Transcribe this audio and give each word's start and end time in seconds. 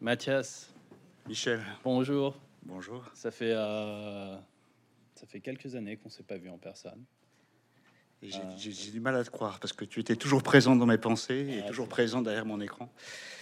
Mathias, 0.00 0.72
Michel, 1.28 1.60
bonjour. 1.84 2.38
bonjour. 2.62 3.04
Ça 3.14 3.30
fait, 3.30 3.52
euh, 3.54 4.36
ça 5.14 5.26
fait 5.26 5.40
quelques 5.40 5.74
années 5.74 5.96
qu'on 5.96 6.08
s'est 6.08 6.22
pas 6.22 6.38
vu 6.38 6.48
en 6.48 6.58
personne. 6.58 7.04
Et 8.22 8.30
J'ai 8.30 8.72
j'ai- 8.72 8.90
du 8.92 9.00
mal 9.00 9.16
à 9.16 9.24
te 9.24 9.30
croire 9.30 9.58
parce 9.60 9.72
que 9.72 9.84
tu 9.84 10.00
étais 10.00 10.16
toujours 10.16 10.42
présent 10.42 10.76
dans 10.76 10.84
mes 10.86 10.98
pensées 10.98 11.46
et 11.50 11.60
Ah, 11.64 11.68
toujours 11.68 11.88
présent 11.88 12.20
derrière 12.20 12.44
mon 12.44 12.60
écran. 12.60 12.90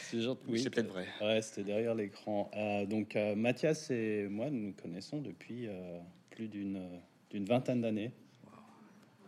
C'est. 0.01 0.17
Oui, 0.47 0.63
peut-être 0.69 0.89
vrai. 0.89 1.07
Ouais, 1.21 1.43
c'était 1.43 1.65
derrière 1.65 1.95
l'écran. 1.95 2.51
Euh, 2.57 2.87
donc, 2.87 3.15
euh, 3.17 3.35
Mathias 3.35 3.91
et 3.91 4.27
moi, 4.29 4.51
nous 4.51 4.69
nous 4.69 4.73
connaissons 4.73 5.21
depuis 5.21 5.67
euh, 5.67 5.99
plus 6.31 6.49
d'une 6.49 6.89
d'une 7.31 7.45
vingtaine 7.45 7.83
d'années. 7.83 8.13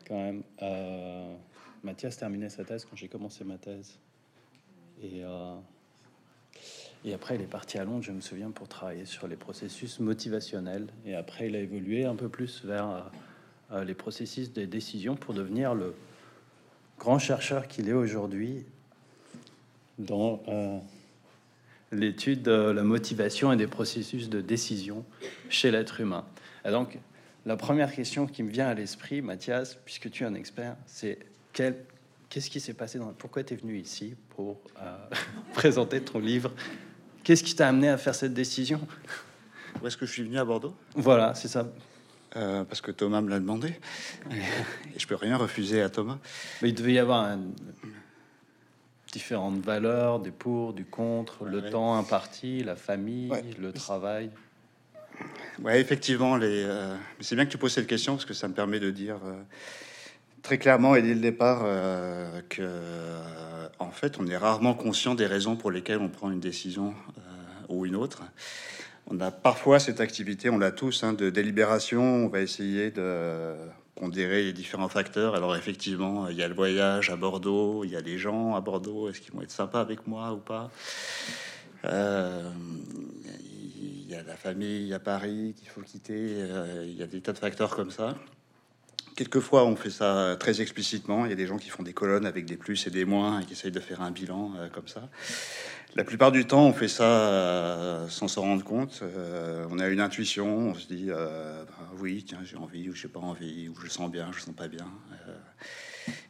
Quand 0.06 0.16
même. 0.16 0.42
Euh, 0.62 1.36
Mathias 1.82 2.16
terminait 2.16 2.48
sa 2.48 2.64
thèse 2.64 2.84
quand 2.84 2.96
j'ai 2.96 3.08
commencé 3.08 3.44
ma 3.44 3.58
thèse. 3.58 3.98
Et, 5.02 5.22
euh, 5.24 5.56
et 7.04 7.14
après, 7.14 7.36
il 7.36 7.40
est 7.40 7.46
parti 7.46 7.78
à 7.78 7.84
Londres, 7.84 8.02
je 8.02 8.12
me 8.12 8.20
souviens, 8.20 8.50
pour 8.50 8.68
travailler 8.68 9.06
sur 9.06 9.26
les 9.26 9.36
processus 9.36 10.00
motivationnels. 10.00 10.86
Et 11.06 11.14
après, 11.14 11.48
il 11.48 11.56
a 11.56 11.60
évolué 11.60 12.04
un 12.04 12.14
peu 12.14 12.28
plus 12.28 12.62
vers 12.64 13.10
euh, 13.72 13.84
les 13.84 13.94
processus 13.94 14.52
des 14.52 14.66
décisions 14.66 15.16
pour 15.16 15.32
devenir 15.32 15.74
le 15.74 15.94
grand 16.98 17.18
chercheur 17.18 17.68
qu'il 17.68 17.88
est 17.88 17.94
aujourd'hui 17.94 18.66
dans 19.98 20.42
euh, 20.48 20.78
l'étude 21.90 22.42
de 22.42 22.52
la 22.52 22.82
motivation 22.82 23.50
et 23.50 23.56
des 23.56 23.66
processus 23.66 24.28
de 24.28 24.42
décision 24.42 25.04
chez 25.48 25.70
l'être 25.70 26.00
humain. 26.00 26.26
Et 26.66 26.70
donc, 26.70 26.98
la 27.46 27.56
première 27.56 27.94
question 27.94 28.26
qui 28.26 28.42
me 28.42 28.50
vient 28.50 28.68
à 28.68 28.74
l'esprit, 28.74 29.22
Mathias, 29.22 29.78
puisque 29.86 30.10
tu 30.10 30.24
es 30.24 30.26
un 30.26 30.34
expert, 30.34 30.76
c'est 30.84 31.18
qu'est-ce 31.54 32.50
qui 32.50 32.60
s'est 32.60 32.74
passé 32.74 32.98
dans, 32.98 33.06
pourquoi 33.14 33.42
tu 33.42 33.54
es 33.54 33.56
venu 33.56 33.78
ici 33.78 34.14
pour 34.36 34.60
euh, 34.82 34.96
présenter 35.54 36.02
ton 36.02 36.18
livre 36.18 36.52
Qu'est-ce 37.30 37.44
qui 37.44 37.54
t'a 37.54 37.68
amené 37.68 37.88
à 37.88 37.96
faire 37.96 38.16
cette 38.16 38.34
décision? 38.34 38.80
Où 39.80 39.86
est-ce 39.86 39.96
que 39.96 40.04
je 40.04 40.10
suis 40.10 40.24
venu 40.24 40.36
à 40.36 40.44
Bordeaux? 40.44 40.74
Voilà, 40.96 41.32
c'est 41.36 41.46
ça. 41.46 41.68
Euh, 42.34 42.64
Parce 42.64 42.80
que 42.80 42.90
Thomas 42.90 43.20
me 43.20 43.30
l'a 43.30 43.38
demandé. 43.38 43.68
Et 44.32 44.98
je 44.98 45.06
peux 45.06 45.14
rien 45.14 45.36
refuser 45.36 45.80
à 45.80 45.88
Thomas. 45.88 46.18
Mais 46.60 46.70
il 46.70 46.74
devait 46.74 46.94
y 46.94 46.98
avoir 46.98 47.20
un- 47.22 47.38
différentes 49.12 49.60
valeurs, 49.60 50.18
des 50.18 50.32
pour, 50.32 50.72
du 50.72 50.84
contre, 50.84 51.44
le 51.44 51.60
Ouais. 51.60 51.70
temps 51.70 51.94
imparti, 51.96 52.64
la 52.64 52.74
famille, 52.74 53.30
Ouais. 53.30 53.44
le 53.60 53.72
travail. 53.72 54.30
Ouais, 55.60 55.80
effectivement, 55.80 56.36
les, 56.36 56.64
euh, 56.64 56.96
c'est 57.20 57.36
bien 57.36 57.46
que 57.46 57.52
tu 57.52 57.58
poses 57.58 57.74
cette 57.74 57.86
question 57.86 58.14
parce 58.14 58.24
que 58.24 58.34
ça 58.34 58.48
me 58.48 58.54
permet 58.54 58.80
de 58.80 58.90
dire 58.90 59.18
euh, 59.24 59.40
très 60.42 60.58
clairement 60.58 60.94
et 60.96 61.02
dès 61.02 61.14
le 61.14 61.20
départ 61.20 61.62
euh, 61.64 62.40
que, 62.48 62.62
euh, 62.62 63.68
en 63.78 63.90
fait, 63.90 64.18
on 64.18 64.26
est 64.26 64.36
rarement 64.36 64.74
conscient 64.74 65.14
des 65.14 65.26
raisons 65.26 65.56
pour 65.56 65.70
lesquelles 65.70 65.98
on 65.98 66.08
prend 66.08 66.30
une 66.30 66.40
décision 66.40 66.94
euh, 67.18 67.20
ou 67.68 67.86
une 67.86 67.96
autre. 67.96 68.22
On 69.06 69.18
a 69.20 69.30
parfois 69.30 69.78
cette 69.78 70.00
activité, 70.00 70.50
on 70.50 70.58
l'a 70.58 70.70
tous, 70.70 71.02
hein, 71.02 71.12
de 71.12 71.30
délibération. 71.30 72.02
On 72.02 72.28
va 72.28 72.40
essayer 72.40 72.90
de 72.90 73.54
pondérer 73.96 74.44
les 74.44 74.52
différents 74.52 74.88
facteurs. 74.88 75.34
Alors 75.34 75.56
effectivement, 75.56 76.28
il 76.28 76.36
y 76.36 76.42
a 76.42 76.48
le 76.48 76.54
voyage 76.54 77.10
à 77.10 77.16
Bordeaux, 77.16 77.84
il 77.84 77.90
y 77.90 77.96
a 77.96 78.00
les 78.00 78.18
gens 78.18 78.54
à 78.54 78.60
Bordeaux. 78.60 79.08
Est-ce 79.08 79.20
qu'ils 79.20 79.32
vont 79.32 79.42
être 79.42 79.50
sympas 79.50 79.80
avec 79.80 80.06
moi 80.06 80.32
ou 80.32 80.38
pas? 80.38 80.70
Euh, 81.84 82.50
Il 83.80 84.08
y 84.10 84.14
a 84.14 84.22
la 84.22 84.36
famille 84.36 84.92
à 84.94 85.00
Paris 85.00 85.54
qu'il 85.56 85.68
faut 85.68 85.82
quitter. 85.82 86.36
Il 86.84 86.94
y 86.96 87.02
a 87.02 87.06
des 87.06 87.20
tas 87.20 87.32
de 87.32 87.38
facteurs 87.38 87.74
comme 87.74 87.90
ça. 87.90 88.16
Quelquefois, 89.20 89.66
on 89.66 89.76
fait 89.76 89.90
ça 89.90 90.34
très 90.40 90.62
explicitement. 90.62 91.26
Il 91.26 91.28
y 91.28 91.34
a 91.34 91.36
des 91.36 91.46
gens 91.46 91.58
qui 91.58 91.68
font 91.68 91.82
des 91.82 91.92
colonnes 91.92 92.24
avec 92.24 92.46
des 92.46 92.56
plus 92.56 92.86
et 92.86 92.90
des 92.90 93.04
moins 93.04 93.40
et 93.40 93.44
qui 93.44 93.52
essayent 93.52 93.70
de 93.70 93.78
faire 93.78 94.00
un 94.00 94.10
bilan 94.10 94.52
euh, 94.56 94.70
comme 94.70 94.88
ça. 94.88 95.10
La 95.94 96.04
plupart 96.04 96.32
du 96.32 96.46
temps, 96.46 96.64
on 96.64 96.72
fait 96.72 96.88
ça 96.88 97.04
euh, 97.04 98.08
sans 98.08 98.28
s'en 98.28 98.40
rendre 98.40 98.64
compte. 98.64 99.00
Euh, 99.02 99.66
on 99.70 99.78
a 99.78 99.88
une 99.88 100.00
intuition, 100.00 100.70
on 100.70 100.74
se 100.74 100.86
dit 100.86 101.08
bah 101.08 101.66
oui, 101.98 102.24
tiens, 102.26 102.38
j'ai 102.44 102.56
envie 102.56 102.88
ou 102.88 102.94
j'ai 102.94 103.08
pas 103.08 103.20
envie, 103.20 103.68
ou 103.68 103.74
je 103.84 103.90
sens 103.90 104.10
bien, 104.10 104.30
je 104.32 104.40
sens 104.40 104.54
pas 104.54 104.68
bien. 104.68 104.86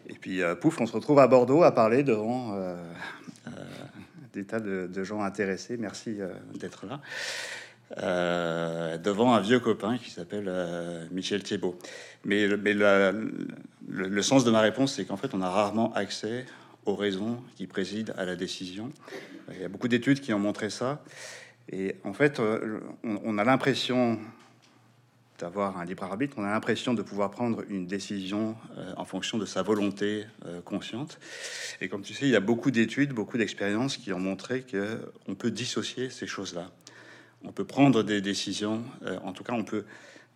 Et 0.09 0.15
puis, 0.15 0.41
pouf, 0.61 0.81
on 0.81 0.87
se 0.87 0.93
retrouve 0.93 1.21
à 1.21 1.29
Bordeaux 1.29 1.63
à 1.63 1.73
parler 1.73 2.03
devant 2.03 2.59
des 4.33 4.47
tas 4.47 4.59
de, 4.59 5.05
gens 5.05 5.23
intéressés. 5.23 5.77
Merci 5.77 6.19
d'être 6.59 6.87
là. 6.87 7.01
Euh, 7.99 8.99
devant 8.99 9.35
un 9.35 9.41
vieux 9.41 9.59
copain 9.59 9.99
qui 9.99 10.11
s'appelle 10.11 10.45
euh, 10.47 11.05
Michel 11.11 11.43
Thiebaud. 11.43 11.77
Mais, 12.25 12.47
le- 12.47 14.23
sens 14.23 14.45
de 14.45 14.51
ma 14.53 14.61
réponse, 14.61 14.95
c'est 14.95 15.05
qu'en 15.05 15.17
fait, 15.17 15.35
on 15.35 15.43
a 15.43 15.51
rarement 15.51 15.93
accès 15.95 16.47
aux 16.87 16.95
raisons 16.95 17.43
qui 17.57 17.67
président 17.67 18.13
à 18.17 18.25
la 18.25 18.37
décision. 18.37 18.93
Il 19.53 19.61
y 19.61 19.65
a 19.65 19.69
beaucoup 19.69 19.89
d'études 19.89 20.21
qui 20.21 20.33
ont 20.33 20.39
montré 20.39 20.71
ça. 20.71 21.03
Et 21.69 21.97
en 22.05 22.13
fait, 22.13 22.39
euh, 22.39 22.79
on, 23.03 23.39
a 23.39 23.45
l'impression 23.45 24.21
d'avoir 25.41 25.77
un 25.79 25.85
libre 25.85 26.05
arbitre, 26.05 26.37
on 26.39 26.45
a 26.45 26.51
l'impression 26.51 26.95
de 26.95 27.03
pouvoir 27.03 27.33
prendre 27.33 27.65
une 27.69 27.87
décision 27.87 28.57
en 28.97 29.05
fonction 29.05 29.39
de 29.39 29.47
sa 29.47 29.63
volonté 29.63 30.27
consciente. 30.65 31.19
Et 31.81 31.89
comme 31.89 32.03
tu 32.03 32.13
sais, 32.13 32.27
il 32.27 32.31
y 32.31 32.37
a 32.37 32.41
beaucoup 32.41 32.71
d'études, 32.71 33.13
beaucoup 33.13 33.39
d'expériences 33.39 33.97
qui 33.97 34.13
ont 34.13 34.19
montré 34.19 34.63
que 34.63 35.01
on 35.27 35.35
peut 35.35 35.51
dissocier 35.51 36.11
ces 36.11 36.27
choses-là. 36.27 36.71
On 37.45 37.53
peut 37.53 37.65
prendre 37.65 38.03
des 38.03 38.21
décisions, 38.21 38.85
euh, 39.05 39.19
en 39.25 39.33
tout 39.33 39.45
cas, 39.45 39.53
on 39.53 39.65
peut 39.65 39.85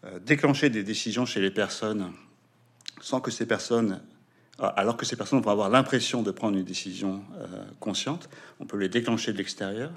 euh, 0.04 0.18
déclencher 0.20 0.70
des 0.70 0.82
décisions 0.82 1.26
chez 1.26 1.40
les 1.40 1.50
personnes 1.50 2.12
sans 3.00 3.20
que 3.20 3.30
ces 3.30 3.46
personnes, 3.46 4.00
ah, 4.58 4.68
alors 4.68 4.96
que 4.96 5.04
ces 5.04 5.16
personnes 5.16 5.40
vont 5.42 5.50
avoir 5.50 5.68
l'impression 5.68 6.22
de 6.22 6.30
prendre 6.30 6.56
une 6.56 6.64
décision 6.64 7.22
euh, 7.38 7.46
consciente, 7.80 8.30
on 8.60 8.64
peut 8.64 8.78
les 8.78 8.88
déclencher 8.88 9.32
de 9.32 9.38
l'extérieur. 9.38 9.90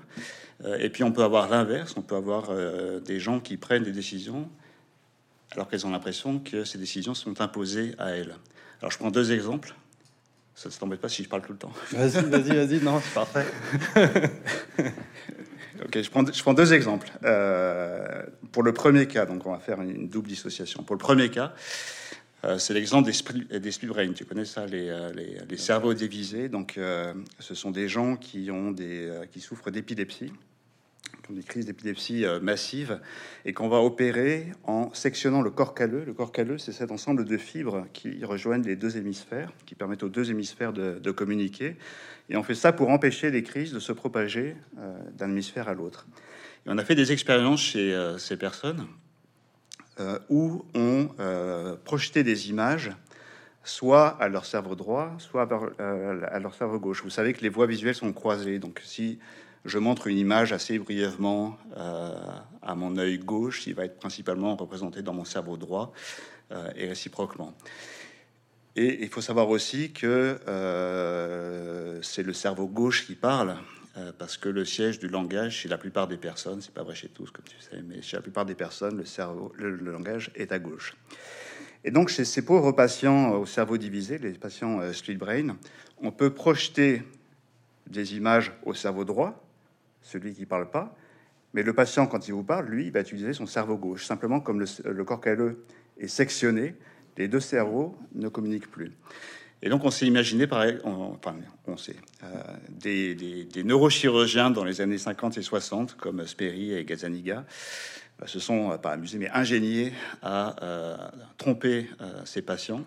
Et 0.79 0.89
puis 0.89 1.03
on 1.03 1.11
peut 1.11 1.23
avoir 1.23 1.49
l'inverse, 1.49 1.93
on 1.97 2.01
peut 2.01 2.15
avoir 2.15 2.49
des 3.01 3.19
gens 3.19 3.39
qui 3.39 3.57
prennent 3.57 3.83
des 3.83 3.91
décisions 3.91 4.49
alors 5.51 5.67
qu'elles 5.69 5.85
ont 5.85 5.91
l'impression 5.91 6.39
que 6.39 6.63
ces 6.63 6.79
décisions 6.79 7.13
sont 7.13 7.41
imposées 7.41 7.93
à 7.99 8.09
elles. 8.09 8.33
Alors 8.81 8.91
je 8.91 8.97
prends 8.97 9.11
deux 9.11 9.31
exemples. 9.31 9.75
Ça 10.55 10.69
ne 10.69 10.73
t'embête 10.73 10.99
pas 10.99 11.09
si 11.09 11.23
je 11.23 11.29
parle 11.29 11.43
tout 11.43 11.51
le 11.51 11.59
temps. 11.59 11.71
Vas-y, 11.91 12.23
vas-y, 12.23 12.55
vas-y, 12.55 12.83
non, 12.83 12.99
c'est 12.99 13.13
parfait. 13.13 13.45
Ok, 15.85 16.01
je 16.01 16.09
prends, 16.09 16.25
je 16.25 16.41
prends 16.41 16.53
deux 16.53 16.73
exemples. 16.73 17.09
Euh, 17.23 18.23
pour 18.51 18.63
le 18.63 18.73
premier 18.73 19.07
cas, 19.07 19.25
donc 19.25 19.45
on 19.45 19.51
va 19.51 19.59
faire 19.59 19.81
une 19.81 20.09
double 20.09 20.27
dissociation. 20.29 20.83
Pour 20.83 20.95
le 20.95 20.99
premier 20.99 21.29
cas, 21.29 21.53
euh, 22.45 22.57
c'est 22.57 22.73
l'exemple 22.73 23.05
des, 23.05 23.13
split- 23.13 23.47
brain. 23.87 24.11
Tu 24.13 24.25
connais 24.25 24.45
ça, 24.45 24.65
les, 24.65 24.89
euh, 24.89 25.11
les, 25.13 25.37
les 25.49 25.57
cerveaux 25.57 25.93
divisés. 25.93 26.49
Donc, 26.49 26.77
euh, 26.77 27.13
ce 27.39 27.55
sont 27.55 27.71
des 27.71 27.87
gens 27.87 28.15
qui 28.15 28.49
ont 28.51 28.71
des, 28.71 29.11
qui 29.31 29.39
souffrent 29.39 29.71
d'épilepsie, 29.71 30.31
des 31.33 31.43
crises 31.43 31.65
d'épilepsie 31.65 32.25
euh, 32.25 32.39
massives, 32.39 32.99
et 33.45 33.53
qu'on 33.53 33.69
va 33.69 33.77
opérer 33.77 34.47
en 34.63 34.93
sectionnant 34.93 35.41
le 35.41 35.49
corps 35.49 35.73
calleux. 35.73 36.03
Le 36.05 36.13
corps 36.13 36.31
calleux, 36.31 36.57
c'est 36.57 36.71
cet 36.71 36.91
ensemble 36.91 37.25
de 37.25 37.37
fibres 37.37 37.85
qui 37.93 38.23
rejoignent 38.23 38.65
les 38.65 38.75
deux 38.75 38.97
hémisphères, 38.97 39.51
qui 39.65 39.75
permettent 39.75 40.03
aux 40.03 40.09
deux 40.09 40.31
hémisphères 40.31 40.73
de, 40.73 41.11
communiquer. 41.11 41.75
Et 42.29 42.37
on 42.37 42.43
fait 42.43 42.55
ça 42.55 42.73
pour 42.73 42.89
empêcher 42.89 43.31
les 43.31 43.43
crises 43.43 43.71
de 43.71 43.79
se 43.79 43.91
propager 43.91 44.55
euh, 44.77 44.97
d'un 45.17 45.29
hémisphère 45.29 45.67
à 45.69 45.73
l'autre. 45.73 46.07
Et 46.65 46.69
on 46.69 46.77
a 46.77 46.83
fait 46.83 46.95
des 46.95 47.11
expériences 47.11 47.61
chez 47.61 47.93
euh, 47.93 48.17
ces 48.17 48.37
personnes 48.37 48.87
où 50.29 50.63
on 50.75 51.09
projetait 51.83 52.23
des 52.23 52.51
images 52.51 52.91
soit 53.63 54.09
à 54.19 54.29
leur 54.29 54.45
cerveau 54.45 54.75
droit, 54.75 55.13
soit 55.17 55.49
à 55.79 56.39
leur 56.39 56.53
cerveau 56.53 56.79
gauche. 56.79 57.01
Vous 57.03 57.09
savez 57.09 57.33
que 57.33 57.41
les 57.41 57.49
voies 57.49 57.65
visuelles 57.65 57.95
sont 57.95 58.13
croisées, 58.13 58.59
donc 58.59 58.79
si 58.83 59.17
je 59.67 59.77
montre 59.77 60.07
une 60.07 60.17
image 60.17 60.53
assez 60.53 60.79
brièvement 60.79 61.57
euh, 61.75 62.15
à 62.61 62.73
mon 62.73 62.97
œil 62.97 63.19
gauche, 63.19 63.67
il 63.67 63.75
va 63.75 63.85
être 63.85 63.99
principalement 63.99 64.55
représenté 64.55 65.01
dans 65.01 65.13
mon 65.13 65.25
cerveau 65.25 65.57
droit 65.57 65.93
euh, 66.51 66.69
et 66.75 66.87
réciproquement. 66.87 67.53
Et 68.75 69.03
il 69.03 69.09
faut 69.09 69.21
savoir 69.21 69.49
aussi 69.49 69.91
que 69.91 70.39
euh, 70.47 72.01
c'est 72.01 72.23
le 72.23 72.33
cerveau 72.33 72.67
gauche 72.67 73.05
qui 73.05 73.15
parle, 73.15 73.55
parce 74.19 74.37
que 74.37 74.47
le 74.47 74.63
siège 74.63 74.99
du 74.99 75.07
langage, 75.07 75.55
chez 75.55 75.69
la 75.69 75.79
plupart 75.79 76.07
des 76.07 76.17
personnes, 76.17 76.61
c'est 76.61 76.73
pas 76.73 76.83
vrai 76.83 76.93
chez 76.93 77.07
tous, 77.07 77.31
comme 77.31 77.45
tu 77.45 77.59
sais, 77.59 77.81
mais 77.81 78.03
chez 78.03 78.15
la 78.15 78.21
plupart 78.21 78.45
des 78.45 78.53
personnes, 78.53 78.95
le 78.95 79.05
cerveau, 79.05 79.51
le, 79.55 79.75
le 79.75 79.91
langage 79.91 80.29
est 80.35 80.51
à 80.51 80.59
gauche. 80.59 80.95
Et 81.83 81.89
donc, 81.89 82.09
chez 82.09 82.23
ces 82.23 82.45
pauvres 82.45 82.73
patients 82.73 83.31
au 83.31 83.47
cerveau 83.47 83.77
divisé, 83.77 84.19
les 84.19 84.33
patients 84.33 84.81
euh, 84.81 84.93
split 84.93 85.15
brain, 85.15 85.57
on 85.99 86.11
peut 86.11 86.31
projeter 86.31 87.01
des 87.87 88.15
images 88.15 88.51
au 88.65 88.73
cerveau 88.73 89.05
droit, 89.05 89.46
celui 90.07 90.33
qui 90.33 90.45
parle 90.45 90.69
pas, 90.69 90.95
mais 91.53 91.63
le 91.63 91.73
patient, 91.73 92.07
quand 92.07 92.27
il 92.27 92.33
vous 92.33 92.43
parle, 92.43 92.67
lui, 92.67 92.87
il 92.87 92.91
va 92.91 93.01
utiliser 93.01 93.33
son 93.33 93.45
cerveau 93.45 93.77
gauche. 93.77 94.05
Simplement, 94.05 94.39
comme 94.39 94.59
le, 94.59 94.67
le 94.91 95.03
corps 95.03 95.21
calleux 95.21 95.63
est 95.97 96.07
sectionné, 96.07 96.75
les 97.17 97.27
deux 97.27 97.39
cerveaux 97.39 97.97
ne 98.13 98.27
communiquent 98.27 98.69
plus. 98.69 98.91
Et 99.63 99.69
donc, 99.69 99.83
on 99.83 99.91
s'est 99.91 100.05
imaginé, 100.05 100.45
pareil, 100.45 100.77
on, 100.83 101.15
enfin, 101.15 101.35
on 101.65 101.77
sait, 101.77 101.95
euh, 102.23 102.27
des, 102.69 103.47
neurochirurgiens 103.63 104.51
dans 104.51 104.63
les 104.63 104.81
années 104.81 104.99
50 104.99 105.37
et 105.37 105.41
60, 105.41 105.95
comme 105.95 106.25
Sperry 106.27 106.73
et 106.73 106.85
Gazzaniga, 106.85 107.43
euh, 108.21 108.27
se 108.27 108.39
sont 108.39 108.71
euh, 108.71 108.77
pas 108.77 108.91
amusés, 108.91 109.17
mais 109.17 109.29
ingéniés 109.31 109.93
à 110.21 110.63
euh, 110.63 110.97
tromper 111.37 111.89
ces 112.25 112.41
patients 112.41 112.83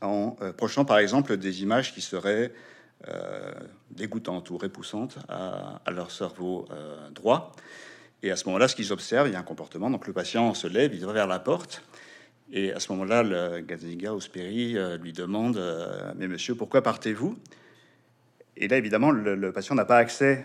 en 0.00 0.36
projetant, 0.58 0.84
par 0.84 0.98
exemple, 0.98 1.36
des 1.38 1.62
images 1.62 1.94
qui 1.94 2.02
seraient 2.02 2.52
dégoûtantes 3.90 4.50
ou 4.50 4.56
répoussantes 4.56 5.18
à, 5.28 5.90
leur 5.90 6.10
cerveau 6.10 6.66
droit. 7.14 7.52
Et 8.22 8.30
à 8.30 8.36
ce 8.36 8.46
moment-là, 8.46 8.68
ce 8.68 8.74
qu'ils 8.74 8.92
observent, 8.92 9.28
il 9.28 9.32
y 9.32 9.36
a 9.36 9.38
un 9.38 9.44
comportement. 9.44 9.90
Donc 9.90 10.06
le 10.06 10.12
patient 10.12 10.54
se 10.54 10.66
lève, 10.66 10.94
il 10.94 11.04
va 11.04 11.12
vers 11.12 11.26
la 11.26 11.38
porte. 11.38 11.82
Et 12.52 12.72
à 12.72 12.80
ce 12.80 12.92
moment-là, 12.92 13.22
le 13.22 13.60
Gazzaniga 13.60 14.14
Osperi 14.14 14.76
lui 15.00 15.12
demande 15.12 15.60
Mais 16.16 16.28
monsieur, 16.28 16.54
pourquoi 16.54 16.82
partez-vous? 16.82 17.36
Et 18.56 18.68
là, 18.68 18.78
évidemment, 18.78 19.10
le 19.10 19.52
patient 19.52 19.74
n'a 19.74 19.84
pas 19.84 19.98
accès 19.98 20.44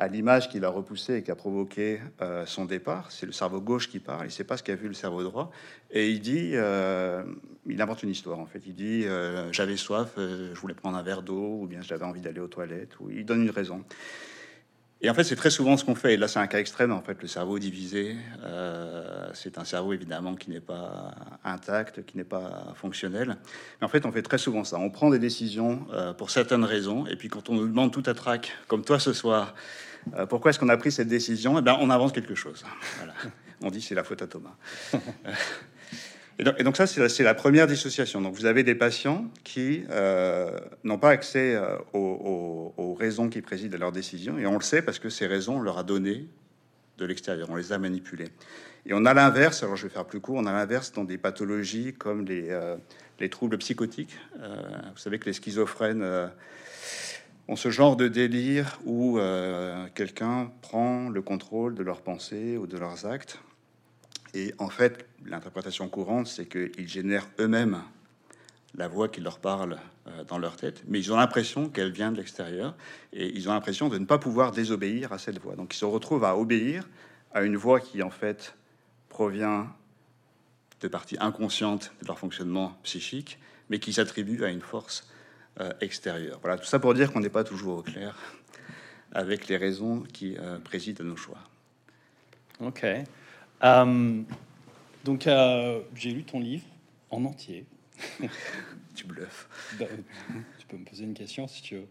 à 0.00 0.08
l'image 0.08 0.48
qui 0.48 0.58
l'a 0.58 0.70
repoussé 0.70 1.16
et 1.16 1.22
qui 1.22 1.30
a 1.30 1.34
provoqué 1.34 2.00
euh, 2.22 2.46
son 2.46 2.64
départ. 2.64 3.10
C'est 3.10 3.26
le 3.26 3.32
cerveau 3.32 3.60
gauche 3.60 3.90
qui 3.90 3.98
parle, 3.98 4.22
il 4.22 4.28
ne 4.28 4.30
sait 4.30 4.44
pas 4.44 4.56
ce 4.56 4.62
qu'a 4.62 4.74
vu 4.74 4.88
le 4.88 4.94
cerveau 4.94 5.22
droit. 5.22 5.50
Et 5.90 6.08
il 6.08 6.20
dit, 6.20 6.52
euh, 6.54 7.22
il 7.66 7.80
invente 7.82 8.02
une 8.02 8.08
histoire 8.08 8.38
en 8.38 8.46
fait. 8.46 8.62
Il 8.66 8.74
dit, 8.74 9.04
euh, 9.04 9.52
j'avais 9.52 9.76
soif, 9.76 10.12
je 10.16 10.58
voulais 10.58 10.72
prendre 10.72 10.96
un 10.96 11.02
verre 11.02 11.20
d'eau, 11.20 11.58
ou 11.60 11.66
bien 11.66 11.82
j'avais 11.82 12.06
envie 12.06 12.22
d'aller 12.22 12.40
aux 12.40 12.48
toilettes, 12.48 12.98
ou 12.98 13.10
il 13.10 13.26
donne 13.26 13.42
une 13.42 13.50
raison. 13.50 13.84
Et 15.02 15.10
en 15.10 15.14
fait, 15.14 15.24
c'est 15.24 15.36
très 15.36 15.50
souvent 15.50 15.76
ce 15.76 15.84
qu'on 15.84 15.94
fait. 15.94 16.14
Et 16.14 16.16
là, 16.16 16.28
c'est 16.28 16.38
un 16.38 16.46
cas 16.46 16.60
extrême. 16.60 16.92
En 16.92 17.02
fait, 17.02 17.20
le 17.20 17.28
cerveau 17.28 17.58
divisé, 17.58 18.16
c'est 19.32 19.56
un 19.56 19.64
cerveau 19.64 19.94
évidemment 19.94 20.34
qui 20.34 20.50
n'est 20.50 20.60
pas 20.60 21.14
intact, 21.42 22.04
qui 22.04 22.18
n'est 22.18 22.24
pas 22.24 22.74
fonctionnel. 22.74 23.38
Mais 23.80 23.86
en 23.86 23.88
fait, 23.88 24.04
on 24.04 24.12
fait 24.12 24.20
très 24.20 24.36
souvent 24.36 24.62
ça. 24.62 24.78
On 24.78 24.90
prend 24.90 25.08
des 25.08 25.18
décisions 25.18 25.86
pour 26.18 26.28
certaines 26.28 26.64
raisons. 26.64 27.06
Et 27.06 27.16
puis, 27.16 27.28
quand 27.28 27.48
on 27.48 27.54
nous 27.54 27.66
demande 27.66 27.92
tout 27.94 28.02
à 28.04 28.12
trac, 28.12 28.52
comme 28.68 28.84
toi 28.84 28.98
ce 28.98 29.14
soir, 29.14 29.54
euh, 30.16 30.26
pourquoi 30.26 30.50
est-ce 30.50 30.58
qu'on 30.58 30.68
a 30.68 30.76
pris 30.76 30.92
cette 30.92 31.08
décision? 31.08 31.58
Eh 31.58 31.62
bien, 31.62 31.76
on 31.80 31.90
avance 31.90 32.12
quelque 32.12 32.34
chose. 32.34 32.64
On 33.62 33.70
dit 33.70 33.82
c'est 33.82 33.94
la 33.94 34.04
faute 34.04 34.22
à 34.22 34.26
Thomas. 34.26 34.54
Et 36.38 36.64
donc, 36.64 36.78
ça, 36.78 36.86
c'est 36.86 37.22
la, 37.22 37.34
première 37.34 37.66
dissociation. 37.66 38.22
Donc 38.22 38.34
vous 38.34 38.46
avez 38.46 38.62
des 38.62 38.74
patients 38.74 39.26
qui 39.44 39.84
euh, 39.90 40.58
n'ont 40.84 40.96
pas 40.96 41.10
accès 41.10 41.54
euh, 41.54 41.76
aux, 41.92 42.96
raisons 42.98 43.28
qui 43.28 43.42
président 43.42 43.76
à 43.76 43.78
leur 43.78 43.92
décision, 43.92 44.38
et 44.38 44.46
on 44.46 44.54
le 44.54 44.62
sait 44.62 44.80
parce 44.80 44.98
que 44.98 45.10
ces 45.10 45.26
raisons, 45.26 45.56
on 45.56 45.60
leur 45.60 45.76
a 45.76 45.82
donné 45.82 46.26
de 46.96 47.04
l'extérieur, 47.04 47.48
on 47.50 47.56
les 47.56 47.72
a 47.72 47.78
manipulées. 47.78 48.28
Et 48.86 48.94
on 48.94 49.04
a 49.04 49.12
l'inverse, 49.12 49.62
alors 49.62 49.76
je 49.76 49.82
vais 49.86 49.92
faire 49.92 50.06
plus 50.06 50.20
court, 50.20 50.36
on 50.36 50.46
a 50.46 50.52
l'inverse 50.52 50.92
dans 50.92 51.04
des 51.04 51.18
pathologies 51.18 51.92
comme 51.92 52.24
les 52.24 53.28
troubles 53.28 53.58
psychotiques. 53.58 54.16
vous 54.34 54.98
savez 54.98 55.18
que 55.18 55.26
les 55.26 55.34
schizophrènes 55.34 56.30
ont 57.50 57.56
ce 57.56 57.70
genre 57.70 57.96
de 57.96 58.06
délire 58.06 58.78
où 58.84 59.18
euh, 59.18 59.88
quelqu'un 59.96 60.52
prend 60.62 61.08
le 61.08 61.20
contrôle 61.20 61.74
de 61.74 61.82
leurs 61.82 62.00
pensées 62.00 62.56
ou 62.56 62.68
de 62.68 62.78
leurs 62.78 63.06
actes. 63.06 63.40
Et 64.34 64.54
en 64.58 64.68
fait, 64.68 65.04
l'interprétation 65.26 65.88
courante, 65.88 66.28
c'est 66.28 66.46
qu'ils 66.46 66.86
génèrent 66.86 67.28
eux-mêmes 67.40 67.82
la 68.76 68.86
voix 68.86 69.08
qui 69.08 69.20
leur 69.20 69.40
parle 69.40 69.78
euh, 70.06 70.22
dans 70.22 70.38
leur 70.38 70.54
tête, 70.54 70.84
mais 70.86 71.00
ils 71.00 71.12
ont 71.12 71.16
l'impression 71.16 71.68
qu'elle 71.68 71.90
vient 71.90 72.12
de 72.12 72.18
l'extérieur 72.18 72.76
et 73.12 73.26
ils 73.36 73.48
ont 73.48 73.52
l'impression 73.52 73.88
de 73.88 73.98
ne 73.98 74.04
pas 74.04 74.18
pouvoir 74.18 74.52
désobéir 74.52 75.12
à 75.12 75.18
cette 75.18 75.40
voix. 75.40 75.56
Donc 75.56 75.74
ils 75.74 75.78
se 75.78 75.84
retrouvent 75.84 76.24
à 76.24 76.36
obéir 76.36 76.88
à 77.34 77.42
une 77.42 77.56
voix 77.56 77.80
qui 77.80 78.00
en 78.04 78.10
fait 78.10 78.54
provient 79.08 79.74
de 80.82 80.86
parties 80.86 81.16
inconscientes 81.18 81.92
de 82.00 82.06
leur 82.06 82.20
fonctionnement 82.20 82.78
psychique, 82.84 83.40
mais 83.70 83.80
qui 83.80 83.92
s'attribue 83.92 84.44
à 84.44 84.50
une 84.50 84.62
force 84.62 85.10
euh, 85.58 85.72
extérieur. 85.80 86.38
Voilà, 86.42 86.58
tout 86.58 86.66
ça 86.66 86.78
pour 86.78 86.94
dire 86.94 87.12
qu'on 87.12 87.20
n'est 87.20 87.28
pas 87.28 87.44
toujours 87.44 87.78
au 87.78 87.82
clair 87.82 88.14
avec 89.12 89.48
les 89.48 89.56
raisons 89.56 90.02
qui 90.12 90.36
euh, 90.38 90.58
président 90.58 91.04
à 91.04 91.06
nos 91.06 91.16
choix. 91.16 91.38
Ok. 92.60 92.84
Euh, 93.64 94.22
donc, 95.04 95.28
j'ai 95.94 96.10
lu 96.12 96.24
ton 96.24 96.40
livre 96.40 96.64
en 97.10 97.24
entier. 97.24 97.64
tu 98.94 99.06
bluffes. 99.06 99.48
Bah, 99.78 99.86
tu 100.58 100.66
peux 100.66 100.76
me 100.76 100.84
poser 100.84 101.04
une 101.04 101.14
question 101.14 101.48
si 101.48 101.62
tu 101.62 101.76
veux. 101.76 101.88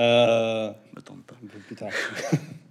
Euh, 0.00 0.72
pas. 0.94 1.12
Un 1.12 1.46
peu 1.46 1.58
plus 1.58 1.76
tard. 1.76 1.90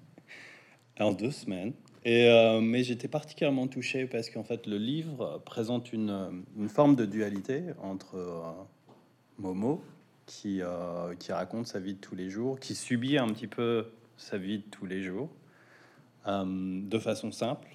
en 0.99 1.11
deux 1.11 1.31
semaines. 1.31 1.73
Et, 2.05 2.59
mais 2.61 2.83
j'étais 2.83 3.09
particulièrement 3.09 3.67
touché 3.67 4.05
parce 4.05 4.29
qu'en 4.29 4.43
fait, 4.43 4.65
le 4.65 4.77
livre 4.77 5.41
présente 5.45 5.91
une, 5.91 6.43
une 6.57 6.69
forme 6.69 6.95
de 6.95 7.05
dualité 7.05 7.63
entre 7.81 8.65
Momo, 9.37 9.83
qui, 10.27 10.61
euh, 10.61 11.15
qui 11.17 11.31
raconte 11.31 11.65
sa 11.65 11.79
vie 11.79 11.95
de 11.95 11.99
tous 11.99 12.13
les 12.13 12.29
jours, 12.29 12.59
qui 12.59 12.75
subit 12.75 13.17
un 13.17 13.27
petit 13.29 13.47
peu 13.47 13.87
sa 14.17 14.37
vie 14.37 14.59
de 14.59 14.63
tous 14.69 14.85
les 14.85 15.01
jours, 15.01 15.29
euh, 16.27 16.43
de 16.45 16.99
façon 16.99 17.31
simple. 17.31 17.69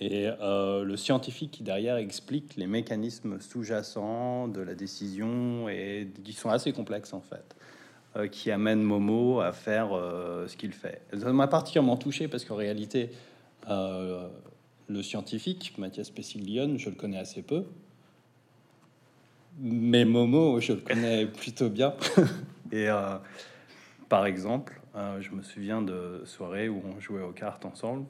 Et 0.00 0.28
euh, 0.40 0.84
le 0.84 0.96
scientifique 0.96 1.50
qui 1.50 1.64
derrière 1.64 1.96
explique 1.96 2.54
les 2.56 2.68
mécanismes 2.68 3.40
sous-jacents 3.40 4.46
de 4.46 4.60
la 4.60 4.76
décision 4.76 5.68
et 5.68 6.08
qui 6.24 6.32
sont 6.32 6.50
assez 6.50 6.72
complexes 6.72 7.12
en 7.12 7.20
fait, 7.20 7.56
qui 8.30 8.52
amènent 8.52 8.82
Momo 8.82 9.40
à 9.40 9.52
faire 9.52 9.88
ce 9.90 10.56
qu'il 10.56 10.72
fait. 10.72 11.02
Ça 11.18 11.32
m'a 11.32 11.48
particulièrement 11.48 11.96
touché 11.96 12.28
parce 12.28 12.44
qu'en 12.44 12.54
réalité, 12.54 13.10
le 13.66 15.02
scientifique 15.02 15.74
Mathias 15.78 16.10
Pessiglione, 16.10 16.78
je 16.78 16.90
le 16.90 16.94
connais 16.94 17.18
assez 17.18 17.42
peu, 17.42 17.64
mais 19.60 20.04
Momo, 20.04 20.60
je 20.60 20.72
le 20.72 20.80
connais 20.80 21.26
plutôt 21.26 21.68
bien. 21.68 21.94
Et 22.72 22.88
euh, 22.88 23.16
par 24.08 24.26
exemple, 24.26 24.80
euh, 24.94 25.20
je 25.20 25.32
me 25.32 25.42
souviens 25.42 25.82
de 25.82 26.22
soirées 26.24 26.68
où 26.68 26.82
on 26.84 27.00
jouait 27.00 27.22
aux 27.22 27.32
cartes 27.32 27.64
ensemble, 27.64 28.06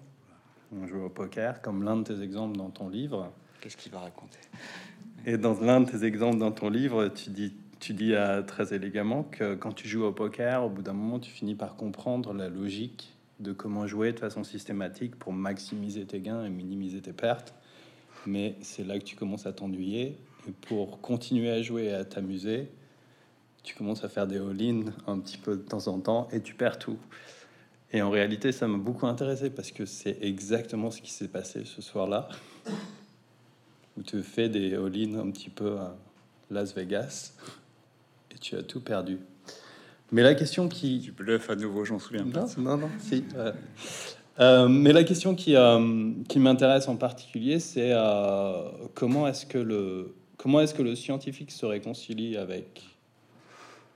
on 0.73 0.87
jouait 0.87 1.03
au 1.03 1.09
poker, 1.09 1.63
comme 1.63 1.83
l'un 1.83 1.97
de 1.97 2.03
tes 2.03 2.23
exemples 2.23 2.57
dans 2.57 2.71
ton 2.71 2.89
livre. 2.89 3.33
Qu'est-ce 3.61 3.77
qu'il 3.77 3.93
va 3.93 4.01
raconter? 4.01 4.39
Et 5.27 5.39
dans 5.39 5.59
l'un 5.61 5.81
de 5.81 5.91
tes 5.91 6.05
exemples 6.05 6.39
dans 6.39 6.53
ton 6.53 6.71
livre, 6.71 7.09
tu 7.09 7.31
dis, 7.31 7.55
tu 7.81 7.95
dis 7.95 8.15
euh, 8.15 8.43
très 8.43 8.75
élégamment 8.75 9.23
que 9.23 9.55
quand 9.55 9.73
tu 9.73 9.89
joues 9.89 10.05
au 10.05 10.13
poker, 10.13 10.65
au 10.65 10.69
bout 10.69 10.83
d'un 10.83 10.93
moment, 10.93 11.19
tu 11.19 11.31
finis 11.31 11.55
par 11.55 11.77
comprendre 11.77 12.33
la 12.35 12.49
logique 12.49 13.15
de 13.41 13.53
comment 13.53 13.87
jouer 13.87 14.13
de 14.13 14.19
façon 14.19 14.45
systématique 14.45 15.17
pour 15.17 15.33
maximiser 15.33 16.05
tes 16.05 16.21
gains 16.21 16.45
et 16.45 16.51
minimiser 16.51 17.01
tes 17.01 17.13
pertes. 17.13 17.55
Mais 18.27 18.57
c'est 18.61 18.85
là 18.85 18.99
que 18.99 19.05
tu 19.05 19.17
commences 19.17 19.47
à 19.47 19.53
t'ennuyer 19.53 20.19
pour 20.63 21.01
continuer 21.01 21.51
à 21.51 21.63
jouer 21.63 21.85
et 21.85 21.93
à 21.93 22.05
t'amuser, 22.05 22.69
tu 23.63 23.75
commences 23.75 24.05
à 24.05 24.09
faire 24.09 24.27
des 24.27 24.39
all-in 24.39 24.85
un 25.07 25.19
petit 25.19 25.39
peu 25.39 25.57
de 25.57 25.63
temps 25.63 25.89
en 25.89 26.01
temps 26.01 26.29
et 26.33 26.41
tu 26.41 26.55
perds 26.55 26.79
tout. 26.79 26.99
Et 27.93 28.03
en 28.03 28.11
réalité, 28.11 28.53
ça 28.53 28.67
m'a 28.69 28.79
beaucoup 28.79 29.07
intéressé 29.07 29.51
parce 29.51 29.71
que 29.71 29.87
c'est 29.87 30.19
exactement 30.21 30.91
ce 30.91 31.01
qui 31.01 31.11
s'est 31.11 31.29
passé 31.29 31.63
ce 31.65 31.83
soir-là, 31.83 32.29
où 33.97 34.03
tu 34.03 34.23
fais 34.23 34.49
des 34.49 34.75
all-in 34.75 35.19
un 35.19 35.31
petit 35.31 35.51
peu 35.51 35.79
à 35.79 35.97
Las 36.51 36.75
Vegas 36.75 37.33
et 38.35 38.39
tu 38.39 38.57
as 38.57 38.63
tout 38.63 38.81
perdu. 38.81 39.19
Mais 40.13 40.23
la 40.23 40.35
question 40.35 40.69
qui... 40.69 41.01
Tu 41.05 41.13
bluffes 41.13 41.51
à 41.51 41.57
nouveau, 41.57 41.85
j'en 41.85 41.99
souviens 41.99 42.27
pas. 42.27 42.47
Non, 42.57 42.77
non, 42.77 42.89
si. 42.99 43.25
Euh, 44.41 44.69
mais 44.69 44.93
la 44.93 45.05
question 45.05 45.35
qui, 45.35 45.57
euh, 45.57 46.13
qui 46.29 46.39
m'intéresse 46.39 46.89
en 46.89 46.97
particulier, 46.97 47.59
c'est 47.59 47.91
euh, 47.93 48.71
comment 48.95 49.27
est-ce 49.27 49.45
que 49.45 49.59
le, 49.59 50.15
comment 50.39 50.61
est-ce 50.61 50.73
que 50.73 50.83
le 50.83 50.95
scientifique 50.95 51.51
se 51.51 51.67
réconcilie 51.67 52.39
avec 52.39 52.83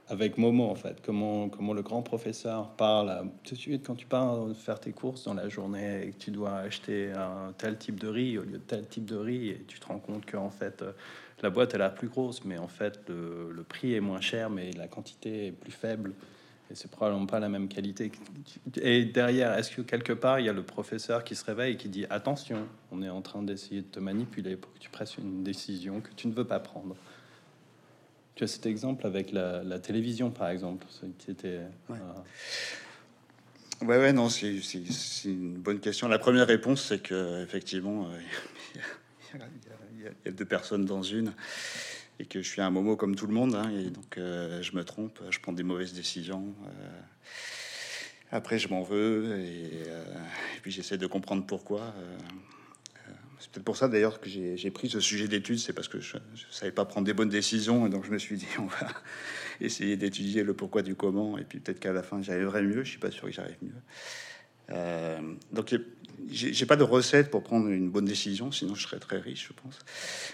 avec 0.08 0.36
Momo 0.36 0.64
en 0.64 0.74
fait? 0.74 1.00
Comment 1.02 1.48
comment 1.48 1.72
le 1.72 1.80
grand 1.80 2.02
professeur 2.02 2.72
parle 2.72 3.28
de 3.48 3.54
suite 3.54 3.86
quand 3.86 3.94
tu 3.94 4.04
pars 4.04 4.46
faire 4.54 4.78
tes 4.78 4.92
courses 4.92 5.24
dans 5.24 5.34
la 5.34 5.48
journée 5.48 6.06
et 6.06 6.10
que 6.10 6.18
tu 6.18 6.30
dois 6.30 6.56
acheter 6.56 7.12
un 7.12 7.54
tel 7.56 7.78
type 7.78 7.98
de 7.98 8.08
riz 8.08 8.36
au 8.36 8.42
lieu 8.42 8.58
de 8.58 8.58
tel 8.58 8.86
type 8.86 9.06
de 9.06 9.16
riz 9.16 9.48
et 9.48 9.64
tu 9.66 9.80
te 9.80 9.86
rends 9.86 10.00
compte 10.00 10.26
que 10.26 10.36
en 10.36 10.50
fait 10.50 10.84
la 11.40 11.48
boîte 11.48 11.72
est 11.74 11.78
la 11.78 11.88
plus 11.90 12.08
grosse 12.08 12.44
mais 12.44 12.58
en 12.58 12.68
fait 12.68 13.00
le, 13.08 13.52
le 13.52 13.62
prix 13.62 13.94
est 13.94 14.00
moins 14.00 14.20
cher 14.20 14.50
mais 14.50 14.72
la 14.72 14.88
quantité 14.88 15.46
est 15.46 15.52
plus 15.52 15.72
faible 15.72 16.12
et 16.72 16.74
c'est 16.74 16.90
probablement 16.90 17.26
pas 17.26 17.38
la 17.38 17.50
même 17.50 17.68
qualité. 17.68 18.10
Et 18.80 19.04
derrière, 19.04 19.52
est-ce 19.58 19.70
que 19.70 19.82
quelque 19.82 20.14
part, 20.14 20.40
il 20.40 20.46
y 20.46 20.48
a 20.48 20.54
le 20.54 20.62
professeur 20.62 21.22
qui 21.22 21.34
se 21.34 21.44
réveille 21.44 21.74
et 21.74 21.76
qui 21.76 21.90
dit 21.90 22.06
attention, 22.08 22.66
on 22.90 23.02
est 23.02 23.10
en 23.10 23.20
train 23.20 23.42
d'essayer 23.42 23.82
de 23.82 23.86
te 23.86 24.00
manipuler 24.00 24.56
pour 24.56 24.72
que 24.72 24.78
tu 24.78 24.88
prennes 24.88 25.06
une 25.18 25.42
décision 25.44 26.00
que 26.00 26.08
tu 26.16 26.28
ne 26.28 26.32
veux 26.32 26.46
pas 26.46 26.60
prendre. 26.60 26.96
Tu 28.36 28.44
as 28.44 28.46
cet 28.46 28.64
exemple 28.64 29.06
avec 29.06 29.32
la, 29.32 29.78
télévision, 29.80 30.30
par 30.30 30.48
exemple, 30.48 30.86
qui 31.18 31.30
était. 31.30 31.60
Ouais. 31.90 31.98
ouais, 33.86 34.12
non, 34.14 34.30
c'est 34.30 34.56
une 35.26 35.58
bonne 35.58 35.80
question. 35.80 36.08
La 36.08 36.18
première 36.18 36.46
réponse, 36.46 36.86
c'est 36.88 37.02
que 37.02 37.42
effectivement, 37.42 38.08
il 39.34 40.10
y, 40.24 40.28
a 40.28 40.32
deux 40.32 40.46
personnes 40.46 40.86
dans 40.86 41.02
une 41.02 41.34
et 42.22 42.26
que 42.26 42.40
je 42.40 42.48
suis 42.48 42.60
un 42.60 42.70
momo 42.70 42.96
comme 42.96 43.16
tout 43.16 43.26
le 43.26 43.34
monde, 43.34 43.56
hein, 43.56 43.68
et 43.70 43.90
donc 43.90 44.16
euh, 44.16 44.62
je 44.62 44.76
me 44.76 44.84
trompe, 44.84 45.20
je 45.28 45.40
prends 45.40 45.52
des 45.52 45.64
mauvaises 45.64 45.92
décisions. 45.92 46.54
Euh. 46.66 47.00
après, 48.30 48.60
je 48.60 48.68
m'en 48.68 48.82
veux, 48.82 49.40
et, 49.40 49.88
euh, 49.88 50.04
puis 50.62 50.70
j'essaie 50.70 50.98
de 50.98 51.06
comprendre 51.08 51.44
pourquoi. 51.44 51.92
c'est 53.40 53.50
peut-être 53.50 53.64
pour 53.64 53.76
ça 53.76 53.88
d'ailleurs 53.88 54.20
que 54.20 54.30
j'ai 54.30 54.70
pris 54.70 54.88
ce 54.88 55.00
sujet 55.00 55.26
d'étude, 55.26 55.58
c'est 55.58 55.72
parce 55.72 55.88
que 55.88 55.98
je, 55.98 56.16
ne 56.16 56.52
savais 56.52 56.70
pas 56.70 56.84
prendre 56.84 57.04
des 57.04 57.12
bonnes 57.12 57.28
décisions, 57.28 57.86
et 57.86 57.90
donc 57.90 58.04
je 58.04 58.12
me 58.12 58.18
suis 58.18 58.36
dit 58.36 58.46
on 58.60 58.66
va 58.66 58.88
essayer 59.60 59.96
d'étudier 59.96 60.44
le 60.44 60.54
pourquoi 60.54 60.82
du 60.82 60.94
comment, 60.94 61.36
et 61.38 61.44
puis 61.44 61.58
peut-être 61.58 61.80
qu'à 61.80 61.92
la 61.92 62.04
fin 62.04 62.22
j'arriverai 62.22 62.62
mieux. 62.62 62.84
Je 62.84 62.90
suis 62.90 63.00
pas 63.00 63.10
sûr 63.10 63.24
que 63.24 63.32
j'arrive 63.32 63.58
mieux. 63.62 65.34
donc 65.50 65.74
j'ai 66.30 66.66
pas 66.66 66.76
de 66.76 66.82
recette 66.82 67.30
pour 67.30 67.42
prendre 67.42 67.68
une 67.68 67.90
bonne 67.90 68.04
décision, 68.04 68.52
sinon 68.52 68.74
je 68.74 68.86
serais 68.86 68.98
très 68.98 69.18
riche, 69.18 69.48
je 69.48 69.52
pense. 69.52 69.78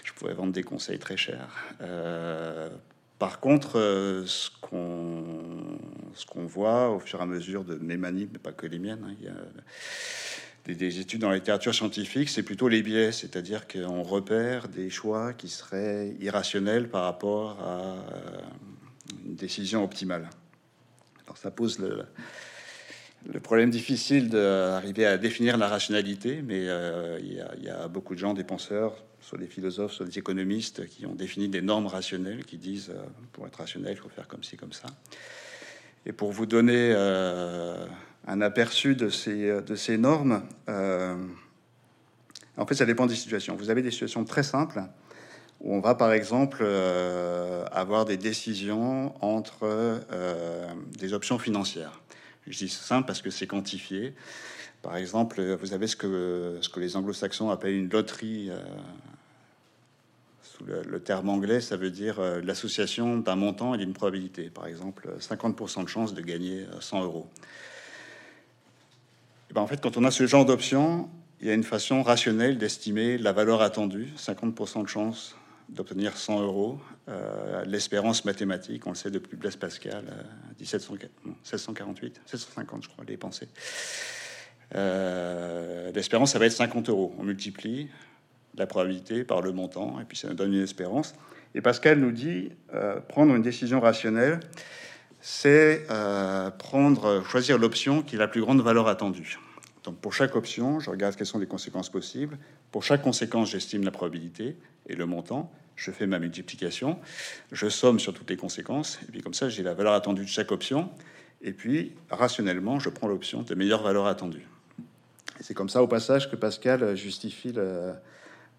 Je 0.03 0.13
pourrais 0.13 0.33
vendre 0.33 0.53
des 0.53 0.63
conseils 0.63 0.99
très 0.99 1.17
chers. 1.17 1.49
Euh, 1.81 2.69
Par 3.17 3.39
contre, 3.39 3.77
euh, 3.77 4.25
ce 4.25 4.49
qu'on 4.61 6.45
voit 6.45 6.89
au 6.89 6.99
fur 6.99 7.19
et 7.19 7.23
à 7.23 7.25
mesure 7.25 7.63
de 7.63 7.75
mes 7.75 7.97
manies, 7.97 8.29
mais 8.31 8.39
pas 8.39 8.51
que 8.51 8.65
les 8.65 8.79
miennes, 8.79 9.03
hein, 9.05 9.15
il 9.19 9.25
y 9.25 9.29
a 9.29 9.35
des, 10.65 10.75
des, 10.75 10.99
études 10.99 11.21
dans 11.21 11.29
la 11.29 11.35
littérature 11.35 11.73
scientifique, 11.73 12.29
c'est 12.29 12.43
plutôt 12.43 12.67
les 12.67 12.81
biais, 12.81 13.11
c'est-à-dire 13.11 13.67
qu'on 13.67 14.03
repère 14.03 14.67
des 14.67 14.89
choix 14.89 15.33
qui 15.33 15.49
seraient 15.49 16.15
irrationnels 16.19 16.89
par 16.89 17.03
rapport 17.03 17.59
à 17.61 17.81
euh, 17.81 18.41
une 19.25 19.35
décision 19.35 19.83
optimale. 19.83 20.29
Alors 21.25 21.37
ça 21.37 21.51
pose 21.51 21.79
le, 21.79 22.05
le 23.27 23.39
problème 23.39 23.69
difficile 23.69 24.29
d'arriver 24.29 25.05
à 25.05 25.17
définir 25.17 25.57
la 25.57 25.67
rationalité, 25.67 26.41
mais 26.41 26.67
euh, 26.67 27.19
il, 27.21 27.33
y 27.63 27.69
a, 27.69 27.87
beaucoup 27.87 28.15
de 28.15 28.19
gens, 28.19 28.33
des 28.33 28.43
penseurs, 28.43 29.03
soit 29.19 29.37
des 29.37 29.47
philosophes, 29.47 29.91
soit 29.91 30.05
des 30.05 30.17
économistes, 30.17 30.87
qui 30.87 31.05
ont 31.05 31.15
défini 31.15 31.49
des 31.49 31.61
normes 31.61 31.87
rationnelles, 31.87 32.45
qui 32.45 32.57
disent 32.57 32.91
euh, 32.91 33.03
pour 33.33 33.45
être 33.45 33.57
rationnel, 33.57 33.93
il 33.93 33.97
faut 33.97 34.09
faire 34.09 34.27
comme 34.27 34.43
ci, 34.43 34.55
comme 34.55 34.71
ça. 34.71 34.87
Et 36.05 36.13
pour 36.13 36.31
vous 36.31 36.45
donner 36.45 36.93
euh, 36.95 37.85
un 38.25 38.41
aperçu 38.41 38.95
de 38.95 39.09
ces, 39.09 39.61
de 39.61 39.75
ces 39.75 39.97
normes, 39.97 40.43
en 42.57 42.65
fait, 42.65 42.75
ça 42.75 42.85
dépend 42.85 43.05
des 43.05 43.15
situations. 43.15 43.55
Vous 43.55 43.69
avez 43.69 43.81
des 43.81 43.91
situations 43.91 44.23
très 44.23 44.43
simples 44.43 44.81
où 45.59 45.73
on 45.73 45.81
va, 45.81 45.95
par 45.95 46.13
exemple, 46.13 46.65
avoir 47.71 48.05
des 48.05 48.15
décisions 48.15 49.13
entre 49.21 49.99
des 50.97 51.13
options 51.13 51.37
financières. 51.37 52.01
Je 52.49 52.57
dis 52.57 52.69
simple 52.69 53.05
parce 53.05 53.21
que 53.21 53.29
c'est 53.29 53.47
quantifié. 53.47 54.13
Par 54.81 54.97
exemple, 54.97 55.41
vous 55.61 55.73
avez 55.73 55.87
ce 55.87 55.95
que, 55.95 56.57
ce 56.61 56.69
que 56.69 56.79
les 56.79 56.95
anglo-saxons 56.95 57.49
appellent 57.49 57.75
une 57.75 57.89
loterie. 57.89 58.49
Euh, 58.49 58.59
sous 60.41 60.65
le, 60.65 60.99
terme 60.99 61.29
anglais, 61.29 61.61
ça 61.61 61.77
veut 61.77 61.91
dire 61.91 62.19
euh, 62.19 62.41
l'association 62.41 63.17
d'un 63.17 63.35
montant 63.35 63.75
et 63.75 63.77
d'une 63.77 63.93
probabilité. 63.93 64.49
Par 64.49 64.67
exemple, 64.67 65.09
50% 65.19 65.83
de 65.83 65.89
chance 65.89 66.13
de 66.13 66.21
gagner 66.21 66.65
100 66.79 67.03
euros. 67.03 67.27
Et 69.49 69.53
ben 69.53 69.61
en 69.61 69.67
fait, 69.67 69.81
quand 69.81 69.95
on 69.97 70.03
a 70.03 70.11
ce 70.11 70.25
genre 70.25 70.45
d'option, 70.45 71.09
il 71.41 71.47
y 71.47 71.51
a 71.51 71.53
une 71.53 71.63
façon 71.63 72.03
rationnelle 72.03 72.57
d'estimer 72.57 73.17
la 73.17 73.31
valeur 73.31 73.61
attendue, 73.61 74.09
50% 74.17 74.83
de 74.83 74.87
chance 74.87 75.35
d'obtenir 75.69 76.17
100 76.17 76.41
euros. 76.41 76.79
Euh, 77.07 77.63
L'espérance 77.65 78.25
mathématique, 78.25 78.85
on 78.85 78.91
le 78.91 78.95
sait 78.95 79.11
depuis 79.11 79.37
Blaise 79.37 79.55
Pascal, 79.55 80.03
euh, 80.09 80.23
1748, 80.59 82.03
1750, 82.03 82.83
je 82.83 82.89
crois, 82.89 83.05
les 83.05 83.17
pensées. 83.17 83.47
Euh, 84.75 85.91
L'espérance, 85.91 86.33
ça 86.33 86.39
va 86.39 86.45
être 86.45 86.51
50 86.51 86.89
euros. 86.89 87.15
On 87.17 87.23
multiplie 87.23 87.89
la 88.55 88.67
probabilité 88.67 89.23
par 89.23 89.41
le 89.41 89.51
montant, 89.51 89.99
et 89.99 90.05
puis 90.05 90.17
ça 90.17 90.27
nous 90.27 90.33
donne 90.35 90.53
une 90.53 90.63
espérance. 90.63 91.15
Et 91.55 91.61
Pascal 91.61 91.99
nous 91.99 92.11
dit 92.11 92.51
euh, 92.73 92.99
prendre 92.99 93.33
une 93.35 93.41
décision 93.41 93.79
rationnelle, 93.79 94.39
c'est 95.21 95.85
euh, 95.89 96.49
prendre, 96.51 97.23
choisir 97.25 97.57
l'option 97.57 98.01
qui 98.01 98.15
a 98.15 98.19
la 98.19 98.27
plus 98.27 98.41
grande 98.41 98.61
valeur 98.61 98.87
attendue. 98.87 99.39
Donc 99.83 99.97
pour 99.97 100.13
chaque 100.13 100.35
option, 100.35 100.79
je 100.79 100.89
regarde 100.89 101.15
quelles 101.15 101.27
sont 101.27 101.39
les 101.39 101.47
conséquences 101.47 101.89
possibles. 101.89 102.37
Pour 102.71 102.83
chaque 102.83 103.01
conséquence, 103.01 103.49
j'estime 103.49 103.83
la 103.83 103.91
probabilité 103.91 104.57
et 104.87 104.95
le 104.95 105.05
montant. 105.05 105.51
Je 105.79 105.91
fais 105.91 106.07
ma 106.07 106.19
multiplication. 106.19 106.99
Je 107.53 107.69
somme 107.69 107.99
sur 107.99 108.13
toutes 108.13 108.29
les 108.29 108.35
conséquences. 108.35 108.99
Et 109.07 109.11
puis 109.11 109.21
comme 109.21 109.33
ça, 109.33 109.47
j'ai 109.47 109.63
la 109.63 109.73
valeur 109.73 109.93
attendue 109.93 110.25
de 110.25 110.29
chaque 110.29 110.51
option. 110.51 110.89
Et 111.41 111.53
puis, 111.53 111.93
rationnellement, 112.09 112.79
je 112.79 112.89
prends 112.89 113.07
l'option 113.07 113.43
de 113.43 113.55
meilleure 113.55 113.81
valeur 113.81 114.05
attendue. 114.05 114.45
C'est 115.39 115.53
comme 115.53 115.69
ça, 115.69 115.81
au 115.81 115.87
passage, 115.87 116.29
que 116.29 116.35
Pascal 116.35 116.97
justifie 116.97 117.53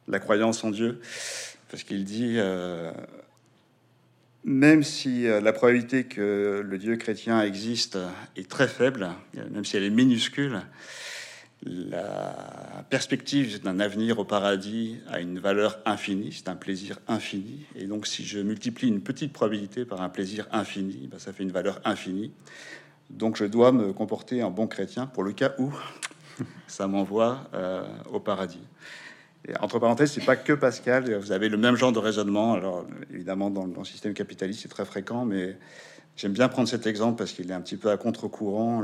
la 0.09 0.19
croyance 0.19 0.65
en 0.65 0.71
Dieu. 0.71 1.03
Parce 1.71 1.83
qu'il 1.83 2.05
dit, 2.05 2.37
euh, 2.39 2.91
même 4.43 4.83
si 4.83 5.27
euh, 5.27 5.43
la 5.43 5.53
probabilité 5.53 6.05
que 6.05 6.65
le 6.67 6.79
Dieu 6.79 6.97
chrétien 6.97 7.43
existe 7.43 7.99
est 8.35 8.49
très 8.49 8.67
faible, 8.67 9.11
même 9.51 9.67
si 9.67 9.77
elle 9.77 9.85
est 9.85 9.91
minuscule, 9.91 10.63
la 11.63 12.85
perspective 12.89 13.63
d'un 13.63 13.81
avenir 13.81 14.19
au 14.19 14.25
paradis 14.25 14.99
a 15.09 15.21
une 15.21 15.39
valeur 15.39 15.79
infinie, 15.85 16.33
c'est 16.33 16.49
un 16.49 16.57
plaisir 16.57 16.99
infini. 17.07 17.67
Et 17.77 17.87
donc, 17.87 18.07
si 18.07 18.25
je 18.25 18.39
multiplie 18.39 18.89
une 18.89 19.03
petite 19.03 19.33
probabilité 19.33 19.85
par 19.85 20.01
un 20.01 20.09
plaisir 20.09 20.49
infini, 20.53 21.07
ben, 21.11 21.19
ça 21.19 21.33
fait 21.33 21.43
une 21.43 21.53
valeur 21.53 21.81
infinie. 21.85 22.33
Donc, 23.11 23.37
je 23.37 23.45
dois 23.45 23.73
me 23.73 23.93
comporter 23.93 24.43
en 24.43 24.51
bon 24.51 24.67
chrétien 24.67 25.07
pour 25.07 25.23
le 25.23 25.33
cas 25.33 25.53
où 25.59 25.71
ça 26.67 26.87
m'envoie 26.87 27.51
euh, 27.53 27.87
au 28.11 28.21
paradis. 28.21 28.63
Et 29.47 29.57
entre 29.59 29.79
parenthèses, 29.79 30.13
c'est 30.13 30.25
pas 30.25 30.37
que 30.37 30.55
Pascal. 30.55 31.15
Vous 31.15 31.33
avez 31.33 31.51
le 31.51 31.57
même 31.59 31.77
genre 31.77 31.93
de 31.93 31.99
raisonnement. 31.99 32.55
Alors, 32.55 32.87
évidemment, 33.13 33.51
dans, 33.51 33.67
le 33.67 33.85
système 33.85 34.15
capitaliste, 34.15 34.63
c'est 34.63 34.69
très 34.69 34.85
fréquent, 34.87 35.27
mais 35.27 35.57
j'aime 36.17 36.33
bien 36.33 36.49
prendre 36.49 36.69
cet 36.69 36.87
exemple 36.87 37.19
parce 37.19 37.33
qu'il 37.33 37.51
est 37.51 37.55
un 37.55 37.61
petit 37.61 37.77
peu 37.77 37.91
à 37.91 37.99
contre-courant. 37.99 38.83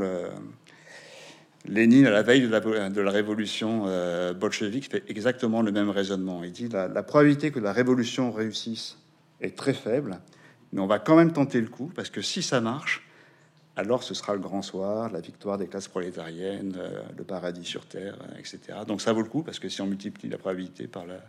Lénine, 1.69 2.07
à 2.07 2.11
la 2.11 2.23
veille 2.23 2.43
de 2.43 3.01
la, 3.01 3.11
révolution 3.11 3.85
euh, 3.87 4.33
bolchevique, 4.35 4.91
fait 4.91 5.05
exactement 5.09 5.63
le 5.63 5.73
même 5.73 5.91
raisonnement. 5.91 6.45
Il 6.45 6.53
dit 6.53 6.69
la, 6.69 6.89
la 6.89 7.03
probabilité 7.03 7.51
que 7.51 7.59
la 7.59 7.73
révolution 7.73 8.31
réussisse 8.33 8.99
est 9.41 9.57
très 9.57 9.75
faible, 9.75 10.19
mais 10.73 10.81
on 10.81 10.87
va 10.87 10.99
quand 10.99 11.17
même 11.17 11.33
tenter 11.33 11.61
le 11.61 11.69
coup 11.69 11.91
parce 11.95 12.11
que 12.11 12.23
si 12.23 12.43
ça 12.43 12.61
marche, 12.61 13.07
alors 13.77 14.03
ce 14.03 14.15
sera 14.15 14.35
le 14.35 14.41
grand 14.41 14.63
soir, 14.63 15.11
la 15.11 15.21
victoire 15.21 15.59
des 15.59 15.67
classes 15.67 15.89
prolétariennes, 15.89 16.75
euh, 16.79 17.03
le 17.17 17.25
paradis 17.25 17.65
sur 17.65 17.87
terre, 17.87 18.17
euh, 18.23 18.39
etc. 18.39 18.79
Donc 18.87 19.01
ça 19.01 19.13
vaut 19.13 19.23
le 19.23 19.29
coup 19.29 19.43
parce 19.43 19.59
que 19.59 19.69
si 19.69 19.81
on 19.83 19.87
multiplie 19.87 20.29
la 20.29 20.39
probabilité 20.39 20.87
par 20.87 21.07
la, 21.07 21.21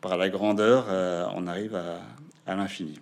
par 0.00 0.16
la 0.16 0.28
grandeur, 0.28 0.86
on 1.34 1.46
arrive 1.46 1.74
à 2.46 2.54
l'infini. 2.54 3.00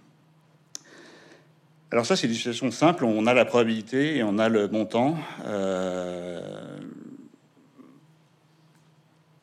Alors 1.94 2.04
ça, 2.04 2.16
c'est 2.16 2.26
des 2.26 2.34
situations 2.34 2.72
simples. 2.72 3.04
On 3.04 3.24
a 3.28 3.34
la 3.34 3.44
probabilité 3.44 4.16
et 4.16 4.24
on 4.24 4.36
a 4.40 4.48
le 4.48 4.66
montant. 4.66 5.16
Euh, 5.46 6.40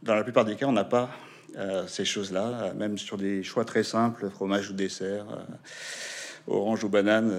dans 0.03 0.15
la 0.15 0.23
plupart 0.25 0.43
des 0.43 0.57
cas, 0.57 0.65
on 0.65 0.73
n'a 0.73 0.83
pas 0.83 1.11
euh, 1.55 1.87
ces 1.87 2.03
choses-là. 2.03 2.73
Même 2.73 2.97
sur 2.97 3.15
des 3.15 3.41
choix 3.41 3.63
très 3.63 3.83
simples, 3.83 4.29
fromage 4.29 4.69
ou 4.69 4.73
dessert, 4.73 5.27
euh, 5.31 6.53
orange 6.53 6.83
ou 6.83 6.89
banane, 6.89 7.31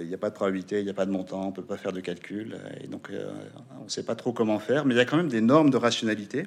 il 0.00 0.08
n'y 0.08 0.14
a 0.14 0.18
pas 0.18 0.30
de 0.30 0.34
probabilité, 0.34 0.78
il 0.78 0.84
n'y 0.84 0.90
a 0.90 0.94
pas 0.94 1.04
de 1.04 1.10
montant, 1.10 1.42
on 1.42 1.46
ne 1.48 1.52
peut 1.52 1.60
pas 1.60 1.76
faire 1.76 1.92
de 1.92 2.00
calcul. 2.00 2.56
Et 2.82 2.86
donc, 2.86 3.10
on 3.78 3.84
ne 3.84 3.90
sait 3.90 4.06
pas 4.06 4.14
trop 4.14 4.32
comment 4.32 4.60
faire. 4.60 4.86
Mais 4.86 4.94
il 4.94 4.96
y 4.96 5.00
a 5.00 5.04
quand 5.04 5.18
même 5.18 5.28
des 5.28 5.42
normes 5.42 5.68
de 5.68 5.76
rationalité. 5.76 6.46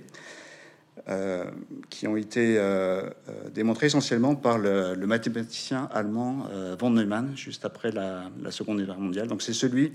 Euh, 1.10 1.44
qui 1.90 2.08
ont 2.08 2.16
été 2.16 2.58
euh, 2.58 3.02
euh, 3.28 3.50
démontrés 3.54 3.88
essentiellement 3.88 4.34
par 4.34 4.58
le, 4.58 4.96
mathématicien 4.96 5.90
allemand 5.94 6.48
von 6.80 6.90
Neumann, 6.90 7.34
juste 7.36 7.66
après 7.66 7.92
la, 7.92 8.32
Seconde 8.50 8.84
Guerre 8.84 8.98
mondiale. 8.98 9.28
Donc 9.28 9.42
c'est 9.42 9.54
celui 9.54 9.94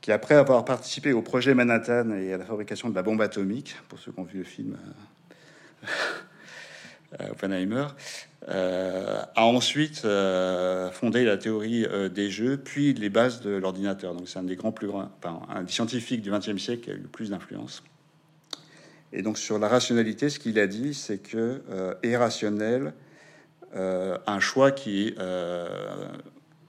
qui, 0.00 0.12
après 0.12 0.34
avoir 0.34 0.64
participé 0.64 1.12
au 1.12 1.22
projet 1.22 1.54
Manhattan 1.54 2.12
et 2.12 2.34
à 2.34 2.36
la 2.36 2.44
fabrication 2.44 2.90
de 2.90 2.94
la 2.94 3.02
bombe 3.02 3.20
atomique, 3.22 3.76
pour 3.88 3.98
ceux 3.98 4.12
qui 4.12 4.20
ont 4.20 4.24
vu 4.24 4.38
le 4.38 4.44
film 4.44 4.76
Oppenheimer, 7.30 7.86
a 8.46 9.44
ensuite 9.44 10.06
fondé 10.92 11.24
la 11.24 11.38
théorie 11.38 11.86
des 12.14 12.30
jeux, 12.30 12.58
puis 12.58 12.92
les 12.92 13.08
bases 13.08 13.40
de 13.40 13.50
l'ordinateur. 13.50 14.14
Donc 14.14 14.28
c'est 14.28 14.38
un 14.38 14.44
des 14.44 14.56
grands 14.56 14.72
plus 14.72 14.86
grands, 14.86 15.10
un 15.48 15.62
des 15.62 15.72
scientifiques 15.72 16.22
du 16.22 16.30
XXe 16.30 16.58
siècle 16.58 16.82
qui 16.82 16.90
a 16.90 16.94
eu 16.94 16.98
le 16.98 17.08
plus 17.08 17.30
d'influence. 17.30 17.82
Et 19.12 19.22
donc 19.22 19.38
sur 19.38 19.58
la 19.58 19.68
rationalité, 19.68 20.30
ce 20.30 20.38
qu'il 20.38 20.58
a 20.58 20.66
dit, 20.66 20.94
c'est 20.94 21.18
que 21.18 21.62
euh, 21.70 22.18
rationnel 22.18 22.92
euh, 23.76 24.18
un 24.26 24.40
choix 24.40 24.72
qui 24.72 25.14
euh, 25.18 25.68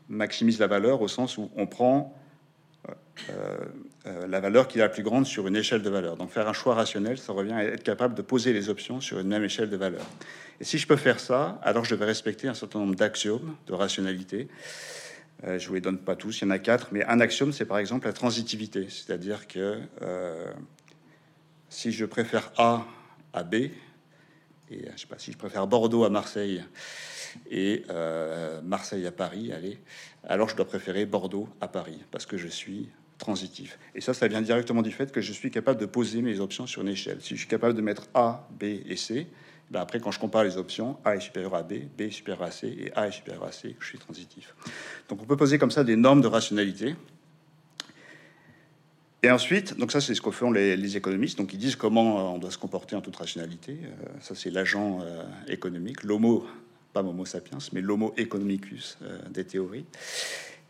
maximise 0.07 0.60
la 0.60 0.67
valeur 0.67 1.01
au 1.01 1.07
sens 1.07 1.38
où 1.38 1.50
on 1.55 1.65
prend 1.65 2.15
euh, 3.29 4.27
la 4.27 4.39
valeur 4.39 4.67
qui 4.67 4.77
est 4.77 4.81
la 4.81 4.89
plus 4.89 5.01
grande 5.01 5.25
sur 5.25 5.48
une 5.48 5.55
échelle 5.55 5.81
de 5.81 5.89
valeur. 5.89 6.15
Donc 6.15 6.29
faire 6.29 6.48
un 6.48 6.53
choix 6.53 6.75
rationnel, 6.75 7.17
ça 7.17 7.33
revient 7.33 7.53
à 7.53 7.63
être 7.63 7.83
capable 7.83 8.13
de 8.13 8.21
poser 8.21 8.53
les 8.53 8.69
options 8.69 9.01
sur 9.01 9.19
une 9.19 9.27
même 9.27 9.43
échelle 9.43 9.69
de 9.69 9.77
valeur. 9.77 10.05
Et 10.60 10.63
si 10.63 10.77
je 10.77 10.88
peux 10.88 10.95
faire 10.95 11.19
ça, 11.19 11.60
alors 11.63 11.86
je 11.86 11.95
vais 11.95 12.05
respecter 12.05 12.48
un 12.48 12.53
certain 12.53 12.79
nombre 12.79 12.95
d'axiomes 12.95 13.55
de 13.67 13.74
rationalité. 13.74 14.48
Je 15.43 15.67
vous 15.67 15.74
les 15.74 15.81
donne 15.81 15.98
pas 15.98 16.15
tous, 16.15 16.41
il 16.41 16.43
y 16.43 16.48
en 16.48 16.51
a 16.51 16.60
quatre, 16.60 16.89
mais 16.91 17.03
un 17.05 17.19
axiome, 17.19 17.51
c'est 17.51 17.65
par 17.65 17.79
exemple 17.79 18.05
la 18.05 18.13
transitivité, 18.13 18.86
c'est-à-dire 18.89 19.48
que 19.48 19.79
si 21.72 21.92
je 21.92 22.06
préfère 22.06 22.51
A 22.58 22.86
à 23.34 23.44
B, 23.44 23.56
et 23.56 23.72
je 24.70 25.00
sais 25.00 25.08
pas 25.08 25.18
si 25.18 25.32
je 25.32 25.38
préfère 25.38 25.66
Bordeaux 25.68 26.04
à 26.04 26.10
Marseille 26.10 26.63
et 27.50 27.84
euh, 27.90 28.62
Marseille 28.62 29.08
à 29.08 29.12
Paris, 29.12 29.51
allez, 29.54 29.80
alors 30.25 30.50
je 30.50 30.56
dois 30.56 30.68
préférer 30.68 31.06
Bordeaux 31.06 31.48
à 31.62 31.68
Paris 31.68 32.00
parce 32.12 32.25
que 32.25 32.38
je 32.38 32.48
suis 32.48 32.90
transitif. 33.18 33.80
Et 33.96 34.01
ça, 34.01 34.13
ça 34.13 34.28
vient 34.28 34.42
directement 34.42 34.82
du 34.82 34.92
fait 34.92 35.12
que 35.12 35.22
je 35.22 35.32
suis 35.32 35.50
capable 35.50 35.80
de 35.80 35.86
poser 35.86 36.22
mes 36.22 36.40
options 36.40 36.68
sur 36.68 36.82
une 36.82 36.90
échelle. 36.90 37.22
Si 37.22 37.36
je 37.36 37.40
suis 37.40 37.48
capable 37.48 37.74
de 37.74 37.82
mettre 37.82 38.08
A, 38.13 38.48
B 38.60 38.63
et 38.63 38.98
C, 38.98 39.28
ben 39.70 39.80
après, 39.80 40.01
quand 40.01 40.12
je 40.12 40.20
compare 40.20 40.44
les 40.44 40.58
options, 40.58 40.98
A 41.06 41.16
est 41.16 41.22
supérieur 41.22 41.56
à 41.56 41.63
B, 41.63 41.86
B 41.98 42.01
est 42.01 42.12
supérieur 42.12 42.44
à 42.44 42.51
C 42.51 42.68
et 42.68 42.92
A 42.96 43.08
est 43.08 43.12
supérieur 43.12 43.46
à 43.46 43.54
C, 43.54 43.78
je 43.80 43.86
suis 43.86 43.98
transitif. 43.98 44.56
Donc 45.08 45.22
on 45.22 45.25
peut 45.25 45.38
poser 45.38 45.58
comme 45.58 45.72
ça 45.72 45.86
des 45.86 45.96
normes 45.96 46.20
de 46.20 46.28
rationalité 46.28 46.96
et 49.24 49.32
ensuite, 49.32 49.78
donc 49.78 49.92
ça 49.92 50.01
c'est 50.01 50.16
ce 50.16 50.22
que 50.22 50.32
font 50.32 50.51
les, 50.51 50.98
économistes, 50.98 51.38
donc 51.38 51.54
ils 51.54 51.60
disent 51.60 51.75
comment 51.75 52.36
on 52.36 52.38
doit 52.38 52.51
se 52.51 52.58
comporter 52.58 52.96
en 52.96 53.01
toute 53.01 53.16
rationalité. 53.16 53.78
Euh, 53.84 54.06
ça 54.20 54.36
c'est 54.36 54.50
l'agent 54.50 55.00
euh, 55.01 55.24
économique, 55.48 56.04
l'homo 56.04 56.46
pas 56.94 57.01
Homo 57.01 57.25
sapiens, 57.25 57.60
mais 57.72 57.80
l'Homo 57.80 58.13
economicus 58.18 58.98
des 59.30 59.46
théories. 59.46 59.86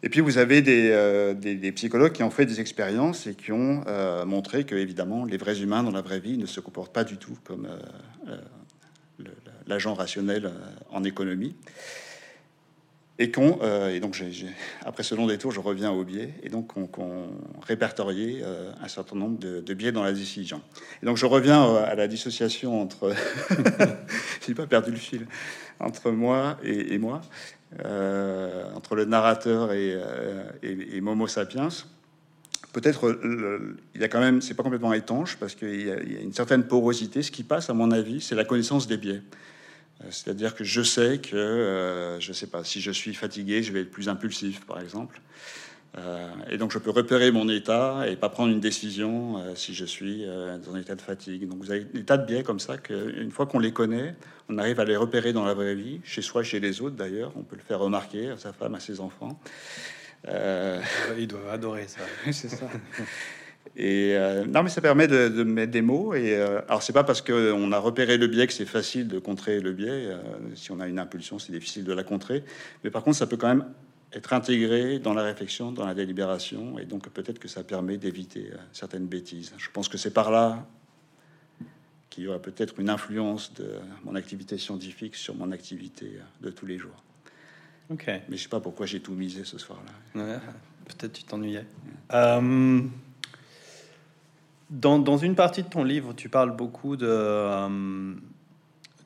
Et 0.04 0.10
puis 0.10 0.20
vous 0.20 0.38
avez 0.38 0.62
des, 0.62 1.34
des, 1.36 1.72
psychologues 1.72 2.12
qui 2.12 2.22
ont 2.22 2.30
fait 2.30 2.46
des 2.46 2.60
expériences 2.60 3.26
et 3.26 3.34
qui 3.34 3.52
ont 3.52 3.84
montré 4.28 4.64
que, 4.64 4.76
évidemment, 4.76 5.26
les 5.26 5.38
vrais 5.38 5.62
humains 5.62 5.82
dans 5.82 5.90
la 5.90 6.02
vraie 6.02 6.20
vie 6.20 6.38
ne 6.38 6.46
se 6.46 6.60
comportent 6.60 6.94
pas 6.94 7.04
du 7.04 7.18
tout 7.18 7.36
comme 7.44 7.68
l'agent 9.66 9.96
rationnel 9.96 10.52
en 10.92 11.04
économie. 11.04 11.56
Et, 13.20 13.30
qu'on, 13.30 13.60
euh, 13.62 13.94
et 13.94 14.00
donc, 14.00 14.20
après 14.84 15.04
ce 15.04 15.14
long 15.14 15.28
détour, 15.28 15.52
je 15.52 15.60
reviens 15.60 15.92
au 15.92 16.04
biais, 16.04 16.34
et 16.44 16.50
donc 16.50 16.76
on, 16.78 16.90
répertoriait 17.62 18.42
euh, 18.42 18.72
un 18.82 18.88
certain 18.88 19.16
nombre 19.16 19.38
de, 19.38 19.74
biais 19.74 19.92
dans 19.92 20.04
la 20.04 20.14
décision. 20.14 20.62
Et 21.04 21.06
donc, 21.06 21.18
je 21.18 21.26
reviens 21.26 21.64
euh, 21.64 21.86
à 21.86 21.96
la 21.96 22.08
dissociation 22.08 22.82
entre, 22.82 23.14
j'ai 24.48 24.56
pas 24.56 24.66
perdu 24.66 24.92
le 24.92 24.98
fil, 24.98 25.28
entre 25.80 26.12
moi 26.12 26.58
et, 26.64 26.98
moi, 26.98 27.22
entre 28.76 28.96
le 28.96 29.06
narrateur 29.06 29.72
et, 29.74 29.98
et, 30.64 31.02
Momo 31.02 31.28
sapiens. 31.28 31.70
Peut-être, 32.74 33.20
il 33.94 34.02
y 34.02 34.04
a 34.04 34.08
quand 34.08 34.20
même, 34.20 34.42
c'est 34.42 34.54
pas 34.54 34.64
complètement 34.64 34.94
étanche 34.94 35.38
parce 35.38 35.56
qu'il 35.56 35.88
y, 35.88 35.92
a 35.92 36.22
une 36.22 36.34
certaine 36.34 36.64
porosité. 36.64 37.22
Ce 37.22 37.32
qui 37.32 37.44
passe, 37.44 37.70
à 37.70 37.74
mon 37.74 37.92
avis, 37.92 38.22
c'est 38.22 38.36
la 38.36 38.46
connaissance 38.46 38.88
des 38.88 38.98
biais. 38.98 39.22
Euh, 40.04 40.08
c'est-à-dire 40.10 40.56
que 40.56 40.64
je 40.64 40.82
sais 40.82 41.20
que, 41.20 41.36
euh, 41.36 42.20
je 42.20 42.30
ne 42.30 42.34
sais 42.34 42.48
pas, 42.48 42.64
si 42.64 42.82
je 42.82 42.92
suis 42.92 43.14
fatigué, 43.14 43.64
je 43.64 43.72
vais 43.72 43.82
être 43.82 43.92
plus 43.92 44.10
impulsif, 44.10 44.66
par 44.66 44.80
exemple. 44.80 45.22
Euh, 45.98 46.30
et 46.50 46.58
donc, 46.58 46.72
je 46.72 46.78
peux 46.78 46.90
repérer 46.90 47.32
mon 47.32 47.50
état 47.50 48.08
et 48.08 48.16
pas 48.16 48.30
prendre 48.30 48.52
une 48.52 48.62
décision 48.62 49.44
si 49.56 49.74
je 49.74 49.84
suis 49.84 50.26
dans 50.26 50.76
un 50.76 50.80
état 50.80 50.96
de 50.96 51.02
fatigue. 51.02 51.48
Donc, 51.50 51.60
vous 51.60 51.72
avez 51.72 51.84
des 51.84 52.04
tas 52.04 52.18
de 52.18 52.26
biais 52.26 52.44
comme 52.44 52.60
ça 52.60 52.78
qu'une 52.78 53.32
fois 53.32 53.46
qu'on 53.46 53.60
les 53.60 53.74
connaît, 53.74 54.16
on 54.48 54.58
arrive 54.58 54.80
à 54.80 54.86
les 54.86 54.96
repérer 54.96 55.34
dans 55.34 55.44
la 55.44 55.54
vraie 55.54 55.76
vie, 55.76 56.00
chez 56.06 56.22
soi, 56.22 56.44
chez 56.44 56.62
les 56.62 56.82
autres 56.82 56.96
d'ailleurs. 56.96 57.34
On 57.36 57.44
peut 57.44 57.58
le 57.58 57.62
faire 57.62 57.80
remarquer 57.80 58.30
à 58.30 58.38
sa 58.38 58.54
femme, 58.54 58.76
à 58.76 58.80
ses 58.80 59.02
enfants. 59.02 59.38
Ils 60.26 61.28
doivent 61.28 61.50
adorer 61.50 61.88
ça. 61.90 62.02
C'est 62.32 62.50
ça. 62.50 62.70
Et 63.76 64.14
euh, 64.16 64.46
non, 64.46 64.64
mais 64.64 64.70
ça 64.70 64.82
permet 64.82 65.08
de, 65.08 65.44
mettre 65.44 65.72
des 65.72 65.82
mots. 65.82 66.14
Et 66.14 66.36
euh, 66.36 66.62
alors, 66.68 66.84
c'est 66.84 66.94
pas 66.94 67.04
parce 67.04 67.22
qu'on 67.22 67.72
a 67.72 67.80
repéré 67.80 68.18
le 68.18 68.28
biais 68.28 68.48
que 68.48 68.54
c'est 68.54 68.66
facile 68.66 69.08
de 69.08 69.20
contrer 69.20 69.60
le 69.60 69.72
biais. 69.72 70.08
Euh, 70.08 70.22
si 70.56 70.72
on 70.72 70.80
a 70.80 70.88
une 70.88 71.00
impulsion, 71.00 71.40
c'est 71.40 71.52
difficile 71.52 71.84
de 71.84 71.94
la 71.94 72.04
contrer. 72.04 72.44
Mais 72.84 72.90
par 72.90 73.04
contre, 73.04 73.18
ça 73.18 73.28
peut 73.28 73.38
quand 73.38 73.48
même 73.48 73.66
être 74.14 74.34
intégré 74.34 75.00
dans 75.00 75.14
la 75.14 75.24
réflexion, 75.24 75.72
dans 75.72 75.86
la 75.86 75.94
délibération. 75.94 76.78
Et 76.80 76.86
donc, 76.86 77.08
peut-être 77.10 77.40
que 77.40 77.48
ça 77.48 77.64
permet 77.64 77.98
d'éviter 77.98 78.52
certaines 78.74 79.08
bêtises. 79.08 79.54
Je 79.58 79.70
pense 79.72 79.88
que 79.88 79.98
c'est 79.98 80.14
par 80.14 80.32
là 80.32 80.68
qu'il 82.10 82.26
y 82.26 82.28
aura 82.28 82.40
peut-être 82.40 82.78
une 82.82 82.90
influence 82.90 83.54
de 83.54 83.76
mon 84.04 84.16
activité 84.16 84.58
scientifique 84.58 85.16
sur 85.16 85.34
mon 85.34 85.50
activité 85.54 86.20
de 86.42 86.50
tous 86.50 86.66
les 86.66 86.78
jours. 86.78 87.02
Ok. 87.90 88.08
Mais 88.08 88.36
je 88.36 88.44
sais 88.44 88.50
pas 88.50 88.60
pourquoi 88.60 88.86
j'ai 88.86 89.00
tout 89.00 89.14
misé 89.14 89.46
ce 89.46 89.58
soir-là. 89.58 90.42
peut-être 90.86 91.14
tu 91.14 91.24
t'ennuyais. 91.24 91.66
Dans, 94.72 95.18
une 95.18 95.36
partie 95.36 95.64
de 95.64 95.68
ton 95.68 95.84
livre, 95.84 96.14
tu 96.14 96.30
parles 96.30 96.56
beaucoup 96.56 96.96
euh, 96.96 98.16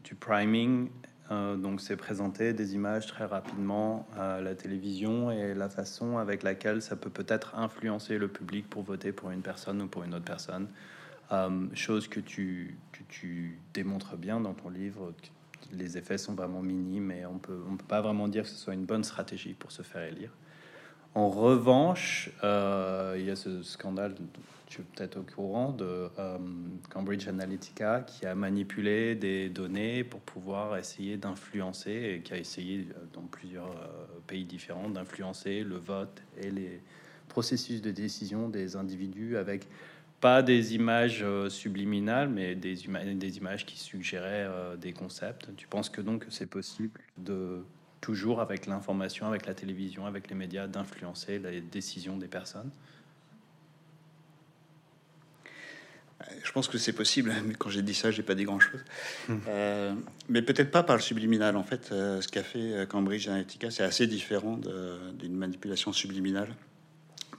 du 0.03 0.13
priming. 0.13 0.89
Euh, 1.31 1.55
donc, 1.55 1.81
c'est 1.81 1.95
présenter 1.95 2.53
des 2.53 2.75
images 2.75 3.07
très 3.07 3.25
rapidement 3.25 4.07
à 4.15 4.41
la 4.41 4.53
télévision 4.53 5.31
et 5.31 5.55
la 5.55 5.67
façon 5.67 6.19
avec 6.19 6.43
laquelle 6.43 6.83
ça 6.83 6.95
peut 6.95 7.09
peut-être 7.09 7.55
influencer 7.57 8.19
le 8.19 8.27
public 8.27 8.69
pour 8.69 8.83
voter 8.83 9.11
pour 9.11 9.31
une 9.31 9.41
personne 9.41 9.81
ou 9.81 9.87
pour 9.87 10.03
une 10.03 10.13
autre 10.13 10.23
personne. 10.23 10.67
Euh, 11.31 11.65
chose 11.73 12.07
que 12.07 12.19
tu, 12.19 12.77
que 12.91 13.01
tu 13.09 13.57
démontres 13.73 14.17
bien 14.17 14.39
dans 14.39 14.53
ton 14.53 14.69
livre. 14.69 15.13
Les 15.71 15.97
effets 15.97 16.19
sont 16.19 16.35
vraiment 16.35 16.61
minimes 16.61 17.09
et 17.09 17.25
on 17.25 17.39
peut, 17.39 17.63
on 17.67 17.75
peut 17.75 17.87
pas 17.87 18.01
vraiment 18.01 18.27
dire 18.27 18.43
que 18.43 18.49
ce 18.49 18.57
soit 18.57 18.75
une 18.75 18.85
bonne 18.85 19.03
stratégie 19.03 19.55
pour 19.55 19.71
se 19.71 19.81
faire 19.81 20.03
élire. 20.03 20.29
En 21.15 21.27
revanche, 21.27 22.29
il 22.43 23.25
y 23.25 23.31
a 23.31 23.35
ce 23.35 23.63
scandale 23.63 24.13
tu 24.67 24.81
es 24.81 24.83
peut-être 24.83 25.17
au 25.17 25.23
courant 25.23 25.71
de 25.71 26.09
euh, 26.17 26.37
Cambridge 26.89 27.27
Analytica 27.27 28.01
qui 28.01 28.25
a 28.25 28.35
manipulé 28.35 29.15
des 29.15 29.49
données 29.49 30.03
pour 30.03 30.19
pouvoir 30.21 30.77
essayer 30.77 31.17
d'influencer 31.17 32.15
et 32.15 32.21
qui 32.21 32.33
a 32.33 32.37
essayé 32.37 32.87
euh, 32.89 33.03
dans 33.13 33.21
plusieurs 33.21 33.69
euh, 33.69 34.05
pays 34.27 34.45
différents 34.45 34.89
d'influencer 34.89 35.63
le 35.63 35.77
vote 35.77 36.21
et 36.41 36.49
les 36.49 36.81
processus 37.29 37.81
de 37.81 37.91
décision 37.91 38.49
des 38.49 38.75
individus 38.75 39.37
avec 39.37 39.67
pas 40.21 40.41
des 40.41 40.73
images 40.73 41.23
subliminales, 41.49 42.29
mais 42.29 42.55
des, 42.55 42.75
des 42.75 43.37
images 43.37 43.65
qui 43.65 43.77
suggéraient 43.77 44.47
des 44.79 44.93
concepts. 44.93 45.49
Tu 45.57 45.67
penses 45.67 45.89
que 45.89 46.01
donc 46.01 46.25
c'est 46.29 46.49
possible 46.49 46.99
de 47.17 47.63
toujours 47.99 48.39
avec 48.39 48.65
l'information, 48.65 49.27
avec 49.27 49.45
la 49.45 49.53
télévision, 49.53 50.05
avec 50.05 50.29
les 50.29 50.35
médias, 50.35 50.67
d'influencer 50.67 51.37
les 51.39 51.61
décisions 51.61 52.17
des 52.17 52.27
personnes? 52.27 52.71
Je 56.43 56.51
pense 56.51 56.67
que 56.67 56.77
c'est 56.77 56.93
possible, 56.93 57.33
mais 57.45 57.55
quand 57.55 57.69
j'ai 57.69 57.81
dit 57.81 57.93
ça, 57.93 58.11
j'ai 58.11 58.23
pas 58.23 58.35
dit 58.35 58.43
grand-chose. 58.43 58.81
Hmm. 59.27 59.37
Euh, 59.47 59.93
mais 60.29 60.41
peut-être 60.41 60.71
pas 60.71 60.83
par 60.83 60.95
le 60.95 61.01
subliminal. 61.01 61.55
En 61.57 61.63
fait, 61.63 61.89
euh, 61.91 62.21
ce 62.21 62.27
qu'a 62.27 62.43
fait 62.43 62.59
euh, 62.59 62.85
Cambridge 62.85 63.27
Analytica, 63.27 63.71
c'est 63.71 63.83
assez 63.83 64.07
différent 64.07 64.59
d'une 65.17 65.35
manipulation 65.35 65.93
subliminale. 65.93 66.49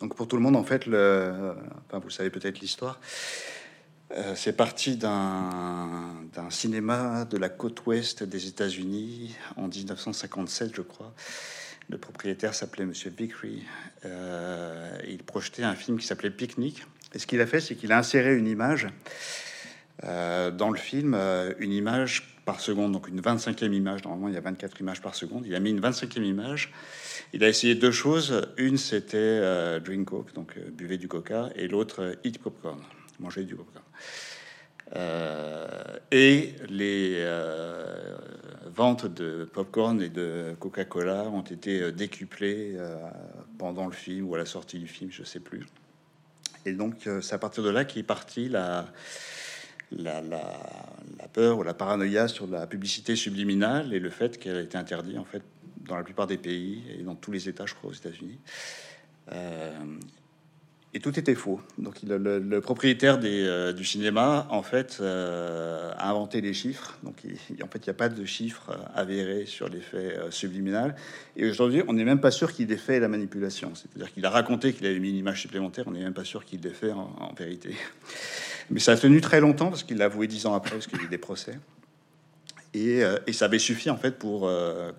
Donc 0.01 0.15
pour 0.15 0.29
tout 0.29 0.37
le 0.37 0.43
monde, 0.43 0.57
en 0.57 0.65
fait, 0.65 0.87
le, 0.87 1.55
enfin, 1.87 1.99
vous 1.99 2.11
savez 2.11 2.31
peut-être 2.31 2.61
l'histoire. 2.61 3.01
c'est 4.35 4.53
parti 4.53 4.97
d'un 4.97 6.51
cinéma 6.51 7.25
de 7.25 7.39
la 7.39 7.49
côte 7.49 7.87
ouest 7.87 8.23
des 8.23 8.47
États-Unis 8.47 9.35
en 9.57 9.69
1957, 9.69 10.73
je 10.77 10.83
crois. 10.83 11.15
Le 11.89 11.97
propriétaire 11.97 12.55
s'appelait 12.55 12.85
Monsieur 12.85 13.11
Vickery. 13.17 13.63
il 14.05 15.23
projetait 15.25 15.63
un 15.63 15.75
film 15.75 15.99
qui 15.99 16.07
s'appelait 16.07 16.31
Picnic 16.31 16.85
et 17.15 17.19
ce 17.19 17.27
qu'il 17.27 17.41
a 17.41 17.47
fait, 17.47 17.61
c'est 17.61 17.75
qu'il 17.75 17.93
a 17.93 17.99
inséré 17.99 18.37
une 18.37 18.47
image 18.47 18.89
euh, 20.05 20.51
dans 20.51 20.71
le 20.71 20.79
film, 20.79 21.15
euh, 21.15 21.55
une 21.59 21.73
image 21.73 22.37
par 22.45 22.61
seconde, 22.61 22.93
donc 22.93 23.09
une 23.09 23.21
25e 23.21 23.73
image. 23.73 24.05
Normalement, 24.05 24.29
il 24.29 24.35
y 24.35 24.37
a 24.37 24.41
24 24.41 24.81
images 24.81 25.01
par 25.01 25.15
seconde. 25.15 25.47
Il 25.47 25.55
a 25.55 25.61
mis 25.61 25.71
une 25.71 25.81
25e 25.81 26.23
image. 26.23 26.73
Il 27.33 27.43
a 27.43 27.49
essayé 27.49 27.75
deux 27.75 27.91
choses. 27.91 28.47
Une, 28.57 28.77
c'était 28.77 29.17
euh, 29.17 29.81
drink 29.81 30.09
coke, 30.09 30.35
donc 30.35 30.59
buvez 30.59 30.99
du 30.99 31.09
coca, 31.09 31.51
et 31.57 31.69
l'autre, 31.69 32.19
eat 32.25 32.39
popcorn, 32.39 32.81
manger 33.19 33.45
du 33.45 33.57
popcorn. 33.57 33.85
et 36.13 36.55
les 36.69 37.25
ventes 38.67 39.07
de 39.07 39.49
popcorn 39.53 40.01
et 40.03 40.09
de 40.09 40.55
Coca-Cola 40.61 41.25
ont 41.25 41.43
été 41.43 41.91
décuplées 41.93 42.77
pendant 43.59 43.87
le 43.87 43.93
film 43.93 44.29
ou 44.29 44.35
à 44.35 44.39
la 44.39 44.47
sortie 44.47 44.79
du 44.79 44.87
film, 44.87 45.11
je 45.11 45.25
sais 45.25 45.41
plus. 45.41 45.67
Et 46.67 46.73
donc, 46.73 47.07
euh, 47.07 47.21
c'est 47.21 47.35
à 47.35 47.39
partir 47.39 47.63
de 47.63 47.71
là 47.71 47.85
qu'est 47.85 48.03
partie 48.03 48.49
la, 48.49 48.87
la, 49.93 50.21
peur 51.33 51.59
ou 51.59 51.63
la 51.63 51.75
paranoïa 51.75 52.29
sur 52.29 52.47
la 52.47 52.67
publicité 52.67 53.15
subliminale 53.15 53.95
et 53.95 54.01
le 54.01 54.11
fait 54.11 54.39
qu'elle 54.39 54.57
a 54.57 54.61
été 54.61 54.77
interdite 54.77 55.19
en 55.19 55.25
fait 55.25 55.43
dans 55.81 55.97
la 55.97 56.03
plupart 56.03 56.27
des 56.27 56.39
pays 56.39 56.83
et 56.99 57.03
dans 57.03 57.15
tous 57.15 57.31
les 57.31 57.49
États, 57.49 57.67
je 57.67 57.75
crois, 57.75 57.91
aux 57.91 57.95
États-Unis. 57.95 58.41
Euh, 59.33 59.99
et 60.97 60.99
tout 60.99 61.19
était 61.19 61.35
faux. 61.35 61.61
Donc 61.77 61.97
le, 62.03 62.59
propriétaire 62.61 63.21
euh, 63.23 63.75
du 63.75 63.85
cinéma, 63.85 64.47
en 64.49 64.63
fait, 64.63 64.97
euh, 65.03 65.93
a 65.99 66.09
inventé 66.09 66.41
les 66.41 66.55
chiffres. 66.55 66.97
Donc 67.03 67.17
en 67.63 67.67
fait, 67.67 67.79
il 67.81 67.85
n'y 67.85 67.91
a 67.91 67.95
pas 67.95 68.09
de 68.09 68.25
chiffres 68.25 68.71
euh, 68.71 68.77
avérés 68.95 69.45
sur 69.45 69.69
l'effet 69.69 70.17
subliminal. 70.31 70.97
Et 71.37 71.51
aujourd'hui, 71.51 71.83
on 71.87 71.93
n'est 71.93 72.05
même 72.05 72.21
pas 72.21 72.31
sûr 72.31 72.51
qu'il 72.51 72.73
ait 72.73 72.79
fait 72.79 72.99
la 72.99 73.09
manipulation. 73.09 73.73
C'est-à-dire 73.75 74.11
qu'il 74.11 74.25
a 74.25 74.31
raconté 74.31 74.73
qu'il 74.73 74.87
avait 74.87 74.99
mis 74.99 75.11
une 75.11 75.17
image 75.17 75.43
supplémentaire. 75.43 75.85
On 75.87 75.91
n'est 75.91 76.03
même 76.03 76.15
pas 76.15 76.25
sûr 76.25 76.47
qu'il 76.47 76.63
l'ait 76.63 76.71
fait 76.71 76.93
en, 76.93 77.35
vérité. 77.37 77.77
Mais 78.71 78.81
ça 78.81 78.93
a 78.93 78.97
tenu 78.97 79.21
très 79.21 79.41
longtemps 79.41 79.69
parce 79.69 79.83
qu'il 79.83 79.99
l'a 79.99 80.07
avoué 80.07 80.27
dix 80.29 80.47
ans 80.47 80.55
après, 80.55 80.71
parce 80.71 80.87
qu'il 80.87 80.99
y 80.99 81.03
a 81.03 81.05
eu 81.05 81.09
des 81.09 81.19
procès. 81.19 81.59
Et, 82.75 83.01
et, 83.27 83.33
ça 83.33 83.47
avait 83.47 83.59
suffi 83.59 83.89
en 83.89 83.97
fait 83.97 84.19
pour 84.19 84.51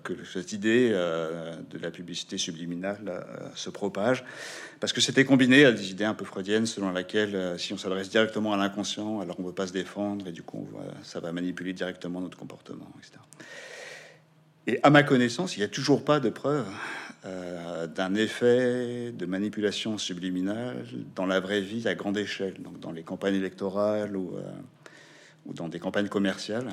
que 0.02 0.24
cette 0.24 0.52
idée 0.52 0.90
de 0.90 1.78
la 1.78 1.90
publicité 1.90 2.36
subliminale 2.36 3.24
se 3.54 3.70
propage 3.70 4.24
parce 4.80 4.92
que 4.92 5.00
c'était 5.00 5.24
combiné 5.24 5.64
à 5.64 5.72
des 5.72 5.90
idées 5.90 6.04
un 6.04 6.14
peu 6.14 6.24
freudiennes 6.24 6.66
selon 6.66 6.92
laquelle 6.92 7.34
euh, 7.34 7.58
si 7.58 7.72
on 7.72 7.78
s'adresse 7.78 8.10
directement 8.10 8.52
à 8.52 8.56
l'inconscient, 8.56 9.20
alors 9.20 9.36
on 9.38 9.42
ne 9.42 9.48
veut 9.48 9.54
pas 9.54 9.66
se 9.66 9.72
défendre 9.72 10.28
et 10.28 10.32
du 10.32 10.42
coup 10.42 10.68
ça 11.02 11.20
va 11.20 11.32
manipuler 11.32 11.72
directement 11.72 12.20
notre 12.20 12.38
comportement, 12.38 12.90
etc. 12.98 13.18
Et 14.66 14.78
à 14.82 14.90
ma 14.90 15.02
connaissance, 15.02 15.56
il 15.56 15.60
n'y 15.60 15.64
a 15.64 15.68
toujours 15.68 16.04
pas 16.04 16.20
de 16.20 16.28
preuve 16.28 16.66
euh, 17.24 17.86
d'un 17.86 18.14
effet 18.14 19.12
de 19.12 19.26
manipulation 19.26 19.98
subliminale 19.98 20.84
dans 21.14 21.26
la 21.26 21.40
vraie 21.40 21.62
vie 21.62 21.88
à 21.88 21.94
grande 21.94 22.18
échelle, 22.18 22.54
donc 22.60 22.78
dans 22.78 22.92
les 22.92 23.02
campagnes 23.02 23.36
électorales 23.36 24.14
euh, 24.14 24.42
ou 25.46 25.54
dans 25.54 25.68
des 25.68 25.78
campagnes 25.78 26.08
commerciales. 26.08 26.68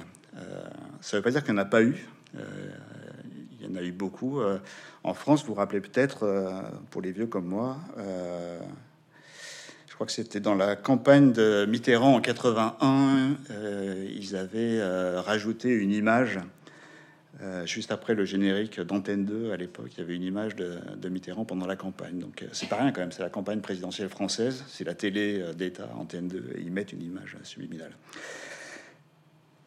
Ça 1.02 1.17
ne 1.17 1.19
veut 1.19 1.24
pas 1.24 1.32
dire 1.32 1.43
qu'il 1.43 1.54
n'y 1.54 1.60
en 1.60 1.63
a 1.63 1.65
pas 1.65 1.82
eu. 1.82 2.08
il 2.34 3.65
y 3.65 3.71
en 3.71 3.76
a 3.76 3.82
eu 3.82 3.91
beaucoup. 3.91 4.41
En 5.04 5.13
France, 5.13 5.41
vous 5.41 5.50
vous 5.50 5.54
rappelez 5.54 5.82
peut-être, 5.82 6.24
euh, 6.24 6.62
pour 6.89 7.02
les 7.02 7.12
vieux 7.12 7.28
comme 7.28 7.45
moi, 7.45 7.78
euh, 7.98 8.60
je 9.88 9.93
crois 9.93 10.08
que 10.08 10.12
c'était 10.12 10.39
dans 10.39 10.56
la 10.56 10.76
campagne 10.76 11.32
de 11.32 11.65
Mitterrand 11.69 12.15
en 12.15 12.21
81, 12.21 13.36
euh, 13.52 14.08
ils 14.13 14.36
avaient 14.36 14.82
rajouté 15.19 15.69
une 15.69 15.91
image 15.91 16.39
Euh, 17.41 17.65
juste 17.65 17.91
après 17.91 18.15
le 18.15 18.24
générique 18.24 18.80
d'Antenne 18.80 19.26
2, 19.26 19.52
à 19.52 19.58
l'époque, 19.58 19.89
il 19.93 20.00
y 20.00 20.02
avait 20.02 20.15
une 20.15 20.24
image 20.24 20.56
de, 20.56 21.10
Mitterrand 21.10 21.43
pendant 21.43 21.67
la 21.67 21.76
campagne. 21.76 22.19
Donc 22.19 22.41
euh, 22.41 22.48
c'est 22.54 22.69
pas 22.69 22.78
rien 22.78 22.91
quand 22.91 23.02
même, 23.02 23.12
c'est 23.12 23.24
la 23.24 23.30
campagne 23.30 23.60
présidentielle 23.60 24.10
française, 24.10 24.63
c'est 24.67 24.86
la 24.86 24.93
télé 24.93 25.41
euh, 25.41 25.54
d'État, 25.54 25.89
Antenne 25.98 26.28
2, 26.28 26.38
et 26.56 26.62
ils 26.62 26.71
mettent 26.71 26.93
une 26.93 27.02
image 27.02 27.38
subliminale. 27.43 27.91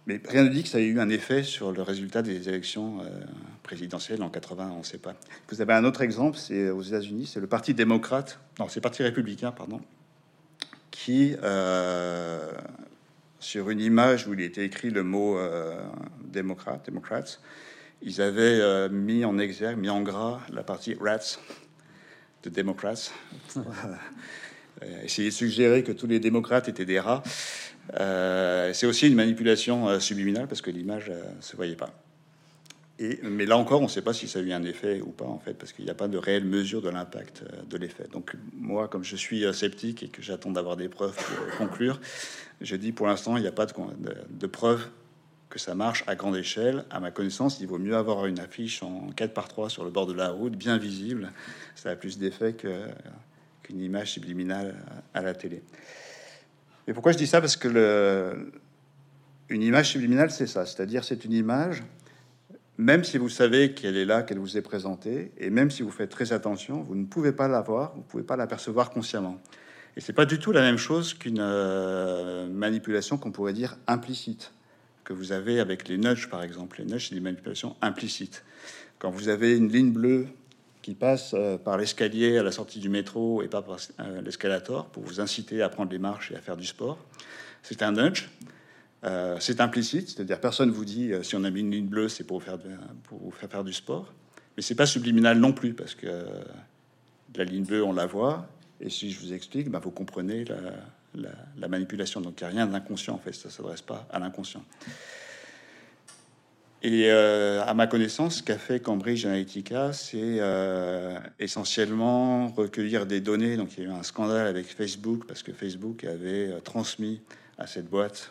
Mais 0.08 0.20
rien 0.26 0.42
ne 0.42 0.48
dit 0.48 0.64
que 0.64 0.68
ça 0.68 0.80
ait 0.80 0.86
eu 0.86 0.98
un 0.98 1.08
effet 1.08 1.44
sur 1.44 1.70
le 1.70 1.82
résultat 1.82 2.22
des 2.22 2.48
élections 2.48 2.98
présidentielles 3.62 4.22
en 4.22 4.30
80, 4.30 4.72
on 4.74 4.78
ne 4.78 4.82
sait 4.82 4.98
pas. 4.98 5.14
Vous 5.50 5.60
avez 5.60 5.74
un 5.74 5.84
autre 5.84 6.02
exemple, 6.02 6.36
c'est 6.36 6.70
aux 6.70 6.82
États-Unis, 6.82 7.30
c'est 7.32 7.40
le 7.40 7.46
Parti 7.46 7.74
démocrate, 7.74 8.40
non, 8.58 8.68
c'est 8.68 8.80
le 8.80 8.82
Parti 8.82 9.02
républicain, 9.02 9.52
pardon, 9.52 9.80
qui, 10.90 11.36
sur 13.38 13.70
une 13.70 13.80
image 13.80 14.26
où 14.26 14.32
il 14.32 14.40
était 14.40 14.64
écrit 14.64 14.88
le 14.88 15.04
mot 15.04 15.38
démocrate, 16.24 16.86
démocrates, 16.86 17.40
ils 18.02 18.20
avaient 18.20 18.60
euh, 18.60 18.88
mis 18.88 19.24
en 19.24 19.38
exergue, 19.38 19.78
mis 19.78 19.90
en 19.90 20.02
gras 20.02 20.40
la 20.52 20.62
partie 20.62 20.96
rats 21.00 21.38
de 22.42 22.50
démocrates. 22.50 23.12
Euh, 24.84 25.02
essayer 25.02 25.30
de 25.30 25.34
suggérer 25.34 25.82
que 25.82 25.90
tous 25.90 26.06
les 26.06 26.20
démocrates 26.20 26.68
étaient 26.68 26.84
des 26.84 27.00
rats. 27.00 27.24
Euh, 27.98 28.72
c'est 28.72 28.86
aussi 28.86 29.06
une 29.08 29.14
manipulation 29.14 29.98
subliminale 30.00 30.46
parce 30.46 30.60
que 30.60 30.70
l'image 30.70 31.10
se 31.40 31.56
voyait 31.56 31.76
pas. 31.76 31.92
Mais 33.22 33.46
là 33.46 33.56
encore, 33.56 33.80
on 33.80 33.84
ne 33.84 33.88
sait 33.88 34.02
pas 34.02 34.12
si 34.12 34.26
ça 34.26 34.40
a 34.40 34.42
eu 34.42 34.52
un 34.52 34.64
effet 34.64 35.00
ou 35.00 35.10
pas, 35.10 35.24
en 35.24 35.38
fait, 35.38 35.54
parce 35.54 35.72
qu'il 35.72 35.84
n'y 35.84 35.90
a 35.90 35.94
pas 35.94 36.08
de 36.08 36.18
réelle 36.18 36.44
mesure 36.44 36.82
de 36.82 36.88
l'impact 36.90 37.44
de 37.70 37.76
l'effet. 37.76 38.06
Donc, 38.12 38.34
moi, 38.54 38.88
comme 38.88 39.04
je 39.04 39.14
suis 39.14 39.44
sceptique 39.54 40.02
et 40.02 40.08
que 40.08 40.20
j'attends 40.20 40.50
d'avoir 40.50 40.76
des 40.76 40.88
preuves 40.88 41.14
pour 41.14 41.56
conclure, 41.58 42.00
je 42.60 42.74
dis 42.74 42.90
pour 42.90 43.06
l'instant, 43.06 43.36
il 43.36 43.42
n'y 43.42 43.48
a 43.48 43.52
pas 43.52 43.66
de, 43.66 43.72
de, 43.72 44.16
de 44.28 44.46
preuves 44.48 44.88
que 45.48 45.58
ça 45.58 45.74
marche 45.74 46.04
à 46.06 46.14
grande 46.14 46.36
échelle. 46.36 46.84
À 46.90 47.00
ma 47.00 47.10
connaissance, 47.10 47.60
il 47.60 47.66
vaut 47.66 47.78
mieux 47.78 47.96
avoir 47.96 48.26
une 48.26 48.38
affiche 48.38 48.82
en 48.82 49.10
4 49.14 49.32
par 49.32 49.48
3 49.48 49.70
sur 49.70 49.84
le 49.84 49.90
bord 49.90 50.06
de 50.06 50.12
la 50.12 50.30
route, 50.30 50.56
bien 50.56 50.78
visible. 50.78 51.32
Ça 51.74 51.90
a 51.90 51.96
plus 51.96 52.18
d'effet 52.18 52.54
qu'une 52.54 53.80
image 53.80 54.12
subliminale 54.12 54.74
à 55.14 55.22
la 55.22 55.34
télé. 55.34 55.62
Et 56.88 56.94
pourquoi 56.94 57.12
je 57.12 57.18
dis 57.18 57.26
ça? 57.26 57.40
Parce 57.40 57.56
que 57.56 57.68
le, 57.68 58.50
une 59.50 59.62
image 59.62 59.90
subliminale, 59.90 60.30
c'est 60.30 60.46
ça. 60.46 60.64
C'est-à-dire, 60.64 61.04
c'est 61.04 61.24
une 61.26 61.34
image, 61.34 61.82
même 62.78 63.04
si 63.04 63.18
vous 63.18 63.28
savez 63.28 63.74
qu'elle 63.74 63.96
est 63.96 64.06
là, 64.06 64.22
qu'elle 64.22 64.38
vous 64.38 64.56
est 64.56 64.62
présentée, 64.62 65.30
et 65.36 65.50
même 65.50 65.70
si 65.70 65.82
vous 65.82 65.90
faites 65.90 66.10
très 66.10 66.32
attention, 66.32 66.80
vous 66.80 66.94
ne 66.94 67.04
pouvez 67.04 67.32
pas 67.32 67.46
la 67.46 67.60
voir, 67.60 67.92
vous 67.92 67.98
ne 67.98 68.04
pouvez 68.04 68.22
pas 68.22 68.36
l'apercevoir 68.36 68.88
consciemment. 68.88 69.38
Et 69.96 70.00
c'est 70.00 70.14
pas 70.14 70.24
du 70.24 70.38
tout 70.38 70.50
la 70.50 70.62
même 70.62 70.78
chose 70.78 71.12
qu'une 71.12 71.40
euh, 71.40 72.48
manipulation 72.48 73.18
qu'on 73.18 73.32
pourrait 73.32 73.52
dire 73.52 73.76
implicite 73.86 74.52
que 75.04 75.12
vous 75.12 75.32
avez 75.32 75.60
avec 75.60 75.88
les 75.88 75.98
nudges, 75.98 76.30
par 76.30 76.42
exemple. 76.42 76.78
Les 76.78 76.86
nudges, 76.86 77.08
c'est 77.08 77.14
des 77.14 77.20
manipulations 77.20 77.76
implicites. 77.82 78.44
Quand 78.98 79.10
vous 79.10 79.28
avez 79.28 79.56
une 79.56 79.70
ligne 79.70 79.92
bleue 79.92 80.26
qui 80.88 80.94
passe 80.94 81.32
euh, 81.34 81.58
par 81.58 81.76
l'escalier 81.76 82.38
à 82.38 82.42
la 82.42 82.50
sortie 82.50 82.78
du 82.78 82.88
métro 82.88 83.42
et 83.42 83.48
pas 83.48 83.60
par 83.60 83.76
euh, 84.00 84.22
l'escalator 84.22 84.86
pour 84.86 85.02
vous 85.02 85.20
inciter 85.20 85.60
à 85.60 85.68
prendre 85.68 85.92
les 85.92 85.98
marches 85.98 86.32
et 86.32 86.34
à 86.34 86.40
faire 86.40 86.56
du 86.56 86.64
sport, 86.64 86.96
c'est 87.62 87.82
un 87.82 87.92
nudge. 87.92 88.30
Euh, 89.04 89.36
c'est 89.38 89.60
implicite, 89.60 90.08
c'est-à-dire 90.08 90.40
personne 90.40 90.70
vous 90.70 90.86
dit 90.86 91.12
si 91.22 91.36
on 91.36 91.44
a 91.44 91.50
mis 91.50 91.60
une 91.60 91.70
ligne 91.70 91.86
bleue, 91.88 92.08
c'est 92.08 92.24
pour 92.24 92.42
faire 92.42 92.56
pour 93.02 93.18
vous 93.18 93.30
faire 93.30 93.50
faire 93.50 93.64
du 93.64 93.74
sport. 93.74 94.14
Mais 94.56 94.62
c'est 94.62 94.76
pas 94.76 94.86
subliminal 94.86 95.38
non 95.38 95.52
plus 95.52 95.74
parce 95.74 95.94
que 95.94 96.24
la 97.36 97.44
ligne 97.44 97.64
bleue, 97.64 97.84
on 97.84 97.92
la 97.92 98.06
voit. 98.06 98.48
Et 98.80 98.88
si 98.88 99.10
je 99.10 99.20
vous 99.20 99.34
explique, 99.34 99.68
ben, 99.70 99.80
vous 99.80 99.90
comprenez 99.90 100.46
la, 101.14 101.68
manipulation. 101.68 102.22
Donc 102.22 102.40
il 102.40 102.44
n'y 102.44 102.50
a 102.50 102.54
rien 102.54 102.66
d'inconscient 102.66 103.14
en 103.14 103.18
fait, 103.18 103.34
ça 103.34 103.48
ne 103.48 103.52
s'adresse 103.52 103.82
pas 103.82 104.08
à 104.10 104.18
l'inconscient. 104.18 104.64
Et 106.82 107.10
euh, 107.10 107.64
à 107.64 107.74
ma 107.74 107.88
connaissance, 107.88 108.36
ce 108.36 108.42
qu'a 108.42 108.56
fait 108.56 108.78
Cambridge 108.78 109.26
Analytica, 109.26 109.92
c'est 109.92 110.36
euh, 110.38 111.18
essentiellement 111.40 112.48
recueillir 112.48 113.04
des 113.04 113.20
données. 113.20 113.56
Donc 113.56 113.76
il 113.76 113.82
y 113.82 113.86
a 113.86 113.90
eu 113.90 113.92
un 113.92 114.04
scandale 114.04 114.46
avec 114.46 114.66
Facebook 114.66 115.24
parce 115.26 115.42
que 115.42 115.52
Facebook 115.52 116.04
avait 116.04 116.50
euh, 116.50 116.60
transmis 116.60 117.20
à 117.58 117.66
cette 117.66 117.90
boîte 117.90 118.30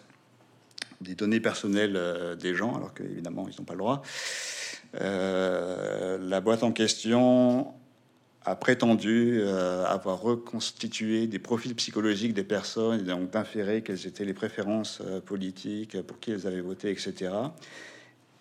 des 1.01 1.13
données 1.13 1.41
personnelles 1.41 1.99
des 2.39 2.55
gens, 2.55 2.73
alors 2.75 2.91
qu'évidemment 2.91 3.47
ils 3.47 3.55
n'ont 3.59 3.65
pas 3.65 3.73
le 3.73 3.79
droit. 3.79 4.01
la 4.93 6.41
boîte 6.41 6.63
en 6.63 6.71
question 6.71 7.67
a 8.43 8.55
prétendu 8.55 9.43
avoir 9.43 10.19
reconstitué 10.19 11.27
des 11.27 11.37
profils 11.37 11.75
psychologiques 11.75 12.33
des 12.33 12.43
personnes 12.43 13.01
et 13.01 13.03
donc 13.03 13.29
d'inférer 13.29 13.83
quelles 13.83 14.07
étaient 14.07 14.25
les 14.25 14.33
préférences 14.33 15.03
politiques, 15.27 16.01
pour 16.01 16.19
qui 16.19 16.31
elles 16.31 16.47
avaient 16.47 16.61
voté, 16.61 16.89
etc. 16.89 17.29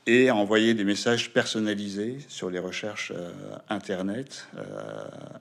Et 0.09 0.29
a 0.29 0.37
envoyé 0.37 0.75
des 0.75 0.85
messages 0.85 1.33
personnalisés 1.33 2.19
sur 2.29 2.49
les 2.49 2.61
recherches 2.61 3.13
euh, 3.15 3.31
Internet 3.69 4.47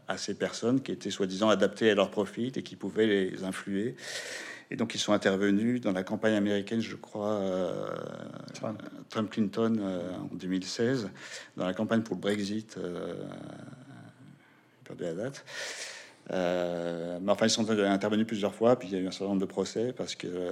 à 0.08 0.18
ces 0.18 0.34
personnes 0.34 0.82
qui 0.82 0.92
étaient 0.92 1.12
soi-disant 1.12 1.50
adaptées 1.50 1.92
à 1.92 1.96
leur 1.96 2.10
profil 2.10 2.52
et 2.56 2.64
qui 2.64 2.76
pouvaient 2.76 3.06
les 3.06 3.44
influer. 3.44 3.96
Et 4.72 4.76
donc 4.76 4.96
ils 4.96 5.00
sont 5.00 5.14
intervenus 5.14 5.82
dans 5.82 5.92
la 5.92 6.04
campagne 6.04 6.34
américaine, 6.34 6.82
je 6.82 6.96
crois, 6.96 7.40
Trump-Clinton 9.12 9.80
en 10.32 10.36
2016, 10.36 11.10
dans 11.56 11.68
la 11.68 11.74
campagne 11.76 12.02
pour 12.02 12.16
le 12.16 12.22
Brexit 12.22 12.76
perdu 14.86 15.04
la 15.04 15.14
date. 15.14 15.46
Euh, 16.32 17.20
mais 17.22 17.32
enfin, 17.32 17.46
ils 17.46 17.52
sont 17.52 17.70
intervenus 17.70 18.26
plusieurs 18.26 18.54
fois, 18.54 18.78
puis 18.78 18.88
il 18.88 18.94
y 18.94 18.98
a 18.98 19.00
eu 19.00 19.08
un 19.08 19.12
certain 19.12 19.26
nombre 19.26 19.42
de 19.42 19.46
procès 19.46 19.94
parce 19.96 20.16
que. 20.16 20.28
Euh, 20.28 20.52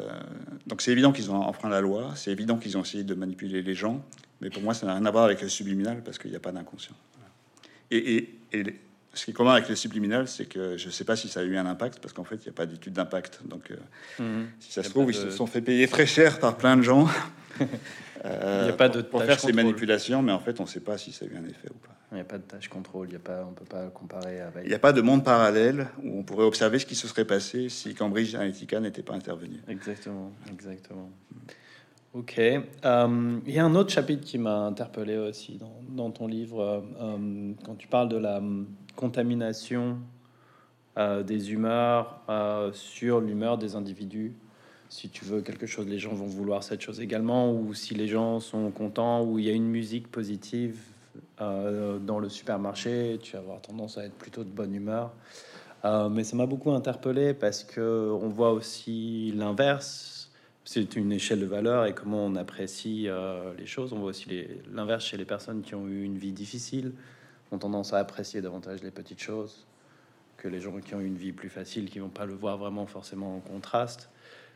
donc, 0.68 0.82
c'est 0.82 0.92
évident 0.92 1.12
qu'ils 1.12 1.32
ont 1.32 1.36
enfreint 1.36 1.70
la 1.70 1.82
loi, 1.82 2.12
c'est 2.16 2.32
évident 2.32 2.58
qu'ils 2.58 2.78
ont 2.78 2.84
essayé 2.84 3.04
de 3.04 3.14
manipuler 3.16 3.62
les 3.62 3.74
gens, 3.74 4.04
mais 4.42 4.50
pour 4.50 4.62
moi, 4.62 4.74
ça 4.74 4.86
n'a 4.86 4.94
rien 4.94 5.06
à 5.06 5.12
voir 5.12 5.26
avec 5.26 5.42
le 5.42 5.50
subliminal 5.50 6.02
parce 6.04 6.20
qu'il 6.20 6.30
n'y 6.30 6.38
a 6.38 6.40
pas 6.40 6.52
d'inconscient. 6.52 6.96
Et, 7.92 8.30
ce 9.16 9.26
qui 9.26 9.32
est 9.32 9.34
commun 9.36 9.52
avec 9.52 9.70
le 9.70 9.76
subliminal, 9.76 10.28
c'est 10.28 10.46
que 10.46 10.76
je 10.76 10.88
ne 10.88 10.92
sais 10.92 11.04
pas 11.04 11.16
si 11.16 11.28
ça 11.28 11.42
a 11.42 11.44
eu 11.44 11.56
un 11.56 11.68
impact 11.68 12.00
parce 12.00 12.14
qu'en 12.14 12.24
fait, 12.24 12.38
il 12.38 12.46
n'y 12.46 12.50
a 12.50 12.54
pas 12.54 12.66
d'étude 12.66 12.94
d'impact. 12.94 13.42
Donc, 13.46 13.70
euh, 13.70 13.76
mhm. 14.18 14.48
si 14.60 14.72
ça 14.72 14.82
se 14.82 14.90
trouve, 14.90 15.12
ils 15.12 15.16
se 15.16 15.30
sont 15.30 15.46
fait 15.46 15.62
payer 15.62 15.88
très 15.88 16.08
cher 16.08 16.40
par 16.40 16.58
plein 16.58 16.78
de 16.78 16.82
gens. 16.82 17.08
il 17.60 18.64
n'y 18.64 18.70
a 18.70 18.74
pas 18.74 18.90
de 18.90 19.04
pour 19.04 19.24
faire 19.24 19.40
ces 19.40 19.54
manipulations, 19.54 20.24
mais 20.24 20.32
en 20.32 20.40
fait, 20.40 20.60
on 20.60 20.64
ne 20.64 20.68
sait 20.68 20.80
pas 20.80 20.98
si 20.98 21.12
ça 21.12 21.26
a 21.26 21.28
eu 21.28 21.38
un 21.38 21.46
effet 21.46 21.70
ou 21.70 21.78
pas. 21.78 21.96
Il 22.14 22.18
n'y 22.18 22.22
a 22.22 22.26
pas 22.26 22.38
de 22.38 22.44
tâche 22.44 22.68
contrôle, 22.68 23.08
il 23.10 23.14
y 23.14 23.16
a 23.16 23.20
pas, 23.20 23.44
on 23.44 23.54
peut 23.54 23.66
pas 23.66 23.88
comparer 23.88 24.40
avec. 24.40 24.66
Il 24.66 24.70
n'y 24.70 24.76
a 24.76 24.80
pas 24.80 24.94
de 24.94 25.02
monde 25.02 25.24
parallèle 25.24 25.88
où 26.04 26.20
on 26.20 26.24
pourrait 26.24 26.46
observer 26.46 26.78
ce 26.78 26.86
qui 26.86 26.94
se 26.94 27.08
serait 27.08 27.26
passé 27.26 27.70
si 27.70 27.96
Cambridge 27.96 28.36
Analytica 28.36 28.80
n'était 28.80 29.02
pas 29.02 29.16
intervenu. 29.16 29.62
Exactement, 29.68 30.32
exactement. 30.52 31.10
Ok. 32.14 32.38
Euh, 32.38 33.40
il 33.48 33.52
y 33.52 33.58
a 33.58 33.66
un 33.66 33.74
autre 33.74 33.90
chapitre 33.90 34.24
qui 34.24 34.38
m'a 34.38 34.60
interpellé 34.60 35.18
aussi 35.18 35.58
dans, 35.58 35.80
dans 35.90 36.12
ton 36.12 36.28
livre, 36.28 36.62
euh, 36.62 36.82
euh, 37.02 37.54
quand 37.66 37.74
tu 37.74 37.88
parles 37.88 38.10
de 38.10 38.18
la 38.18 38.42
contamination 38.96 39.98
des 40.96 41.52
humeurs 41.52 42.22
sur 42.74 43.20
l'humeur 43.20 43.58
des 43.58 43.76
individus. 43.76 44.36
Si 44.90 45.10
tu 45.10 45.26
veux 45.26 45.42
quelque 45.42 45.66
chose, 45.66 45.88
les 45.88 45.98
gens 45.98 46.14
vont 46.14 46.28
vouloir 46.28 46.62
cette 46.62 46.82
chose 46.82 47.02
également, 47.02 47.52
ou 47.52 47.74
si 47.74 47.96
les 47.96 48.08
gens 48.08 48.40
sont 48.40 48.70
contents, 48.70 49.24
ou 49.24 49.40
il 49.40 49.46
y 49.46 49.50
a 49.50 49.54
une 49.54 49.66
musique 49.66 50.08
positive, 50.08 50.78
euh, 51.42 52.00
dans 52.00 52.20
le 52.20 52.30
supermarché, 52.30 53.20
tu 53.22 53.34
vas 53.34 53.40
avoir 53.40 53.62
tendance 53.62 53.98
à 53.98 54.06
être 54.06 54.16
plutôt 54.16 54.44
de 54.44 54.50
bonne 54.50 54.74
humeur. 54.74 55.14
Euh, 55.86 56.10
mais 56.10 56.24
ça 56.24 56.36
m'a 56.36 56.46
beaucoup 56.46 56.72
interpellé 56.72 57.34
parce 57.34 57.64
que 57.64 58.12
on 58.22 58.30
voit 58.30 58.52
aussi 58.52 59.34
l'inverse. 59.36 60.32
C'est 60.66 60.96
une 60.96 61.12
échelle 61.12 61.42
de 61.42 61.46
valeur 61.46 61.86
et 61.86 61.94
comment 61.94 62.26
on 62.26 62.36
apprécie 62.36 63.10
euh, 63.10 63.54
les 63.58 63.66
choses. 63.66 63.92
On 63.92 64.00
voit 64.00 64.10
aussi 64.10 64.48
l'inverse 64.72 65.04
chez 65.06 65.18
les 65.18 65.26
personnes 65.26 65.62
qui 65.62 65.76
ont 65.76 65.88
eu 65.88 66.04
une 66.04 66.18
vie 66.18 66.32
difficile, 66.32 66.94
ont 67.52 67.58
tendance 67.58 67.92
à 67.94 68.00
apprécier 68.00 68.42
davantage 68.42 68.82
les 68.82 68.92
petites 68.92 69.22
choses 69.22 69.66
que 70.38 70.48
les 70.48 70.60
gens 70.60 70.78
qui 70.80 70.94
ont 70.94 71.00
eu 71.00 71.06
une 71.06 71.18
vie 71.18 71.32
plus 71.32 71.50
facile, 71.50 71.90
qui 71.90 72.00
vont 72.00 72.10
pas 72.10 72.26
le 72.26 72.34
voir 72.34 72.58
vraiment 72.58 72.86
forcément 72.86 73.38
en 73.38 73.40
contraste. 73.40 74.10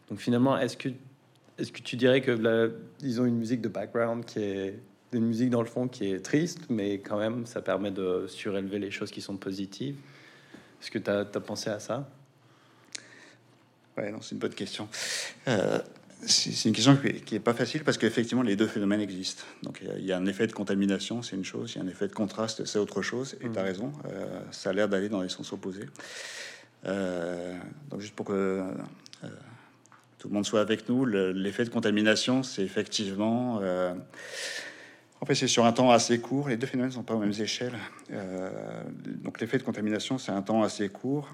Donc 0.10 0.20
finalement, 0.20 0.58
est-ce 0.58 0.78
que 0.78 0.89
est-ce 1.58 1.72
que 1.72 1.82
tu 1.82 1.96
dirais 1.96 2.22
que 2.22 2.32
la, 2.32 2.67
ils 3.02 3.20
ont 3.20 3.26
une 3.26 3.38
musique 3.38 3.62
de 3.62 3.67
background 3.67 4.26
qui 4.26 4.39
est 4.39 4.80
une 5.13 5.26
musique 5.26 5.50
dans 5.50 5.62
le 5.62 5.67
fond 5.67 5.88
qui 5.88 6.12
est 6.12 6.20
triste, 6.20 6.62
mais 6.70 7.00
quand 7.00 7.17
même, 7.17 7.46
ça 7.46 7.62
permet 7.62 7.91
de 7.91 8.26
surélever 8.28 8.80
les 8.80 8.91
choses 8.91 9.12
qui 9.12 9.22
sont 9.22 9.38
positives. 9.38 9.96
Est-ce 10.82 10.91
que 10.91 11.00
tu 11.00 11.10
as, 11.10 11.26
pensé 11.26 11.70
à 11.70 11.80
ça? 11.80 12.10
Ouais, 13.98 14.12
non, 14.12 14.22
c'est 14.22 14.34
une 14.34 14.39
bonne 14.39 14.54
question. 14.54 14.88
Euh, 15.48 15.80
c'est 16.26 16.65
une 16.65 16.76
question 16.76 16.98
qui 17.26 17.34
n'est 17.34 17.39
pas 17.39 17.54
facile 17.54 17.84
parce 17.84 17.98
qu'effectivement, 17.98 18.43
les 18.43 18.56
deux 18.56 18.67
phénomènes 18.67 19.02
existent. 19.02 19.43
Donc, 19.63 19.82
il 19.98 20.06
y 20.06 20.12
a 20.12 20.17
un 20.17 20.26
effet 20.26 20.46
de 20.46 20.52
contamination, 20.52 21.22
c'est 21.22 21.36
une 21.36 21.46
chose, 21.46 21.74
il 21.74 21.78
y 21.78 21.82
a 21.82 21.84
un 21.84 21.88
effet 21.88 22.08
de 22.08 22.13
contraste, 22.13 22.65
c'est 22.65 22.80
autre 22.80 23.02
chose. 23.02 23.38
Et 23.41 23.50
tu 23.50 23.58
as 23.58 23.62
mmh. 23.62 23.65
raison, 23.65 23.93
euh, 24.12 24.41
ça 24.52 24.72
a 24.72 24.74
l'air 24.74 24.89
d'aller 24.89 25.10
dans 25.10 25.22
les 25.22 25.30
sens 25.30 25.52
opposés. 25.54 25.86
Euh, 26.86 27.56
donc, 27.89 28.02
juste 28.02 28.15
pour 28.15 28.26
que 28.26 28.63
tout 30.20 30.28
le 30.28 30.34
monde 30.34 30.46
soit 30.46 30.62
avec 30.62 30.89
nous, 30.89 31.06
l'effet 31.06 31.63
de 31.63 31.70
contamination, 31.70 32.43
c'est 32.43 32.63
effectivement 32.63 33.62
en 35.20 35.26
fait, 35.26 35.36
c'est 35.36 35.48
sur 35.48 35.66
un 35.66 35.72
temps 35.72 35.92
assez 35.92 36.20
court. 36.20 36.50
Les 36.50 36.58
deux 36.58 36.68
phénomènes 36.68 36.92
ne 36.92 36.96
sont 36.96 37.04
pas 37.04 37.16
aux 37.16 37.20
mêmes 37.20 37.34
échelles. 37.40 37.78
Euh, 38.12 38.50
donc, 39.24 39.42
l'effet 39.42 39.58
de 39.58 39.64
contamination, 39.64 40.18
c'est 40.18 40.32
un 40.32 40.42
temps 40.42 40.62
assez 40.64 40.90
court. 40.90 41.34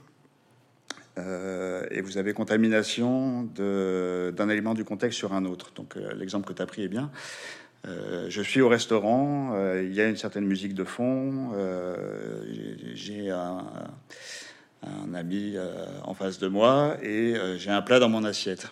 Euh, 1.17 1.85
et 1.91 2.01
vous 2.01 2.17
avez 2.17 2.33
contamination 2.33 3.43
d'un 3.43 4.49
élément 4.49 4.73
du 4.73 4.85
contexte 4.85 5.17
sur 5.17 5.33
un 5.33 5.45
autre. 5.45 5.73
Donc, 5.75 5.97
euh, 5.97 6.13
l'exemple 6.15 6.47
que 6.47 6.53
tu 6.53 6.61
as 6.61 6.65
pris 6.65 6.83
est 6.83 6.87
bien. 6.87 7.11
je 7.85 8.41
suis 8.41 8.61
au 8.61 8.69
restaurant, 8.69 9.53
il 9.75 9.93
y 9.93 9.99
a 9.99 10.07
une 10.07 10.15
certaine 10.15 10.45
musique 10.45 10.73
de 10.73 10.85
fond, 10.85 11.51
j'ai 12.93 13.29
un, 13.29 13.65
un, 14.83 15.13
ami 15.13 15.57
en 16.05 16.13
face 16.13 16.39
de 16.39 16.47
moi 16.47 16.95
et 17.03 17.35
j'ai 17.57 17.71
un 17.71 17.81
plat 17.81 17.99
dans 17.99 18.07
mon 18.07 18.23
assiette. 18.23 18.71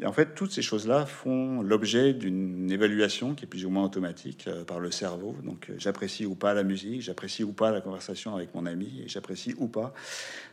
Et 0.00 0.06
en 0.06 0.12
fait, 0.12 0.34
toutes 0.34 0.52
ces 0.52 0.62
choses-là 0.62 1.04
font 1.04 1.60
l'objet 1.60 2.14
d'une 2.14 2.70
évaluation 2.70 3.34
qui 3.34 3.44
est 3.44 3.48
plus 3.48 3.66
ou 3.66 3.70
moins 3.70 3.84
automatique 3.84 4.46
euh, 4.48 4.64
par 4.64 4.80
le 4.80 4.90
cerveau. 4.90 5.36
Donc, 5.44 5.68
euh, 5.68 5.74
j'apprécie 5.76 6.24
ou 6.24 6.34
pas 6.34 6.54
la 6.54 6.62
musique, 6.62 7.02
j'apprécie 7.02 7.44
ou 7.44 7.52
pas 7.52 7.70
la 7.70 7.82
conversation 7.82 8.34
avec 8.34 8.54
mon 8.54 8.64
ami, 8.64 9.02
et 9.04 9.08
j'apprécie 9.08 9.54
ou 9.58 9.68
pas 9.68 9.92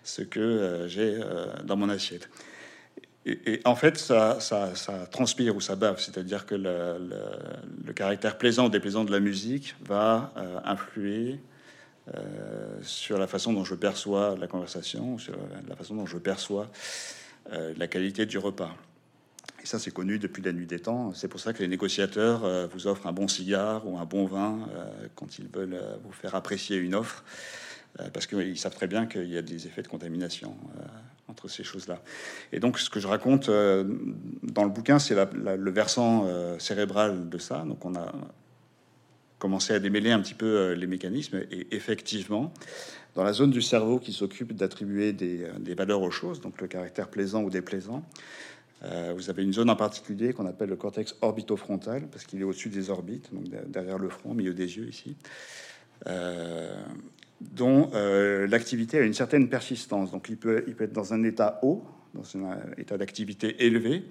ce 0.04 0.22
que 0.22 0.40
euh, 0.40 0.88
j'ai 0.90 1.18
dans 1.64 1.78
mon 1.78 1.88
assiette. 1.88 2.30
Et, 3.26 3.62
en 3.66 3.76
fait, 3.76 3.98
ça, 3.98 4.40
ça, 4.40 4.74
transpire 5.12 5.56
ou 5.56 5.62
ça 5.62 5.76
bave, 5.76 6.00
c'est-à-dire 6.00 6.46
que 6.46 6.56
le, 6.56 7.94
caractère 7.94 8.38
plaisant 8.38 8.68
ou 8.68 8.70
déplaisant 8.70 9.04
de 9.04 9.12
la 9.12 9.20
musique 9.20 9.76
va 9.82 10.34
influer 10.64 11.40
sur 12.82 13.18
la 13.18 13.28
façon 13.28 13.52
dont 13.52 13.66
je 13.66 13.76
perçois 13.76 14.38
la 14.40 14.48
conversation, 14.48 15.18
sur 15.18 15.36
la 15.68 15.76
façon 15.76 15.96
dont 15.96 16.06
je 16.06 16.18
perçois 16.18 16.70
la 17.52 17.88
qualité 17.88 18.26
du 18.26 18.38
repas. 18.38 18.74
Et 19.68 19.70
ça, 19.70 19.80
c'est 19.80 19.92
connu 19.92 20.18
depuis 20.18 20.42
la 20.42 20.54
nuit 20.54 20.66
des 20.66 20.80
temps. 20.80 21.14
C'est 21.14 21.28
pour 21.28 21.42
ça 21.42 21.52
que 21.52 21.60
les 21.60 21.68
négociateurs 21.68 22.46
euh, 22.46 22.68
vous 22.68 22.88
offrent 22.88 23.06
un 23.06 23.12
bon 23.12 23.28
cigare 23.28 23.86
ou 23.86 23.98
un 23.98 24.06
bon 24.06 24.26
vin 24.26 24.60
euh, 24.74 25.08
quand 25.14 25.40
ils 25.40 25.50
veulent 25.50 25.74
euh, 25.74 25.98
vous 26.06 26.14
faire 26.14 26.36
apprécier 26.36 26.78
une 26.78 26.96
offre, 26.96 27.26
parce 28.14 28.28
qu'ils 28.28 28.58
savent 28.58 28.76
très 28.76 28.88
bien 28.88 29.08
qu'il 29.08 29.28
y 29.28 29.38
a 29.38 29.42
des 29.42 29.68
effets 29.68 29.82
de 29.82 29.90
contamination 29.90 30.56
entre 31.28 31.50
ces 31.50 31.64
choses-là. 31.64 32.02
Et 32.54 32.60
donc, 32.60 32.80
ce 32.80 32.90
que 32.92 33.00
je 33.00 33.08
raconte 33.08 33.50
dans 33.50 34.64
le 34.64 34.70
bouquin, 34.70 35.00
c'est 35.00 35.16
le 35.16 35.72
versant 35.72 36.28
cérébral 36.60 37.28
de 37.28 37.38
ça. 37.40 37.66
Donc, 37.68 37.84
on 37.86 37.96
a 37.96 38.14
commencé 39.40 39.74
à 39.74 39.80
démêler 39.80 40.12
un 40.12 40.20
petit 40.20 40.36
peu 40.36 40.74
les 40.74 40.86
mécanismes. 40.86 41.42
Et 41.50 41.76
effectivement, 41.76 42.54
dans 43.16 43.24
la 43.24 43.34
zone 43.34 43.50
du 43.50 43.64
cerveau 43.64 43.98
qui 43.98 44.14
s'occupe 44.14 44.54
d'attribuer 44.54 45.12
des, 45.12 45.48
des, 45.60 45.74
valeurs 45.74 46.04
aux 46.04 46.12
choses, 46.12 46.40
donc 46.40 46.62
le 46.62 46.68
caractère 46.68 47.08
plaisant 47.08 47.42
ou 47.42 47.50
déplaisant, 47.50 48.04
euh, 48.84 49.14
vous 49.16 49.30
avez 49.30 49.44
une 49.44 49.54
zone 49.54 49.70
en 49.70 49.76
particulier 49.76 50.34
qu'on 50.34 50.46
appelle 50.46 50.70
le 50.70 50.76
cortex 50.76 51.16
orbitofrontal, 51.22 52.08
parce 52.12 52.26
qu'il 52.26 52.40
est 52.42 52.44
au-dessus 52.44 52.70
des 52.70 52.90
orbites, 52.90 53.34
donc 53.34 53.46
derrière 53.70 53.98
le 53.98 54.10
front, 54.10 54.32
au 54.32 54.34
milieu 54.34 54.54
des 54.54 54.78
yeux 54.78 54.88
ici, 54.88 55.16
euh, 56.06 56.76
dont 57.42 57.90
euh, 57.94 58.48
l'activité 58.48 59.00
a 59.00 59.02
une 59.02 59.14
certaine 59.14 59.50
persistance. 59.50 60.12
Donc 60.12 60.30
il 60.30 60.38
peut, 60.38 60.64
il 60.68 60.76
peut 60.76 60.84
être 60.84 60.94
dans 60.94 61.14
un 61.14 61.24
état 61.24 61.60
haut, 61.64 61.84
dans 62.14 62.24
un 62.38 62.58
état 62.78 62.98
d'activité 62.98 63.66
élevé, 63.66 64.04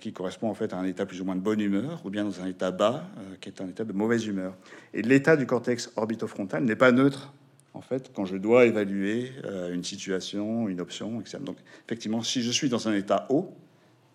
qui 0.00 0.14
correspond 0.14 0.48
en 0.48 0.54
fait 0.54 0.72
à 0.72 0.78
un 0.78 0.86
état 0.86 1.04
plus 1.04 1.20
ou 1.20 1.26
moins 1.26 1.36
de 1.36 1.42
bonne 1.42 1.60
humeur, 1.60 2.00
ou 2.06 2.08
bien 2.08 2.24
dans 2.24 2.40
un 2.40 2.46
état 2.46 2.70
bas, 2.70 3.04
qui 3.42 3.50
est 3.50 3.60
un 3.60 3.68
état 3.68 3.84
de 3.84 3.92
mauvaise 3.92 4.26
humeur. 4.26 4.56
Et 4.94 5.02
l'état 5.02 5.36
du 5.36 5.44
cortex 5.44 5.92
orbitofrontal 5.96 6.64
n'est 6.64 6.76
pas 6.76 6.92
neutre 6.92 7.34
en 7.74 7.82
fait, 7.82 8.10
quand 8.14 8.24
je 8.24 8.38
dois 8.38 8.64
évaluer 8.64 9.32
une 9.70 9.84
situation, 9.84 10.66
une 10.70 10.80
option, 10.80 11.20
etc. 11.20 11.40
Donc, 11.44 11.58
effectivement, 11.84 12.22
si 12.22 12.40
je 12.40 12.50
suis 12.50 12.70
dans 12.70 12.88
un 12.88 12.94
état 12.94 13.26
haut, 13.28 13.54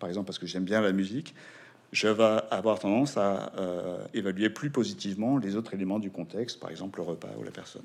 par 0.02 0.08
exemple 0.08 0.26
parce 0.26 0.40
que 0.40 0.48
j'aime 0.48 0.64
bien 0.64 0.80
la 0.80 0.90
musique, 0.90 1.32
je 1.92 2.08
vais 2.08 2.40
avoir 2.50 2.80
tendance 2.80 3.16
à 3.16 3.52
euh, 3.56 4.04
évaluer 4.14 4.50
plus 4.50 4.68
positivement 4.68 5.38
les 5.38 5.54
autres 5.54 5.74
éléments 5.74 6.00
du 6.00 6.10
contexte, 6.10 6.58
par 6.58 6.70
exemple 6.70 6.98
le 6.98 7.06
repas 7.06 7.28
ou 7.38 7.44
la 7.44 7.52
personne. 7.52 7.84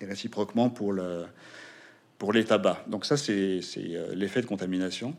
Et 0.00 0.06
réciproquement 0.06 0.70
pour, 0.70 0.92
le, 0.92 1.26
pour 2.18 2.32
les 2.32 2.44
tabacs. 2.44 2.88
Donc 2.88 3.04
ça, 3.04 3.16
c'est 3.16 3.60
euh, 3.60 4.12
l'effet 4.16 4.40
de 4.40 4.46
contamination. 4.46 5.14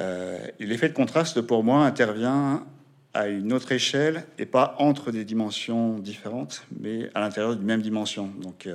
Euh, 0.00 0.38
et 0.58 0.64
l'effet 0.64 0.88
de 0.88 0.94
contraste, 0.94 1.42
pour 1.42 1.62
moi, 1.62 1.84
intervient 1.84 2.64
à 3.12 3.28
une 3.28 3.52
autre 3.52 3.70
échelle 3.72 4.24
et 4.38 4.46
pas 4.46 4.76
entre 4.78 5.10
des 5.10 5.26
dimensions 5.26 5.98
différentes, 5.98 6.64
mais 6.80 7.10
à 7.14 7.20
l'intérieur 7.20 7.54
d'une 7.54 7.66
même 7.66 7.82
dimension. 7.82 8.28
Donc, 8.40 8.66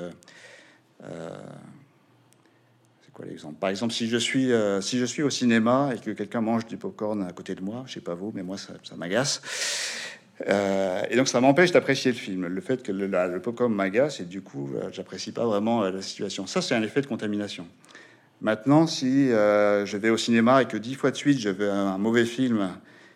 Par 3.60 3.70
exemple, 3.70 3.94
si 3.94 4.08
je 4.08 4.18
suis 4.18 4.52
euh, 4.52 4.82
si 4.82 5.00
je 5.00 5.06
suis 5.06 5.24
au 5.24 5.30
cinéma 5.30 5.92
et 5.96 6.00
que 6.00 6.12
quelqu'un 6.12 6.42
mange 6.42 6.66
du 6.66 6.78
popcorn 6.78 7.24
à 7.24 7.32
côté 7.32 7.56
de 7.56 7.62
moi, 7.62 7.84
je 7.88 7.94
sais 7.94 8.02
pas 8.02 8.14
vous, 8.14 8.32
mais 8.36 8.44
moi 8.44 8.58
ça, 8.58 8.74
m'agace. 8.96 9.42
Euh, 10.48 11.02
et 11.10 11.16
donc 11.16 11.28
ça 11.28 11.42
m'empêche 11.42 11.72
d'apprécier 11.72 12.12
le 12.12 12.18
film. 12.18 12.46
Le 12.46 12.62
fait 12.62 12.84
que 12.84 12.92
le, 12.92 13.08
le 13.08 13.40
popcorn 13.40 13.74
m'agace 13.74 14.20
et 14.20 14.26
du 14.26 14.42
coup 14.42 14.70
euh, 14.76 14.90
j'apprécie 14.92 15.32
pas 15.32 15.46
vraiment 15.46 15.82
la 15.82 16.02
situation. 16.02 16.46
Ça 16.46 16.62
c'est 16.62 16.76
un 16.76 16.84
effet 16.84 17.02
de 17.02 17.08
contamination. 17.08 17.66
Maintenant, 18.40 18.86
si 18.86 19.30
je 19.30 19.98
vais 19.98 20.12
au 20.12 20.18
cinéma 20.18 20.62
et 20.62 20.66
que 20.68 20.78
dix 20.78 20.94
fois 20.94 21.10
de 21.10 21.16
suite 21.16 21.40
je 21.40 21.50
veux 21.50 21.72
un 21.72 21.98
mauvais 21.98 22.26
film 22.26 22.70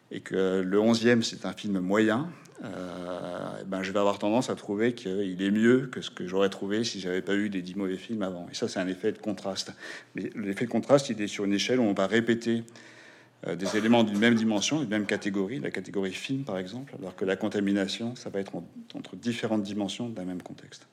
et 0.09 0.19
que 0.19 0.61
le 0.61 0.79
onzième 0.79 1.21
c'est 1.21 1.45
un 1.45 1.53
film 1.53 1.79
moyen, 1.79 2.27
euh, 2.63 3.63
ben, 3.65 3.81
je 3.81 3.91
vais 3.91 3.99
avoir 3.99 4.19
tendance 4.19 4.49
à 4.49 4.55
trouver 4.55 4.93
qu'il 4.93 5.41
est 5.41 5.51
mieux 5.51 5.87
que 5.87 6.01
ce 6.01 6.11
que 6.11 6.27
j'aurais 6.27 6.49
trouvé 6.49 6.83
si 6.83 6.99
j'avais 6.99 7.21
pas 7.21 7.33
eu 7.33 7.49
des 7.49 7.61
dix 7.61 7.75
mauvais 7.75 7.97
films 7.97 8.21
avant. 8.21 8.47
Et 8.51 8.55
ça, 8.55 8.67
c'est 8.67 8.79
un 8.79 8.87
effet 8.87 9.11
de 9.11 9.17
contraste. 9.17 9.73
Mais 10.15 10.29
l'effet 10.35 10.65
de 10.65 10.69
contraste, 10.69 11.09
il 11.09 11.19
est 11.21 11.27
sur 11.27 11.45
une 11.45 11.53
échelle 11.53 11.79
où 11.79 11.83
on 11.83 11.93
va 11.93 12.07
répéter 12.07 12.63
euh, 13.47 13.55
des 13.55 13.77
éléments 13.77 14.03
d'une 14.03 14.19
même 14.19 14.35
dimension, 14.35 14.79
d'une 14.79 14.89
même 14.89 15.07
catégorie, 15.07 15.59
la 15.59 15.71
catégorie 15.71 16.13
film 16.13 16.43
par 16.43 16.57
exemple, 16.59 16.93
alors 16.99 17.15
que 17.15 17.25
la 17.25 17.35
contamination, 17.35 18.15
ça 18.15 18.29
va 18.29 18.39
être 18.39 18.53
entre 18.93 19.15
différentes 19.15 19.63
dimensions 19.63 20.09
d'un 20.09 20.25
même 20.25 20.43
contexte. 20.43 20.87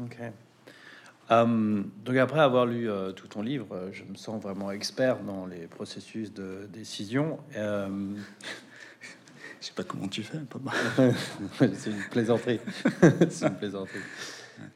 Ok. 0.00 0.16
Euh, 1.32 1.82
donc 2.04 2.16
après 2.16 2.40
avoir 2.40 2.64
lu 2.64 2.88
tout 3.16 3.26
ton 3.26 3.42
livre, 3.42 3.90
je 3.92 4.04
me 4.04 4.14
sens 4.14 4.40
vraiment 4.40 4.70
expert 4.70 5.18
dans 5.24 5.44
les 5.44 5.66
processus 5.66 6.32
de 6.32 6.66
décision. 6.72 7.38
Je 9.66 9.70
sais 9.72 9.74
pas 9.74 9.82
comment 9.82 10.06
tu 10.06 10.22
fais, 10.22 10.38
pas 10.38 10.60
C'est 11.74 11.90
une 11.90 12.04
plaisanterie. 12.08 12.60
C'est 13.28 13.48
une 13.48 13.56
plaisanterie. 13.56 13.98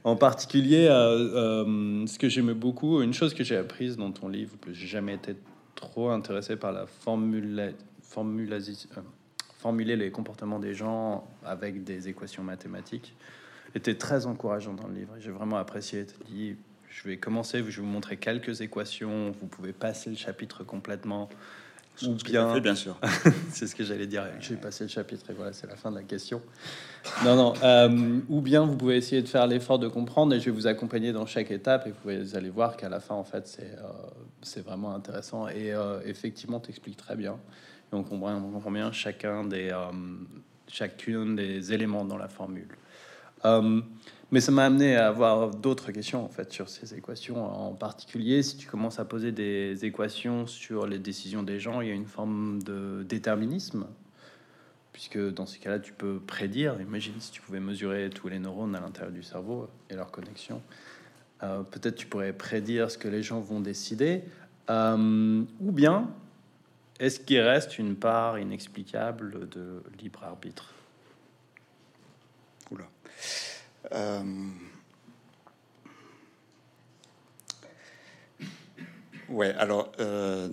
En 0.03 0.16
particulier, 0.16 0.88
euh, 0.90 1.62
euh, 1.64 2.07
ce 2.09 2.18
que 2.18 2.29
j'aimais 2.29 2.55
beaucoup, 2.55 3.00
une 3.00 3.14
chose 3.14 3.33
que 3.33 3.44
j'ai 3.44 3.57
apprise 3.57 3.96
dans 3.96 4.11
ton 4.11 4.26
livre, 4.26 4.57
que 4.61 4.72
j'ai 4.72 4.88
jamais 4.88 5.14
été 5.14 5.37
trop 5.76 6.11
intéressé 6.11 6.57
par 6.57 6.72
la 6.72 6.87
formule, 6.87 7.61
euh, 7.61 7.72
formuler 8.03 9.94
les 9.94 10.11
comportements 10.11 10.59
des 10.59 10.74
gens 10.74 11.24
avec 11.44 11.85
des 11.85 12.09
équations 12.09 12.42
mathématiques, 12.42 13.14
était 13.76 13.94
très 13.94 14.26
encourageant 14.26 14.74
dans 14.74 14.88
le 14.88 14.94
livre. 14.94 15.14
J'ai 15.20 15.31
vraiment 15.31 15.59
apprécié. 15.59 16.05
Je 16.88 17.09
vais 17.09 17.16
commencer, 17.16 17.59
je 17.59 17.62
vais 17.62 17.70
vous 17.76 17.85
montrer 17.85 18.16
quelques 18.16 18.61
équations. 18.61 19.33
Vous 19.40 19.46
pouvez 19.46 19.72
passer 19.72 20.11
le 20.11 20.16
chapitre 20.16 20.64
complètement. 20.64 21.29
Ou 22.06 22.14
bien, 22.14 22.52
fait, 22.54 22.60
bien 22.60 22.74
sûr. 22.74 22.96
c'est 23.50 23.66
ce 23.66 23.74
que 23.74 23.84
j'allais 23.84 24.06
dire. 24.06 24.24
J'ai 24.40 24.56
passé 24.56 24.84
le 24.84 24.90
chapitre 24.90 25.30
et 25.30 25.34
voilà, 25.34 25.52
c'est 25.52 25.66
la 25.66 25.76
fin 25.76 25.90
de 25.90 25.96
la 25.96 26.02
question. 26.02 26.40
Non, 27.24 27.36
non. 27.36 27.54
Euh, 27.62 28.20
ou 28.28 28.40
bien 28.40 28.64
vous 28.64 28.76
pouvez 28.76 28.96
essayer 28.96 29.22
de 29.22 29.28
faire 29.28 29.46
l'effort 29.46 29.78
de 29.78 29.88
comprendre 29.88 30.34
et 30.34 30.40
je 30.40 30.46
vais 30.46 30.50
vous 30.50 30.66
accompagner 30.66 31.12
dans 31.12 31.26
chaque 31.26 31.50
étape 31.50 31.86
et 31.86 31.92
vous 32.04 32.36
allez 32.36 32.50
voir 32.50 32.76
qu'à 32.76 32.88
la 32.88 33.00
fin, 33.00 33.14
en 33.14 33.24
fait, 33.24 33.46
c'est 33.46 33.76
euh, 33.78 33.88
c'est 34.42 34.64
vraiment 34.64 34.94
intéressant 34.94 35.48
et 35.48 35.72
euh, 35.72 36.00
effectivement, 36.04 36.60
t'expliques 36.60 36.96
très 36.96 37.16
bien. 37.16 37.38
Et 37.92 37.96
on 37.96 38.02
comprend, 38.02 38.34
on 38.34 38.50
comprend 38.50 38.70
bien 38.70 38.92
chacun 38.92 39.44
des 39.44 39.70
chacune 40.68 41.34
des 41.34 41.72
éléments 41.72 42.04
dans 42.04 42.16
la 42.16 42.28
formule. 42.28 42.68
Mais 44.32 44.40
ça 44.40 44.52
m'a 44.52 44.64
amené 44.64 44.94
à 44.94 45.08
avoir 45.08 45.50
d'autres 45.50 45.90
questions 45.90 46.24
en 46.24 46.28
fait 46.28 46.52
sur 46.52 46.68
ces 46.68 46.94
équations. 46.94 47.44
En 47.44 47.74
particulier, 47.74 48.42
si 48.44 48.56
tu 48.56 48.68
commences 48.68 49.00
à 49.00 49.04
poser 49.04 49.32
des 49.32 49.84
équations 49.84 50.46
sur 50.46 50.86
les 50.86 51.00
décisions 51.00 51.42
des 51.42 51.58
gens, 51.58 51.80
il 51.80 51.88
y 51.88 51.90
a 51.90 51.94
une 51.94 52.06
forme 52.06 52.62
de 52.62 53.04
déterminisme, 53.08 53.86
puisque 54.92 55.18
dans 55.18 55.46
ces 55.46 55.58
cas-là, 55.58 55.80
tu 55.80 55.92
peux 55.92 56.20
prédire. 56.20 56.80
Imagine 56.80 57.14
si 57.18 57.32
tu 57.32 57.40
pouvais 57.40 57.58
mesurer 57.58 58.08
tous 58.10 58.28
les 58.28 58.38
neurones 58.38 58.76
à 58.76 58.80
l'intérieur 58.80 59.12
du 59.12 59.24
cerveau 59.24 59.68
et 59.88 59.94
leurs 59.94 60.12
connexions. 60.12 60.62
Euh, 61.42 61.62
peut-être 61.64 61.96
tu 61.96 62.06
pourrais 62.06 62.32
prédire 62.32 62.88
ce 62.90 62.98
que 62.98 63.08
les 63.08 63.24
gens 63.24 63.40
vont 63.40 63.60
décider, 63.60 64.22
euh, 64.68 65.42
ou 65.60 65.72
bien 65.72 66.08
est-ce 67.00 67.18
qu'il 67.18 67.40
reste 67.40 67.78
une 67.78 67.96
part 67.96 68.38
inexplicable 68.38 69.48
de 69.48 69.82
libre 70.00 70.22
arbitre 70.22 70.72
Oula. 72.70 72.84
Euh, 73.92 74.22
ouais, 79.28 79.52
alors, 79.54 79.92
euh, 80.00 80.48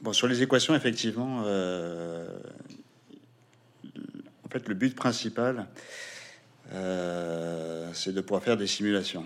bon, 0.00 0.12
sur 0.12 0.26
les 0.26 0.42
équations, 0.42 0.74
effectivement, 0.74 1.42
euh, 1.46 2.28
en 4.44 4.48
fait, 4.48 4.68
le 4.68 4.74
but 4.74 4.94
principal, 4.94 5.66
c'est 7.92 8.12
de 8.12 8.20
pouvoir 8.20 8.42
faire 8.42 8.56
des 8.56 8.66
simulations, 8.66 9.24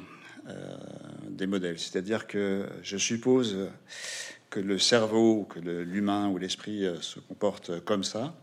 des 1.28 1.46
modèles. 1.46 1.78
C'est-à-dire 1.78 2.26
que 2.26 2.68
je 2.82 2.96
suppose 2.96 3.70
que 4.50 4.60
le 4.60 4.78
cerveau, 4.78 5.44
que 5.44 5.58
l'humain 5.58 6.28
ou 6.28 6.38
l'esprit 6.38 6.86
se 7.00 7.18
comporte 7.20 7.80
comme 7.80 8.04
ça. 8.04 8.34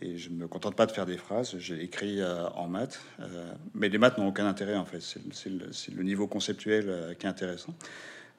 Et 0.00 0.16
je 0.16 0.30
ne 0.30 0.36
me 0.36 0.48
contente 0.48 0.76
pas 0.76 0.86
de 0.86 0.92
faire 0.92 1.06
des 1.06 1.16
phrases, 1.16 1.56
j'ai 1.58 1.82
écrit 1.82 2.20
euh, 2.20 2.48
en 2.50 2.68
maths, 2.68 3.00
euh, 3.20 3.52
mais 3.74 3.88
les 3.88 3.98
maths 3.98 4.16
n'ont 4.18 4.28
aucun 4.28 4.46
intérêt 4.46 4.76
en 4.76 4.84
fait, 4.84 5.00
c'est 5.00 5.50
le, 5.90 6.02
niveau 6.02 6.28
conceptuel 6.28 6.84
euh, 6.88 7.14
qui 7.14 7.26
est 7.26 7.28
intéressant. 7.28 7.74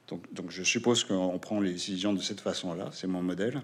Donc, 0.08 0.50
je 0.50 0.64
suppose 0.64 1.04
qu'on 1.04 1.38
prend 1.38 1.60
les 1.60 1.74
décisions 1.74 2.14
de 2.14 2.22
cette 2.22 2.42
façon-là, 2.42 2.90
c'est 2.92 3.06
mon 3.06 3.22
modèle. 3.22 3.62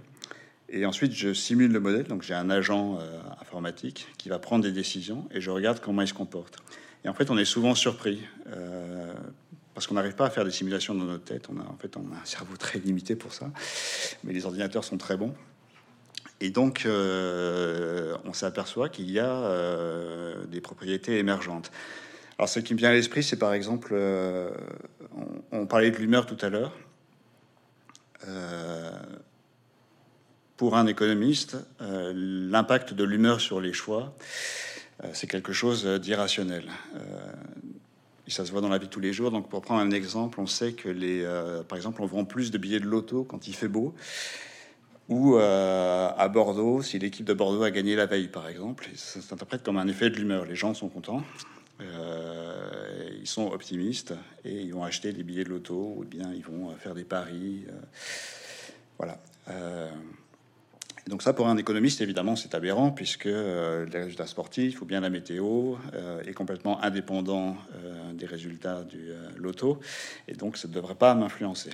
Et 0.70 0.86
ensuite, 0.86 1.12
je 1.12 1.34
simule 1.34 1.72
le 1.72 1.80
modèle. 1.80 2.04
Donc, 2.04 2.22
j'ai 2.22 2.36
un 2.36 2.52
agent 2.52 3.00
informatique 3.42 4.08
qui 4.20 4.30
va 4.30 4.38
prendre 4.38 4.64
des 4.64 4.72
décisions 4.72 5.28
et 5.32 5.42
je 5.42 5.50
regarde 5.50 5.80
comment 5.80 6.04
il 6.04 6.08
se 6.08 6.14
comporte. 6.14 6.60
Et 7.04 7.10
en 7.10 7.16
fait, 7.16 7.32
on 7.32 7.38
est 7.40 7.46
souvent 7.46 7.74
surpris 7.74 8.22
parce 9.74 9.88
qu'on 9.88 9.96
n'arrive 9.96 10.14
pas 10.14 10.28
à 10.28 10.30
faire 10.30 10.46
des 10.46 10.52
simulations 10.52 10.94
dans 10.94 11.06
notre 11.06 11.24
tête. 11.24 11.48
On 11.52 11.60
a, 11.60 11.64
en 11.64 11.78
fait, 11.78 11.98
on 11.98 12.14
a 12.14 12.22
un 12.22 12.26
cerveau 12.26 12.58
très 12.58 12.78
limité 12.78 13.16
pour 13.16 13.34
ça, 13.34 13.50
mais 14.24 14.32
les 14.32 14.46
ordinateurs 14.46 14.84
sont 14.84 15.00
très 15.00 15.18
bons. 15.18 15.34
Et 16.42 16.50
donc, 16.50 16.84
euh, 16.86 18.18
on 18.26 18.34
s'aperçoit 18.34 18.90
qu'il 18.90 19.10
y 19.10 19.20
a 19.20 19.32
euh, 19.32 20.46
des 20.48 20.62
propriétés 20.62 21.18
émergentes. 21.18 21.72
Alors, 22.38 22.50
ce 22.50 22.60
qui 22.60 22.74
me 22.74 22.80
vient 22.80 22.90
à 22.90 22.94
l'esprit, 22.94 23.24
c'est 23.24 23.40
par 23.40 23.54
exemple, 23.54 23.92
euh, 23.94 24.50
on, 25.52 25.66
parlait 25.66 25.92
de 25.92 25.98
l'humeur 25.98 26.26
tout 26.26 26.38
à 26.42 26.50
l'heure. 26.50 26.74
pour 30.58 30.76
un 30.78 30.88
économiste, 30.88 31.58
l'impact 31.80 32.94
de 32.94 33.04
l'humeur 33.04 33.40
sur 33.40 33.62
les 33.62 33.74
choix, 33.74 34.16
c'est 35.14 35.28
quelque 35.28 35.54
chose 35.54 35.86
d'irrationnel 35.86 36.66
ça 38.28 38.44
se 38.44 38.52
voit 38.52 38.62
dans 38.62 38.70
la 38.70 38.80
vie 38.80 38.88
de 38.88 38.92
tous 38.92 39.00
les 39.00 39.14
jours. 39.14 39.30
Donc, 39.30 39.50
pour 39.50 39.62
prendre 39.62 39.82
un 39.82 39.92
exemple, 39.92 40.40
on 40.42 40.48
sait 40.48 40.74
que 40.74 40.90
les, 40.90 41.24
par 41.70 41.78
exemple, 41.78 42.02
on 42.02 42.08
vend 42.08 42.26
plus 42.26 42.50
de 42.50 42.58
billets 42.58 42.80
de 42.80 42.88
loto 42.88 43.24
quand 43.24 43.48
il 43.48 43.54
fait 43.54 43.68
beau, 43.68 43.94
ou 45.10 45.36
euh, 45.36 46.10
à 46.18 46.28
Bordeaux, 46.28 46.82
si 46.82 47.00
l'équipe 47.00 47.26
de 47.26 47.34
Bordeaux 47.34 47.64
a 47.64 47.72
gagné 47.72 47.96
la 47.96 48.06
veille, 48.06 48.28
par 48.28 48.48
exemple. 48.48 48.88
Ça 48.96 49.22
s'interprète 49.22 49.64
comme 49.64 49.78
un 49.78 49.88
effet 49.88 50.10
de 50.10 50.16
l'humeur. 50.16 50.46
Les 50.46 50.56
gens 50.56 50.74
sont 50.74 50.90
contents, 50.90 51.24
euh, 51.82 53.10
ils 53.20 53.28
sont 53.28 53.52
optimistes 53.52 54.14
et 54.44 54.62
ils 54.62 54.74
vont 54.74 54.84
acheter 54.84 55.14
des 55.14 55.24
billets 55.24 55.44
de 55.44 55.50
loto, 55.50 55.96
ou 55.98 56.04
bien 56.04 56.32
ils 56.34 56.44
vont 56.44 56.76
faire 56.76 56.96
des 56.96 57.06
paris. 57.06 57.66
voilà. 58.98 59.20
Donc 61.08 61.22
ça, 61.22 61.34
pour 61.34 61.48
un 61.48 61.58
économiste, 61.58 62.02
évidemment, 62.02 62.36
c'est 62.36 62.56
aberrant, 62.56 62.90
puisque 62.90 63.28
euh, 63.28 63.86
les 63.86 64.00
résultats 64.00 64.26
sportifs 64.26 64.82
ou 64.82 64.86
bien 64.86 65.02
la 65.02 65.12
météo 65.12 65.76
euh, 65.94 66.24
est 66.24 66.34
complètement 66.34 66.84
indépendant 66.84 67.58
euh, 67.76 68.12
des 68.14 68.26
résultats 68.26 68.84
du 68.84 69.12
loto, 69.38 69.80
et 70.28 70.34
donc 70.34 70.58
ça 70.58 70.68
ne 70.68 70.74
devrait 70.74 70.96
pas 70.96 71.14
m'influencer. 71.14 71.70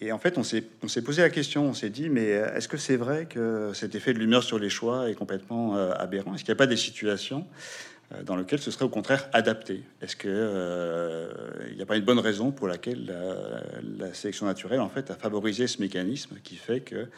Et 0.00 0.12
en 0.12 0.18
fait, 0.18 0.38
on 0.38 0.42
s'est 0.42 1.02
posé 1.02 1.22
la 1.22 1.30
question, 1.30 1.66
on 1.66 1.74
s'est 1.74 1.90
dit, 1.90 2.08
mais 2.08 2.26
est-ce 2.26 2.68
que 2.68 2.76
c'est 2.76 2.96
vrai 2.96 3.26
que 3.26 3.72
cet 3.74 3.94
effet 3.94 4.12
de 4.12 4.18
l'humeur 4.18 4.42
sur 4.42 4.58
les 4.58 4.68
choix 4.68 5.08
est 5.08 5.14
complètement 5.14 5.76
aberrant? 5.76 6.34
Est-ce 6.34 6.44
qu'il 6.44 6.52
n'y 6.52 6.56
a 6.56 6.58
pas 6.58 6.66
des 6.66 6.76
situations 6.76 7.46
euh, 8.12 8.22
dans 8.22 8.36
lequel 8.36 8.58
ce 8.58 8.70
serait 8.70 8.84
au 8.84 8.90
contraire 8.90 9.28
adapté? 9.32 9.82
Est-ce 10.02 10.16
qu'il 10.16 10.30
euh, 10.30 11.32
n'y 11.74 11.82
a 11.82 11.86
pas 11.86 11.96
une 11.96 12.04
bonne 12.04 12.18
raison 12.18 12.50
pour 12.50 12.68
laquelle 12.68 13.06
la, 13.98 14.12
sélection 14.12 14.46
naturelle 14.46 14.80
en 14.80 14.88
fait 14.88 15.10
a 15.10 15.14
favorisé 15.14 15.66
ce 15.66 15.80
mécanisme 15.80 16.36
qui 16.42 16.56
fait 16.56 16.80
que 16.80 17.08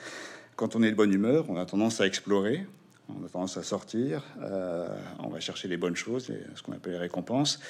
quand 0.54 0.76
on 0.76 0.82
est 0.82 0.90
de 0.90 0.96
bonne 0.96 1.12
humeur, 1.12 1.44
on 1.48 1.56
a 1.56 1.66
tendance 1.66 2.00
à 2.00 2.06
explorer, 2.06 2.66
on 3.08 3.24
a 3.24 3.28
tendance 3.28 3.56
à 3.56 3.62
sortir, 3.62 4.22
euh, 4.42 4.88
on 5.18 5.28
va 5.28 5.40
chercher 5.40 5.68
les 5.68 5.76
bonnes 5.76 5.96
choses, 5.96 6.32
ce 6.54 6.62
qu'on 6.62 6.72
appelle 6.72 6.92
les 6.92 6.98
récompenses. 6.98 7.60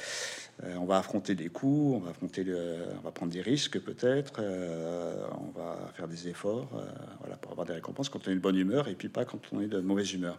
On 0.63 0.85
va 0.87 0.99
affronter 0.99 1.35
des 1.35 1.49
coups, 1.49 1.97
on 1.97 1.99
va 1.99 2.11
affronter, 2.11 2.45
on 2.99 3.03
va 3.03 3.11
prendre 3.11 3.33
des 3.33 3.43
risques 3.43 3.79
peut-être, 3.79 4.41
on 4.41 5.59
va 5.59 5.93
faire 5.95 6.09
des 6.09 6.29
efforts, 6.29 6.69
voilà, 7.21 7.37
pour 7.37 7.53
avoir 7.53 7.67
des 7.67 7.75
récompenses 7.75 8.09
quand 8.09 8.27
on 8.27 8.31
est 8.31 8.37
de 8.37 8.41
bonne 8.41 8.57
humeur 8.57 8.89
et 8.89 8.95
puis 8.95 9.09
pas 9.09 9.25
quand 9.25 9.41
on 9.53 9.61
est 9.61 9.67
de 9.67 9.81
mauvaise 9.81 10.13
humeur 10.15 10.39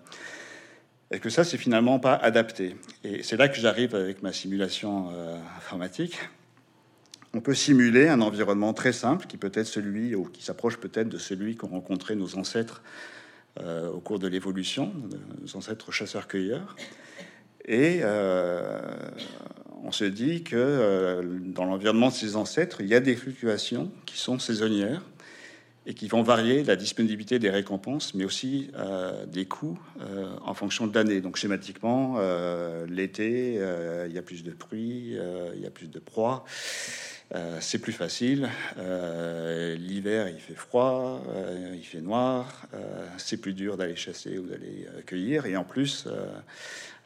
et 1.12 1.20
que 1.20 1.30
ça, 1.30 1.44
c'est 1.44 1.58
finalement 1.58 2.00
pas 2.00 2.16
adapté. 2.16 2.76
Et 3.04 3.24
c'est 3.24 3.38
là 3.38 3.48
que 3.48 3.56
j'arrive 3.56 3.96
avec 3.96 4.22
ma 4.24 4.34
simulation 4.34 5.10
euh, 5.12 5.38
informatique. 5.58 6.20
On 7.34 7.40
peut 7.40 7.54
simuler 7.54 8.08
un 8.08 8.22
environnement 8.22 8.74
très 8.74 8.94
simple 8.94 9.26
qui 9.28 9.38
peut 9.38 9.52
être 9.54 9.68
celui, 9.68 10.16
ou 10.16 10.26
qui 10.26 10.44
s'approche 10.44 10.78
peut-être 10.78 11.08
de 11.08 11.18
celui 11.18 11.56
qu'ont 11.56 11.68
rencontré 11.68 12.16
nos 12.16 12.36
ancêtres 12.38 12.82
euh, 13.60 13.90
au 13.90 14.00
cours 14.00 14.20
de 14.20 14.28
l'évolution, 14.28 14.92
nos 15.42 15.56
ancêtres 15.56 15.92
chasseurs-cueilleurs. 15.92 16.76
Et 17.66 18.00
euh, 18.02 18.82
on 19.84 19.92
se 19.92 20.06
dit 20.06 20.44
que 20.44 21.22
dans 21.54 21.66
l'environnement 21.66 22.10
de 22.10 22.14
ces 22.14 22.36
ancêtres, 22.36 22.82
il 22.82 22.88
y 22.88 22.96
a 22.96 23.00
des 23.00 23.16
fluctuations 23.16 23.92
qui 24.06 24.18
sont 24.18 24.40
saisonnières 24.40 25.02
et 25.88 25.94
qui 25.94 26.10
vont 26.10 26.22
varier 26.22 26.66
la 26.66 26.76
disponibilité 26.76 27.40
des 27.40 27.50
récompenses, 27.50 28.14
mais 28.14 28.26
aussi 28.26 28.70
euh, 28.76 29.26
des 29.26 29.46
coûts 29.46 29.80
euh, 30.02 30.28
en 30.44 30.54
fonction 30.54 30.86
de 30.86 30.94
l'année. 30.94 31.22
Donc 31.22 31.38
schématiquement, 31.38 32.16
euh, 32.18 32.86
l'été, 32.90 33.54
il 34.06 34.14
y 34.14 34.18
a 34.18 34.22
plus 34.22 34.44
de 34.44 34.52
pluie, 34.52 35.18
il 35.56 35.62
y 35.62 35.66
a 35.66 35.70
plus 35.70 35.88
de 35.88 36.00
proie, 36.00 36.44
c'est 37.62 37.80
plus 37.80 37.94
facile. 37.94 38.50
L'hiver, 38.78 40.28
il 40.28 40.40
fait 40.40 40.56
froid, 40.56 41.24
il 41.74 41.84
fait 41.84 42.02
noir, 42.02 42.68
c'est 43.18 43.38
plus 43.38 43.54
dur 43.54 43.78
d'aller 43.78 43.96
chasser 43.96 44.38
ou 44.38 44.46
d'aller 44.46 44.88
cueillir, 45.06 45.46
et 45.46 45.56
en 45.56 45.64
plus, 45.64 46.08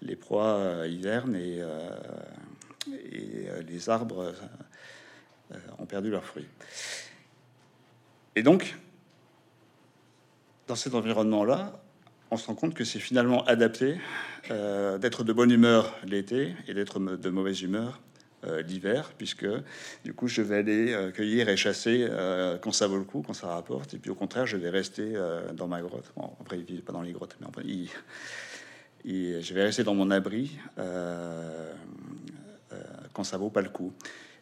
les 0.01 0.15
proies 0.15 0.87
hivernent 0.87 1.35
et, 1.35 1.61
et 2.87 3.47
les 3.67 3.89
arbres 3.89 4.33
ont 5.77 5.85
perdu 5.85 6.09
leurs 6.09 6.25
fruits. 6.25 6.47
Et 8.35 8.43
donc, 8.43 8.75
dans 10.67 10.75
cet 10.75 10.95
environnement-là, 10.95 11.81
on 12.31 12.37
se 12.37 12.47
rend 12.47 12.55
compte 12.55 12.73
que 12.73 12.85
c'est 12.85 12.99
finalement 12.99 13.43
adapté 13.43 13.97
euh, 14.49 14.97
d'être 14.97 15.25
de 15.25 15.33
bonne 15.33 15.51
humeur 15.51 15.93
l'été 16.05 16.55
et 16.67 16.73
d'être 16.73 16.99
de 16.99 17.29
mauvaise 17.29 17.61
humeur 17.61 17.99
euh, 18.45 18.61
l'hiver, 18.61 19.11
puisque 19.17 19.45
du 20.05 20.13
coup 20.13 20.27
je 20.27 20.41
vais 20.41 20.55
aller 20.55 20.93
euh, 20.93 21.11
cueillir 21.11 21.49
et 21.49 21.57
chasser 21.57 22.07
quand 22.61 22.71
ça 22.71 22.87
vaut 22.87 22.97
le 22.97 23.03
coup, 23.03 23.21
quand 23.21 23.33
ça 23.33 23.47
rapporte, 23.47 23.93
et 23.93 23.97
puis 23.97 24.09
au 24.09 24.15
contraire 24.15 24.47
je 24.47 24.55
vais 24.55 24.69
rester 24.69 25.13
dans 25.53 25.67
ma 25.67 25.81
grotte. 25.81 26.13
Bon, 26.15 26.31
après 26.39 26.57
il 26.57 26.63
vit 26.63 26.81
pas 26.81 26.93
dans 26.93 27.01
les 27.01 27.11
grottes, 27.11 27.35
mais 27.41 27.47
enfin, 27.47 27.63
je 29.03 29.53
vais 29.53 29.63
rester 29.63 29.83
dans 29.83 29.93
mon 29.93 30.09
abri 30.09 30.57
quand 33.13 33.23
ça 33.23 33.37
vaut 33.37 33.49
pas 33.49 33.61
le 33.61 33.69
coup. 33.69 33.93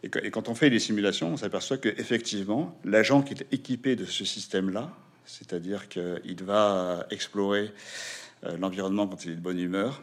Et, 0.03 0.09
quand 0.09 0.47
on 0.49 0.55
fait 0.55 0.69
les 0.69 0.79
simulations, 0.79 1.33
on 1.33 1.37
s'aperçoit 1.37 1.77
que 1.77 1.89
effectivement, 1.89 2.77
l'agent 2.85 3.21
qui 3.21 3.33
est 3.33 3.45
équipé 3.51 3.95
de 3.95 4.05
ce 4.05 4.23
système-là, 4.23 4.91
c'est-à-dire 5.25 5.89
qu'il 5.89 6.43
va 6.43 7.05
explorer 7.11 7.71
euh, 8.45 8.57
l'environnement 8.57 9.07
quand 9.07 9.25
il 9.25 9.31
est 9.31 9.35
de 9.35 9.41
bonne 9.41 9.59
humeur, 9.59 10.01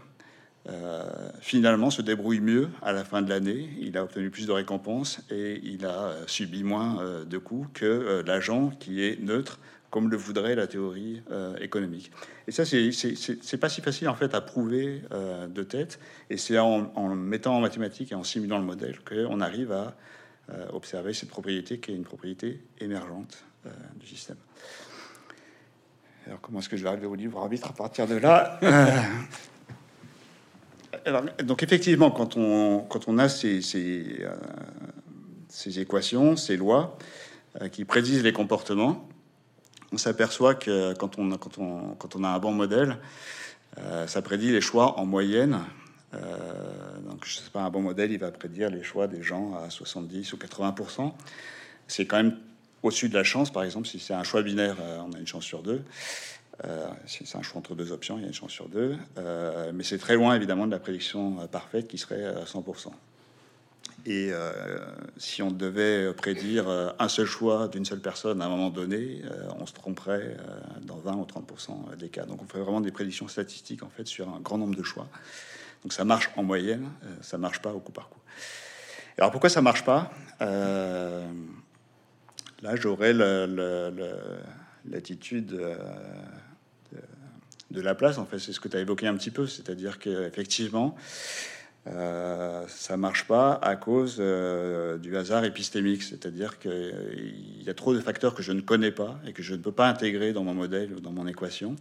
euh, 0.68 1.04
finalement 1.40 1.90
se 1.90 2.02
débrouille 2.02 2.40
mieux 2.40 2.68
à 2.82 2.92
la 2.92 3.04
fin 3.04 3.22
de 3.22 3.30
l'année. 3.30 3.70
Il 3.80 3.96
a 3.96 4.04
obtenu 4.04 4.30
plus 4.30 4.46
de 4.46 4.52
récompenses 4.52 5.20
et 5.30 5.60
il 5.62 5.86
a 5.86 6.04
euh, 6.04 6.24
subi 6.26 6.62
moins 6.62 7.24
de 7.24 7.38
coups 7.38 7.68
que 7.72 8.22
l'agent 8.26 8.70
qui 8.78 9.02
est 9.02 9.20
neutre, 9.22 9.58
comme 9.90 10.10
le 10.10 10.16
voudrait 10.16 10.54
la 10.54 10.66
théorie 10.66 11.22
euh, 11.30 11.56
économique. 11.56 12.10
Et 12.46 12.52
ça, 12.52 12.64
c'est 12.64 13.58
pas 13.58 13.68
si 13.68 13.80
facile 13.80 14.08
en 14.08 14.14
fait 14.14 14.34
à 14.34 14.40
prouver 14.40 15.02
euh, 15.12 15.46
de 15.46 15.62
tête. 15.62 15.98
Et 16.30 16.36
c'est 16.36 16.58
en, 16.58 17.14
mettant 17.14 17.56
en 17.56 17.60
mathématiques 17.60 18.12
et 18.12 18.14
en 18.14 18.24
simulant 18.24 18.58
le 18.58 18.64
modèle 18.64 18.98
qu'on 19.04 19.40
arrive 19.40 19.72
à 19.72 19.96
euh, 20.50 20.66
observer 20.72 21.12
cette 21.12 21.28
propriété 21.28 21.78
qui 21.78 21.92
est 21.92 21.94
une 21.94 22.04
propriété 22.04 22.62
émergente 22.78 23.44
du 23.98 24.06
système. 24.06 24.36
Alors 26.26 26.40
comment 26.40 26.60
est-ce 26.60 26.68
que 26.68 26.76
je 26.76 26.84
vais 26.84 26.88
arriver 26.88 27.06
au 27.06 27.16
livre 27.16 27.40
arbitre 27.40 27.68
à 27.68 27.72
partir 27.72 28.06
de 28.06 28.14
là 28.14 28.60
donc 31.44 31.62
effectivement, 31.62 32.10
quand 32.10 32.36
on, 32.36 32.80
quand 32.80 33.06
on 33.06 33.18
a 33.18 33.28
ces, 33.28 33.60
ces, 33.60 34.24
ces 35.48 35.78
équations, 35.78 36.34
ces 36.36 36.56
lois 36.56 36.98
qui 37.70 37.84
prédisent 37.84 38.24
les 38.24 38.32
comportements, 38.32 39.08
on 39.92 39.98
s'aperçoit 39.98 40.54
que 40.54 40.94
quand 40.94 41.18
on, 41.18 42.24
a 42.24 42.28
un 42.28 42.38
bon 42.38 42.52
modèle, 42.52 42.98
euh, 43.78 44.06
ça 44.06 44.22
prédit 44.22 44.52
les 44.52 44.60
choix 44.60 44.98
en 44.98 45.06
moyenne. 45.06 45.60
Euh, 46.14 46.18
donc, 47.08 47.24
je 47.24 47.36
sais 47.36 47.50
pas, 47.50 47.62
un 47.62 47.70
bon 47.70 47.82
modèle, 47.82 48.12
il 48.12 48.18
va 48.18 48.30
prédire 48.30 48.70
les 48.70 48.82
choix 48.82 49.06
des 49.06 49.22
gens 49.22 49.54
à 49.56 49.70
70 49.70 50.32
ou 50.32 50.36
80% 50.36 51.12
C'est 51.86 52.06
quand 52.06 52.16
même 52.16 52.38
au-dessus 52.82 53.08
de 53.08 53.14
la 53.14 53.24
chance. 53.24 53.52
Par 53.52 53.64
exemple, 53.64 53.86
si 53.86 53.98
c'est 53.98 54.14
un 54.14 54.24
choix 54.24 54.42
binaire, 54.42 54.76
euh, 54.80 55.00
on 55.06 55.12
a 55.12 55.18
une 55.18 55.26
chance 55.26 55.44
sur 55.44 55.62
deux. 55.62 55.82
si 57.06 57.26
c'est 57.26 57.36
un 57.36 57.42
choix 57.42 57.58
entre 57.58 57.74
deux 57.74 57.92
options, 57.92 58.16
il 58.18 58.22
y 58.22 58.24
a 58.24 58.28
une 58.28 58.34
chance 58.34 58.52
sur 58.52 58.68
deux. 58.68 58.96
mais 59.74 59.84
c'est 59.84 59.98
très 59.98 60.14
loin, 60.14 60.34
évidemment, 60.34 60.66
de 60.66 60.72
la 60.72 60.78
prédiction 60.78 61.46
parfaite 61.48 61.86
qui 61.86 61.98
serait 61.98 62.24
à 62.24 62.46
100 62.46 62.62
et 64.06 64.30
euh, 64.30 64.52
si 65.16 65.42
on 65.42 65.50
devait 65.50 66.14
prédire 66.14 66.68
euh, 66.68 66.90
un 67.00 67.08
seul 67.08 67.26
choix 67.26 67.66
d'une 67.66 67.84
seule 67.84 67.98
personne 67.98 68.40
à 68.40 68.46
un 68.46 68.48
moment 68.48 68.70
donné, 68.70 69.22
euh, 69.24 69.48
on 69.58 69.66
se 69.66 69.72
tromperait 69.72 70.36
dans 70.82 70.98
20 70.98 71.16
ou 71.16 71.24
30% 71.24 71.96
des 71.96 72.08
cas. 72.08 72.24
Donc 72.24 72.40
on 72.40 72.46
fait 72.46 72.60
vraiment 72.60 72.80
des 72.80 72.92
prédictions 72.92 73.26
statistiques 73.26 73.82
en 73.82 73.90
fait 73.90 74.06
sur 74.06 74.28
un 74.28 74.38
grand 74.38 74.58
nombre 74.58 74.76
de 74.76 74.82
choix. 74.84 75.08
Donc 75.82 75.92
ça 75.92 76.04
marche 76.04 76.30
en 76.36 76.44
moyenne, 76.44 76.88
ça 77.20 77.36
marche 77.36 77.60
pas 77.60 77.72
au 77.72 77.80
coup 77.80 77.90
par 77.90 78.08
coup. 78.08 78.20
Alors 79.18 79.32
pourquoi 79.32 79.50
ça 79.50 79.60
marche 79.60 79.84
pas? 79.84 80.12
Là 80.40 81.24
j'aurais 82.74 83.12
l'attitude 84.84 85.46
de, 87.70 87.80
la 87.80 87.94
place. 87.96 88.18
En 88.18 88.26
fait, 88.26 88.38
c'est 88.38 88.52
ce 88.52 88.60
que 88.60 88.68
tu 88.68 88.76
as 88.76 88.80
évoqué 88.80 89.06
un 89.06 89.16
petit 89.16 89.30
peu, 89.30 89.46
c'est-à-dire 89.46 89.98
qu'effectivement, 89.98 90.96
euh, 91.88 92.64
ça 92.68 92.96
marche 92.96 93.26
pas 93.26 93.54
à 93.62 93.76
cause 93.76 94.16
euh, 94.18 94.98
du 94.98 95.16
hasard 95.16 95.44
épistémique, 95.44 96.02
c'est-à-dire 96.02 96.58
qu'il 96.58 97.62
y 97.64 97.70
a 97.70 97.74
trop 97.74 97.94
de 97.94 98.00
facteurs 98.00 98.34
que 98.34 98.42
je 98.42 98.52
ne 98.52 98.60
connais 98.60 98.90
pas 98.90 99.20
et 99.26 99.32
que 99.32 99.42
je 99.42 99.54
ne 99.54 99.60
peux 99.60 99.72
pas 99.72 99.88
intégrer 99.88 100.32
dans 100.32 100.42
mon 100.42 100.54
modèle 100.54 100.92
ou 100.94 101.00
dans 101.00 101.12
mon 101.12 101.26
équation. 101.28 101.76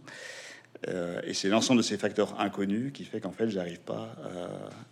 Euh, 0.88 1.20
et 1.24 1.34
c'est 1.34 1.48
l'ensemble 1.48 1.78
de 1.78 1.84
ces 1.84 1.98
facteurs 1.98 2.38
inconnus 2.38 2.92
qui 2.92 3.04
fait 3.04 3.20
qu'en 3.20 3.32
fait, 3.32 3.48
j'arrive 3.48 3.80
pas 3.80 4.14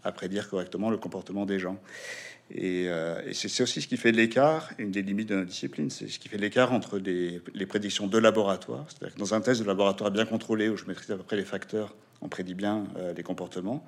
à 0.03 0.11
prédire 0.11 0.49
correctement 0.49 0.91
le 0.91 0.97
comportement 0.97 1.47
des 1.47 1.59
gens. 1.61 1.79
Et, 2.51 2.89
c'est 3.33 3.63
aussi 3.63 3.81
ce 3.81 3.87
qui 3.87 3.97
fait 3.97 4.13
l'écart, 4.13 4.71
une 4.79 4.91
des 4.91 5.03
limites 5.03 5.29
de 5.29 5.37
notre 5.37 5.49
discipline, 5.49 5.91
c'est 5.91 6.09
ce 6.09 6.19
qui 6.19 6.29
fait 6.29 6.39
l'écart 6.39 6.73
entre 6.73 6.99
les, 6.99 7.41
prédictions 7.67 8.07
de 8.07 8.19
laboratoire, 8.19 8.87
c'est-à-dire 8.89 9.17
dans 9.17 9.33
un 9.35 9.41
test 9.41 9.61
de 9.63 9.67
laboratoire 9.67 10.11
bien 10.11 10.27
contrôlé, 10.27 10.69
où 10.69 10.77
je 10.77 10.85
maîtrise 10.87 11.11
à 11.11 11.17
peu 11.17 11.23
près 11.23 11.37
les 11.37 11.45
facteurs, 11.45 11.95
on 12.21 12.29
prédit 12.29 12.55
bien 12.55 12.85
les 13.17 13.23
comportements, 13.23 13.85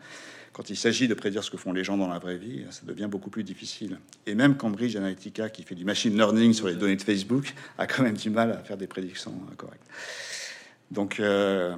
quand 0.57 0.70
il 0.70 0.77
s'agit 0.79 1.07
de 1.07 1.12
prédire 1.12 1.45
ce 1.45 1.51
que 1.51 1.59
font 1.59 1.74
les 1.74 1.85
gens 1.85 1.99
dans 1.99 2.09
la 2.09 2.18
vraie 2.18 2.39
vie, 2.39 2.64
ça 2.70 2.81
devient 2.87 3.09
beaucoup 3.11 3.29
plus 3.29 3.45
difficile. 3.45 3.99
Et 4.24 4.35
même 4.35 4.57
Cambridge 4.57 4.97
Analytica, 4.97 5.51
qui 5.51 5.62
fait 5.64 5.74
du 5.74 5.85
machine 5.85 6.16
learning 6.16 6.55
sur 6.55 6.66
les 6.66 6.77
données 6.77 6.97
de 6.97 7.03
Facebook, 7.03 7.53
a 7.77 7.87
quand 7.87 8.03
même 8.03 8.16
du 8.16 8.31
mal 8.31 8.53
à 8.53 8.57
faire 8.61 8.79
des 8.79 8.87
prédictions 8.87 9.35
euh, 9.51 9.55
correctes. 9.55 9.85
Euh, 11.20 11.77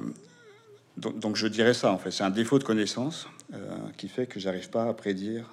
donc, 0.96 1.18
donc, 1.18 1.34
je 1.34 1.48
dirais 1.48 1.74
ça, 1.74 1.90
en 1.90 1.98
fait. 1.98 2.12
C'est 2.12 2.22
un 2.22 2.30
défaut 2.30 2.60
de 2.60 2.62
connaissance 2.62 3.26
euh, 3.52 3.58
qui 3.96 4.08
fait 4.08 4.28
que 4.28 4.38
j'arrive 4.38 4.70
pas 4.70 4.84
à 4.84 4.94
prédire 4.94 5.50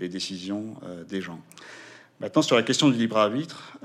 les 0.00 0.08
décisions 0.08 0.74
des 1.08 1.20
gens. 1.20 1.38
Maintenant, 2.18 2.42
sur 2.42 2.56
la 2.56 2.64
question 2.64 2.88
du 2.88 2.98
libre 2.98 3.18
arbitre, 3.18 3.78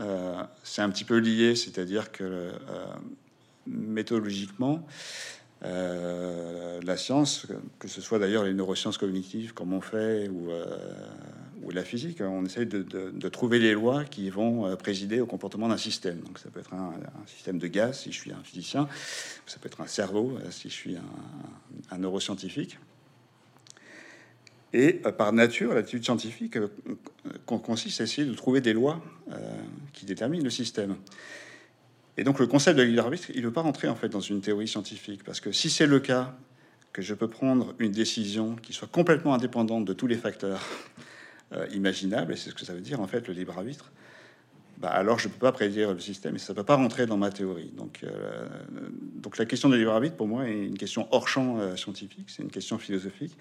c'est 0.63 0.81
un 0.81 0.89
petit 0.89 1.03
peu 1.03 1.17
lié, 1.17 1.55
c'est-à-dire 1.55 2.11
que 2.11 2.51
méthodologiquement, 3.67 4.75
euh, 4.75 5.40
la 5.63 6.97
science, 6.97 7.47
que 7.79 7.87
ce 7.87 8.01
soit 8.01 8.19
d'ailleurs 8.19 8.43
les 8.43 8.53
neurosciences 8.53 8.97
cognitives 8.97 9.53
comme 9.53 9.73
on 9.73 9.81
fait 9.81 10.27
ou, 10.29 10.51
euh, 10.51 10.65
la 11.73 11.85
physique, 11.85 12.19
on 12.19 12.43
essaye 12.43 12.65
de, 12.65 13.29
trouver 13.29 13.57
les 13.57 13.71
lois 13.71 14.03
qui 14.03 14.29
vont 14.29 14.65
euh, 14.65 14.75
présider 14.75 15.21
au 15.21 15.25
comportement 15.25 15.69
d'un 15.69 15.77
système. 15.77 16.19
Donc 16.19 16.37
ça 16.37 16.49
peut 16.49 16.59
être 16.59 16.73
un, 16.73 16.93
système 17.27 17.59
de 17.59 17.67
gaz 17.67 17.99
si 17.99 18.11
je 18.11 18.19
suis 18.19 18.33
un 18.33 18.43
physicien, 18.43 18.89
ça 19.45 19.57
peut 19.57 19.67
être 19.67 19.79
un 19.79 19.87
cerveau 19.87 20.37
si 20.49 20.69
je 20.69 20.73
suis 20.73 20.97
un 21.89 21.97
neuroscientifique. 21.97 22.77
Et 24.73 24.93
par 24.93 25.31
nature, 25.31 25.73
l'attitude 25.73 26.03
scientifique 26.03 26.57
consiste 27.45 28.01
à 28.01 28.03
essayer 28.03 28.27
de 28.27 28.33
trouver 28.33 28.59
des 28.59 28.73
lois 28.73 29.01
qui 29.93 30.05
déterminent 30.05 30.43
le 30.43 30.49
système. 30.49 30.97
Et 32.21 32.23
donc 32.23 32.37
le 32.37 32.45
concept 32.45 32.77
de 32.77 32.83
libre 32.83 33.01
arbitre, 33.01 33.31
il 33.33 33.41
ne 33.41 33.47
veut 33.47 33.51
pas 33.51 33.63
rentrer 33.63 33.87
en 33.87 33.95
fait 33.95 34.07
dans 34.07 34.19
une 34.19 34.41
théorie 34.41 34.67
scientifique, 34.67 35.23
parce 35.23 35.39
que 35.39 35.51
si 35.51 35.71
c'est 35.71 35.87
le 35.87 35.99
cas 35.99 36.35
que 36.93 37.01
je 37.01 37.15
peux 37.15 37.27
prendre 37.27 37.73
une 37.79 37.91
décision 37.91 38.55
qui 38.61 38.73
soit 38.73 38.87
complètement 38.87 39.33
indépendante 39.33 39.85
de 39.85 39.93
tous 39.93 40.05
les 40.05 40.17
facteurs 40.17 40.61
euh, 41.53 41.65
imaginables, 41.73 42.33
et 42.33 42.35
c'est 42.35 42.51
ce 42.51 42.53
que 42.53 42.63
ça 42.63 42.75
veut 42.75 42.81
dire 42.81 43.01
en 43.01 43.07
fait 43.07 43.27
le 43.27 43.33
libre 43.33 43.57
arbitre, 43.57 43.91
bah, 44.77 44.89
alors 44.89 45.17
je 45.17 45.29
ne 45.29 45.33
peux 45.33 45.39
pas 45.39 45.51
prédire 45.51 45.95
le 45.95 45.99
système 45.99 46.35
et 46.35 46.37
ça 46.37 46.53
ne 46.53 46.57
peut 46.57 46.63
pas 46.63 46.75
rentrer 46.75 47.07
dans 47.07 47.17
ma 47.17 47.31
théorie. 47.31 47.71
Donc, 47.75 48.01
euh, 48.03 48.47
donc 49.15 49.39
la 49.39 49.45
question 49.45 49.69
du 49.69 49.79
libre 49.79 49.93
arbitre, 49.93 50.15
pour 50.15 50.27
moi, 50.27 50.47
est 50.47 50.67
une 50.67 50.77
question 50.77 51.07
hors 51.09 51.27
champ 51.27 51.57
euh, 51.57 51.75
scientifique, 51.75 52.27
c'est 52.27 52.43
une 52.43 52.51
question 52.51 52.77
philosophique. 52.77 53.35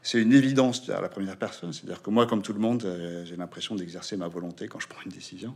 C'est 0.00 0.22
une 0.22 0.32
évidence 0.32 0.88
à 0.88 1.02
la 1.02 1.10
première 1.10 1.36
personne, 1.36 1.74
c'est-à-dire 1.74 2.00
que 2.00 2.08
moi, 2.08 2.26
comme 2.26 2.40
tout 2.40 2.54
le 2.54 2.60
monde, 2.60 2.82
j'ai 3.24 3.36
l'impression 3.36 3.74
d'exercer 3.76 4.16
ma 4.16 4.26
volonté 4.26 4.68
quand 4.68 4.80
je 4.80 4.88
prends 4.88 5.02
une 5.04 5.12
décision. 5.12 5.54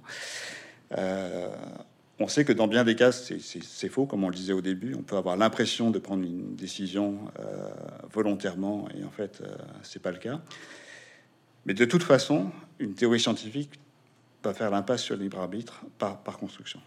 On 2.19 2.29
sait 2.29 2.47
que 2.47 2.53
dans 2.53 2.67
bien 2.67 2.83
des 2.83 2.97
cas, 2.97 3.13
c'est 3.13 3.89
faux, 3.91 4.07
comme 4.07 4.25
on 4.25 4.31
le 4.31 4.35
disait 4.35 4.55
au 4.55 4.63
début. 4.63 4.95
On 4.95 5.03
peut 5.03 5.17
avoir 5.17 5.37
l'impression 5.37 5.91
de 5.91 5.99
prendre 5.99 6.25
une 6.25 6.57
décision 6.57 7.31
euh, 7.39 7.69
volontairement, 8.11 8.89
et 8.97 9.05
en 9.05 9.11
fait, 9.11 9.43
euh, 9.43 9.55
c'est 9.83 10.01
pas 10.01 10.13
le 10.13 10.19
cas. 10.19 10.41
Mais 11.67 11.75
de 11.75 11.85
toute 11.85 12.03
façon, 12.03 12.51
une 12.79 12.95
théorie 12.95 13.21
scientifique 13.21 13.79
va 14.43 14.55
faire 14.55 14.71
l'impasse 14.71 15.03
sur 15.03 15.15
le 15.15 15.25
libre 15.25 15.41
arbitre 15.41 15.83
par, 15.99 16.19
par 16.23 16.39
construction. 16.39 16.81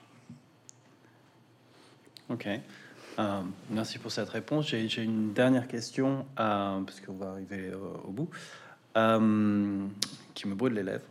Ok. 2.29 2.47
Euh, 2.47 3.41
merci 3.69 3.99
pour 3.99 4.11
cette 4.11 4.29
réponse. 4.29 4.67
J'ai 4.67 5.03
une 5.03 5.33
dernière 5.33 5.67
question, 5.67 6.25
parce 6.35 7.01
qu'on 7.01 7.13
va 7.13 7.31
arriver 7.31 7.71
au 8.03 8.09
bout, 8.11 8.29
qui 10.33 10.47
me 10.47 10.55
brûle 10.55 10.73
les 10.73 10.83
lèvres. 10.83 11.05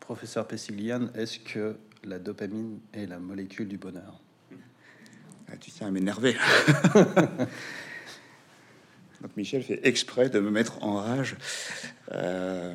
Professeur 0.00 0.46
Pessiglian, 0.46 1.08
est-ce 1.14 1.38
que 1.38 1.76
la 2.04 2.18
dopamine 2.18 2.80
est 2.92 3.06
la 3.06 3.18
molécule 3.18 3.68
du 3.68 3.78
bonheur. 3.78 4.20
Ah, 5.48 5.56
tu 5.56 5.70
tiens 5.70 5.88
à 5.88 5.90
m'énerver. 5.90 6.36
Donc 9.20 9.36
Michel 9.36 9.62
fait 9.62 9.80
exprès 9.86 10.28
de 10.30 10.40
me 10.40 10.50
mettre 10.50 10.82
en 10.82 10.96
rage. 10.96 11.36
Euh... 12.10 12.74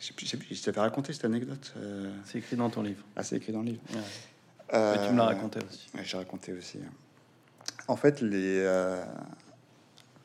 Je 0.00 0.62
t'avais 0.62 0.80
raconté 0.80 1.12
cette 1.12 1.24
anecdote. 1.24 1.72
Euh. 1.76 2.12
C'est 2.24 2.38
écrit 2.38 2.56
dans 2.56 2.70
ton 2.70 2.82
livre. 2.82 3.04
Ah, 3.16 3.22
c'est 3.22 3.36
écrit 3.36 3.52
dans 3.52 3.60
le 3.60 3.66
livre. 3.66 3.82
Euh, 4.72 5.06
tu 5.06 5.12
me 5.12 5.18
l'as 5.18 5.26
raconté 5.26 5.60
aussi. 5.68 5.88
J'ai 6.02 6.16
raconté 6.16 6.52
aussi. 6.52 6.78
En 7.86 7.96
fait, 7.96 8.20
les, 8.20 8.64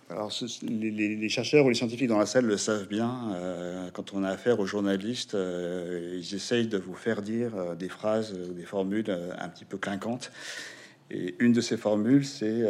alors, 0.09 0.31
les, 0.61 1.29
chercheurs 1.29 1.65
ou 1.65 1.69
les 1.69 1.75
scientifiques 1.75 2.07
dans 2.07 2.19
la 2.19 2.27
salle 2.27 2.45
le 2.45 2.57
savent 2.57 2.87
bien. 2.87 3.31
Euh, 3.33 3.89
quand 3.91 4.13
on 4.13 4.23
a 4.23 4.29
affaire 4.29 4.59
aux 4.59 4.67
journalistes, 4.67 5.33
euh, 5.33 6.19
ils 6.21 6.35
essayent 6.35 6.67
de 6.67 6.77
vous 6.77 6.93
faire 6.93 7.23
dire 7.23 7.55
euh, 7.55 7.75
des 7.75 7.89
phrases, 7.89 8.33
des 8.33 8.65
formules 8.65 9.09
un 9.09 9.49
petit 9.49 9.65
peu 9.65 9.77
clinquantes. 9.77 10.31
Et 11.09 11.35
une 11.39 11.53
de 11.53 11.61
ces 11.61 11.77
formules, 11.77 12.25
c'est 12.25 12.63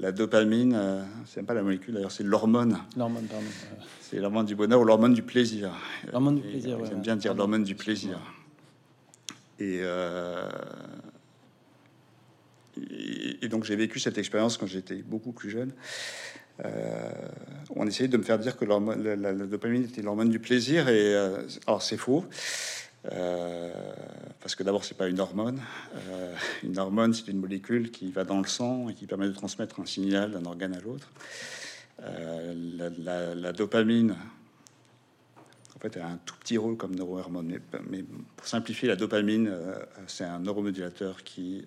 la 0.00 0.12
dopamine. 0.12 0.78
c'est 1.24 1.42
pas 1.42 1.54
la 1.54 1.62
molécule, 1.62 1.94
d'ailleurs, 1.94 2.12
c'est 2.12 2.24
l'hormone. 2.24 2.78
L'hormone, 2.98 3.24
pardon. 3.24 3.46
C'est 4.02 4.18
l'hormone 4.18 4.44
du 4.44 4.54
bonheur 4.54 4.78
ou 4.78 4.84
l'hormone 4.84 5.14
du 5.14 5.22
plaisir. 5.22 5.72
L'hormone 6.12 6.36
du 6.36 6.42
plaisir. 6.42 6.78
J'aime 6.84 7.00
bien 7.00 7.16
dire 7.16 7.32
l'hormone 7.32 7.64
du 7.64 7.74
plaisir. 7.74 8.20
Et, 9.58 9.80
et, 13.40 13.48
donc 13.48 13.64
j'ai 13.64 13.76
vécu 13.76 14.00
cette 14.00 14.18
expérience 14.18 14.58
quand 14.58 14.66
j'étais 14.66 14.96
beaucoup 14.96 15.32
plus 15.32 15.48
jeune. 15.48 15.72
Euh, 16.64 17.10
on 17.74 17.86
essayait 17.86 18.08
de 18.08 18.16
me 18.16 18.22
faire 18.22 18.38
dire 18.38 18.56
que 18.56 18.64
la, 18.64 19.16
la, 19.16 19.32
dopamine 19.32 19.84
était 19.84 20.02
l'hormone 20.02 20.30
du 20.30 20.38
plaisir, 20.38 20.88
et 20.88 21.14
euh, 21.14 21.42
alors 21.66 21.82
c'est 21.82 21.96
faux. 21.96 22.24
Euh, 23.12 23.72
parce 24.40 24.54
que 24.54 24.62
d'abord, 24.62 24.84
c'est 24.84 24.96
pas 24.96 25.08
une 25.08 25.20
hormone. 25.20 25.60
une 26.62 26.78
hormone, 26.78 27.14
c'est 27.14 27.28
une 27.28 27.38
molécule 27.38 27.90
qui 27.90 28.10
va 28.10 28.24
dans 28.24 28.38
le 28.38 28.46
sang 28.46 28.88
et 28.88 28.94
qui 28.94 29.06
permet 29.06 29.28
de 29.28 29.34
transmettre 29.34 29.80
un 29.80 29.86
signal 29.86 30.32
d'un 30.32 30.44
organe 30.44 30.74
à 30.74 30.80
l'autre. 30.80 31.10
La, 31.98 33.52
dopamine, 33.52 34.16
fait, 35.90 36.00
un 36.00 36.18
tout 36.24 36.34
petit 36.36 36.58
rôle 36.58 36.76
comme 36.76 36.94
neurohormone. 36.94 37.58
Mais, 37.90 38.04
pour 38.36 38.46
simplifier, 38.46 38.88
la 38.88 38.96
dopamine, 38.96 39.52
c'est 40.06 40.24
un 40.24 40.38
neuromodulateur 40.38 41.22
qui 41.22 41.66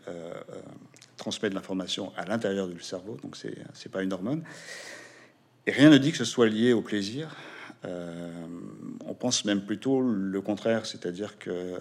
transmet 1.17 1.49
de 1.49 1.55
l'information 1.55 2.11
à 2.17 2.25
l'intérieur 2.25 2.67
du 2.67 2.81
cerveau, 2.81 3.17
donc 3.21 3.35
c'est 3.35 3.57
n'est 3.57 3.91
pas 3.91 4.01
une 4.01 4.13
hormone. 4.13 4.43
Et 5.67 5.71
rien 5.71 5.89
ne 5.89 5.97
dit 5.97 6.11
que 6.11 6.17
ce 6.17 6.25
soit 6.25 6.47
lié 6.47 6.73
au 6.73 6.81
plaisir. 6.81 7.35
Euh, 7.85 8.47
on 9.05 9.13
pense 9.13 9.45
même 9.45 9.61
plutôt 9.61 10.01
le 10.01 10.41
contraire, 10.41 10.85
c'est-à-dire 10.85 11.37
que 11.37 11.49
euh, 11.49 11.77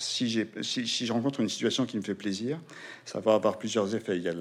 si, 0.00 0.44
si, 0.62 0.86
si, 0.86 1.06
je 1.06 1.12
rencontre 1.12 1.40
une 1.40 1.48
situation 1.48 1.86
qui 1.86 1.96
me 1.96 2.02
fait 2.02 2.14
plaisir, 2.14 2.58
ça 3.04 3.20
va 3.20 3.34
avoir 3.34 3.58
plusieurs 3.58 3.94
effets. 3.94 4.16
Il 4.16 4.22
y 4.22 4.28
a 4.28 4.34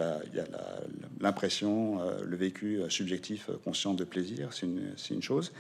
l'impression, 1.20 2.02
euh, 2.02 2.24
le 2.24 2.36
vécu 2.36 2.82
subjectif 2.90 3.50
conscient 3.64 3.94
de 3.94 4.04
plaisir, 4.04 4.50
c'est 4.52 4.66
une, 4.66 4.96
une, 5.12 5.22
chose, 5.22 5.52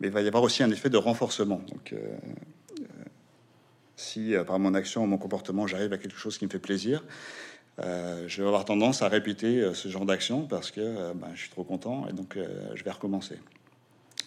mais 0.00 0.08
il 0.08 0.12
va 0.12 0.20
y 0.20 0.28
avoir 0.28 0.42
aussi 0.42 0.62
un 0.62 0.70
effet 0.70 0.90
de 0.90 0.98
renforcement. 0.98 1.62
Donc, 1.68 1.94
si 3.96 4.34
euh, 4.34 4.44
par 4.44 4.58
mon 4.58 4.74
action, 4.74 5.06
mon 5.06 5.18
comportement, 5.18 5.66
j'arrive 5.66 5.92
à 5.92 5.98
quelque 5.98 6.18
chose 6.18 6.38
qui 6.38 6.44
me 6.44 6.50
fait 6.50 6.58
plaisir, 6.58 7.02
euh, 7.82 8.24
je 8.28 8.40
vais 8.40 8.48
avoir 8.48 8.64
tendance 8.64 9.02
à 9.02 9.08
répéter 9.08 9.60
euh, 9.60 9.74
ce 9.74 9.88
genre 9.88 10.06
d'action 10.06 10.46
parce 10.46 10.70
que 10.70 11.12
ben, 11.14 11.28
je 11.34 11.40
suis 11.40 11.50
trop 11.50 11.64
content 11.64 12.06
et 12.08 12.12
donc 12.12 12.38
je 12.74 12.84
vais 12.84 12.90
recommencer. 12.90 13.38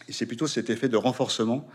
Et 0.07 0.11
c'est 0.11 0.25
plutôt 0.25 0.47
cet 0.47 0.69
effet 0.71 0.89
de 0.89 0.97
renforcement, 0.97 1.67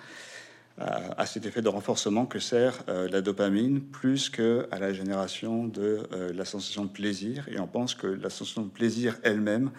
à 0.79 1.25
cet 1.25 1.47
effet 1.47 1.63
de 1.63 1.69
renforcement 1.69 2.27
que 2.27 2.41
sert 2.41 2.83
la 2.89 3.21
dopamine 3.21 3.81
plus 3.81 4.29
que 4.29 4.67
à 4.73 4.81
la 4.81 4.93
génération 4.93 5.67
de 5.67 6.09
la 6.35 6.45
sensation 6.45 6.85
de 6.85 6.91
plaisir. 6.91 7.49
Et 7.49 7.61
on 7.61 7.69
pense 7.69 7.95
que 7.95 8.09
la 8.09 8.29
sensation 8.29 8.63
de 8.63 8.71
plaisir 8.71 9.17
elle-même, 9.23 9.71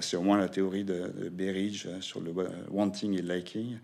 c'est 0.00 0.16
au 0.16 0.22
moins 0.22 0.38
la 0.38 0.48
théorie 0.48 0.84
de, 0.84 1.12
de 1.20 1.28
Berridge 1.28 1.86
sur 2.00 2.20
le 2.20 2.32
wanting 2.70 3.18
et 3.18 3.22
liking, 3.22 3.76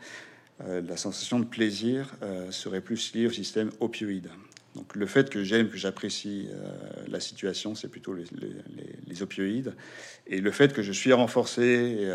euh, 0.64 0.82
la 0.82 0.96
sensation 0.96 1.38
de 1.38 1.44
plaisir 1.44 2.10
euh, 2.22 2.50
serait 2.50 2.80
plus 2.80 3.14
liée 3.14 3.26
au 3.26 3.30
système 3.30 3.70
opioïde. 3.78 4.28
Donc 4.78 4.96
le 4.96 5.06
fait 5.06 5.28
que 5.28 5.44
j'aime, 5.44 5.68
que 5.68 5.76
j'apprécie 5.76 6.48
euh, 6.50 6.70
la 7.08 7.20
situation, 7.20 7.74
c'est 7.74 7.88
plutôt 7.88 8.14
les, 8.14 9.22
opioïdes. 9.22 9.74
Et 10.26 10.40
le 10.40 10.50
fait 10.50 10.72
que 10.72 10.82
je 10.82 10.92
suis 10.92 11.12
renforcé 11.12 12.08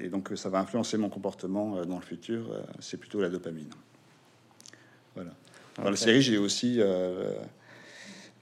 et, 0.00 0.08
donc 0.08 0.30
ça 0.34 0.48
va 0.50 0.58
influencer 0.58 0.98
mon 0.98 1.08
comportement 1.08 1.86
dans 1.86 1.96
le 1.96 2.04
futur, 2.04 2.50
c'est 2.80 2.96
plutôt 2.96 3.20
la 3.20 3.28
dopamine. 3.28 3.70
Voilà. 5.14 5.30
Dans 5.76 5.90
la 5.90 5.96
série, 5.96 6.22
j'ai 6.22 6.38
aussi 6.38 6.80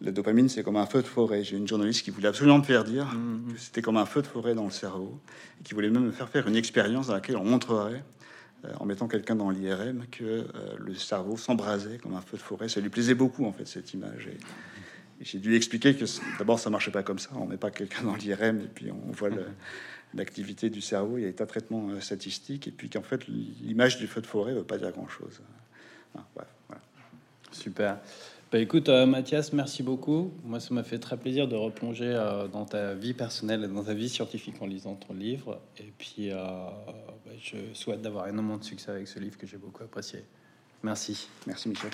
la 0.03 0.11
dopamine, 0.11 0.49
c'est 0.49 0.63
comme 0.63 0.77
un 0.77 0.87
feu 0.87 1.03
de 1.03 1.07
forêt. 1.07 1.45
J'ai 1.45 1.57
une 1.57 1.69
journaliste 1.69 2.05
qui 2.05 2.11
voulait 2.11 2.29
absolument 2.29 2.59
me 2.59 2.65
faire 2.65 2.85
dire 2.85 3.07
que 3.53 3.59
c'était 3.59 3.83
comme 3.83 3.97
un 3.97 4.07
feu 4.07 4.23
de 4.23 4.27
forêt 4.27 4.55
dans 4.55 4.65
le 4.65 4.71
cerveau, 4.71 5.21
et 5.61 5.65
qui 5.65 5.75
voulait 5.75 5.91
même 5.91 6.07
me 6.07 6.13
faire 6.13 6.29
faire 6.29 6.49
une 6.49 6.57
expérience 6.57 7.07
dans 7.07 7.15
laquelle 7.15 7.37
on 7.37 7.45
montrerait, 7.45 7.95
euh, 7.95 8.22
en 8.79 8.85
mettant 8.85 9.09
quelqu'un 9.09 9.35
dans 9.35 9.51
l'IRM, 9.51 10.07
que 10.11 10.25
euh, 10.25 10.47
le 10.79 10.95
cerveau 10.95 11.37
s'embrasait 11.37 11.99
comme 11.99 12.15
un 12.15 12.21
feu 12.21 12.37
de 12.37 12.43
forêt. 12.43 12.69
Ça 12.69 12.81
lui 12.81 12.89
plaisait 12.89 13.15
beaucoup, 13.15 13.45
en 13.45 13.53
fait, 13.53 13.67
cette 13.67 13.93
image. 13.95 14.29
Et, 14.29 14.37
j'ai 15.21 15.39
dû 15.39 15.55
expliquer 15.55 15.95
que 15.95 16.05
d'abord, 16.39 16.59
ça 16.59 16.69
marchait 16.69 16.91
pas 16.91 17.05
comme 17.05 17.21
ça. 17.21 17.31
On 17.37 17.47
met 17.47 17.57
pas 17.57 17.71
quelqu'un 17.71 18.03
dans 18.03 18.17
l'IRM 18.17 18.61
et 18.61 18.67
puis 18.67 18.91
on 18.91 19.13
voit 19.13 19.29
l'activité 20.15 20.69
du 20.69 20.81
cerveau. 20.81 21.17
Il 21.17 21.23
y 21.23 21.27
a 21.27 21.29
un 21.29 21.47
traitement 21.47 21.91
euh, 21.91 22.01
statistique, 22.01 22.67
et 22.67 22.73
puis 22.73 22.91
qu'en 22.91 23.03
fait, 23.03 23.29
l'image 23.29 23.99
du 23.99 24.09
feu 24.09 24.21
de 24.21 24.27
forêt 24.27 24.53
veut 24.53 24.65
pas 24.65 24.79
dire 24.79 24.91
grand-chose. 24.91 25.41
Super. 27.53 27.99
Bah, 28.53 28.59
écoute, 28.59 28.91
euh, 28.91 29.07
Mathias, 29.07 29.55
merci 29.55 29.83
beaucoup. 29.83 30.31
Moi, 30.45 30.61
ça 30.61 30.75
m'a 30.75 30.83
fait 30.83 30.99
très 30.99 31.17
plaisir 31.17 31.49
de 31.49 31.57
replonger 31.57 32.13
euh, 32.15 32.49
dans 32.49 32.67
ta 32.67 32.93
vie 32.93 33.15
personnelle 33.15 33.65
et 33.65 33.67
dans 33.67 33.85
ta 33.85 33.95
vie 33.95 34.11
scientifique 34.11 34.57
en 34.61 34.67
lisant 34.67 34.95
ton 34.95 35.15
livre. 35.15 35.59
Et 35.79 35.91
puis, 35.97 36.31
euh, 36.31 36.37
je 37.41 37.75
souhaite 37.75 38.03
d'avoir 38.03 38.29
énormément 38.29 38.59
de 38.59 38.65
succès 38.65 38.91
avec 38.91 39.09
ce 39.09 39.19
livre 39.19 39.39
que 39.39 39.47
j'ai 39.47 39.59
beaucoup 39.59 39.83
apprécié. 39.83 40.25
Merci. 40.83 41.29
Merci, 41.47 41.69
Michel. 41.69 41.91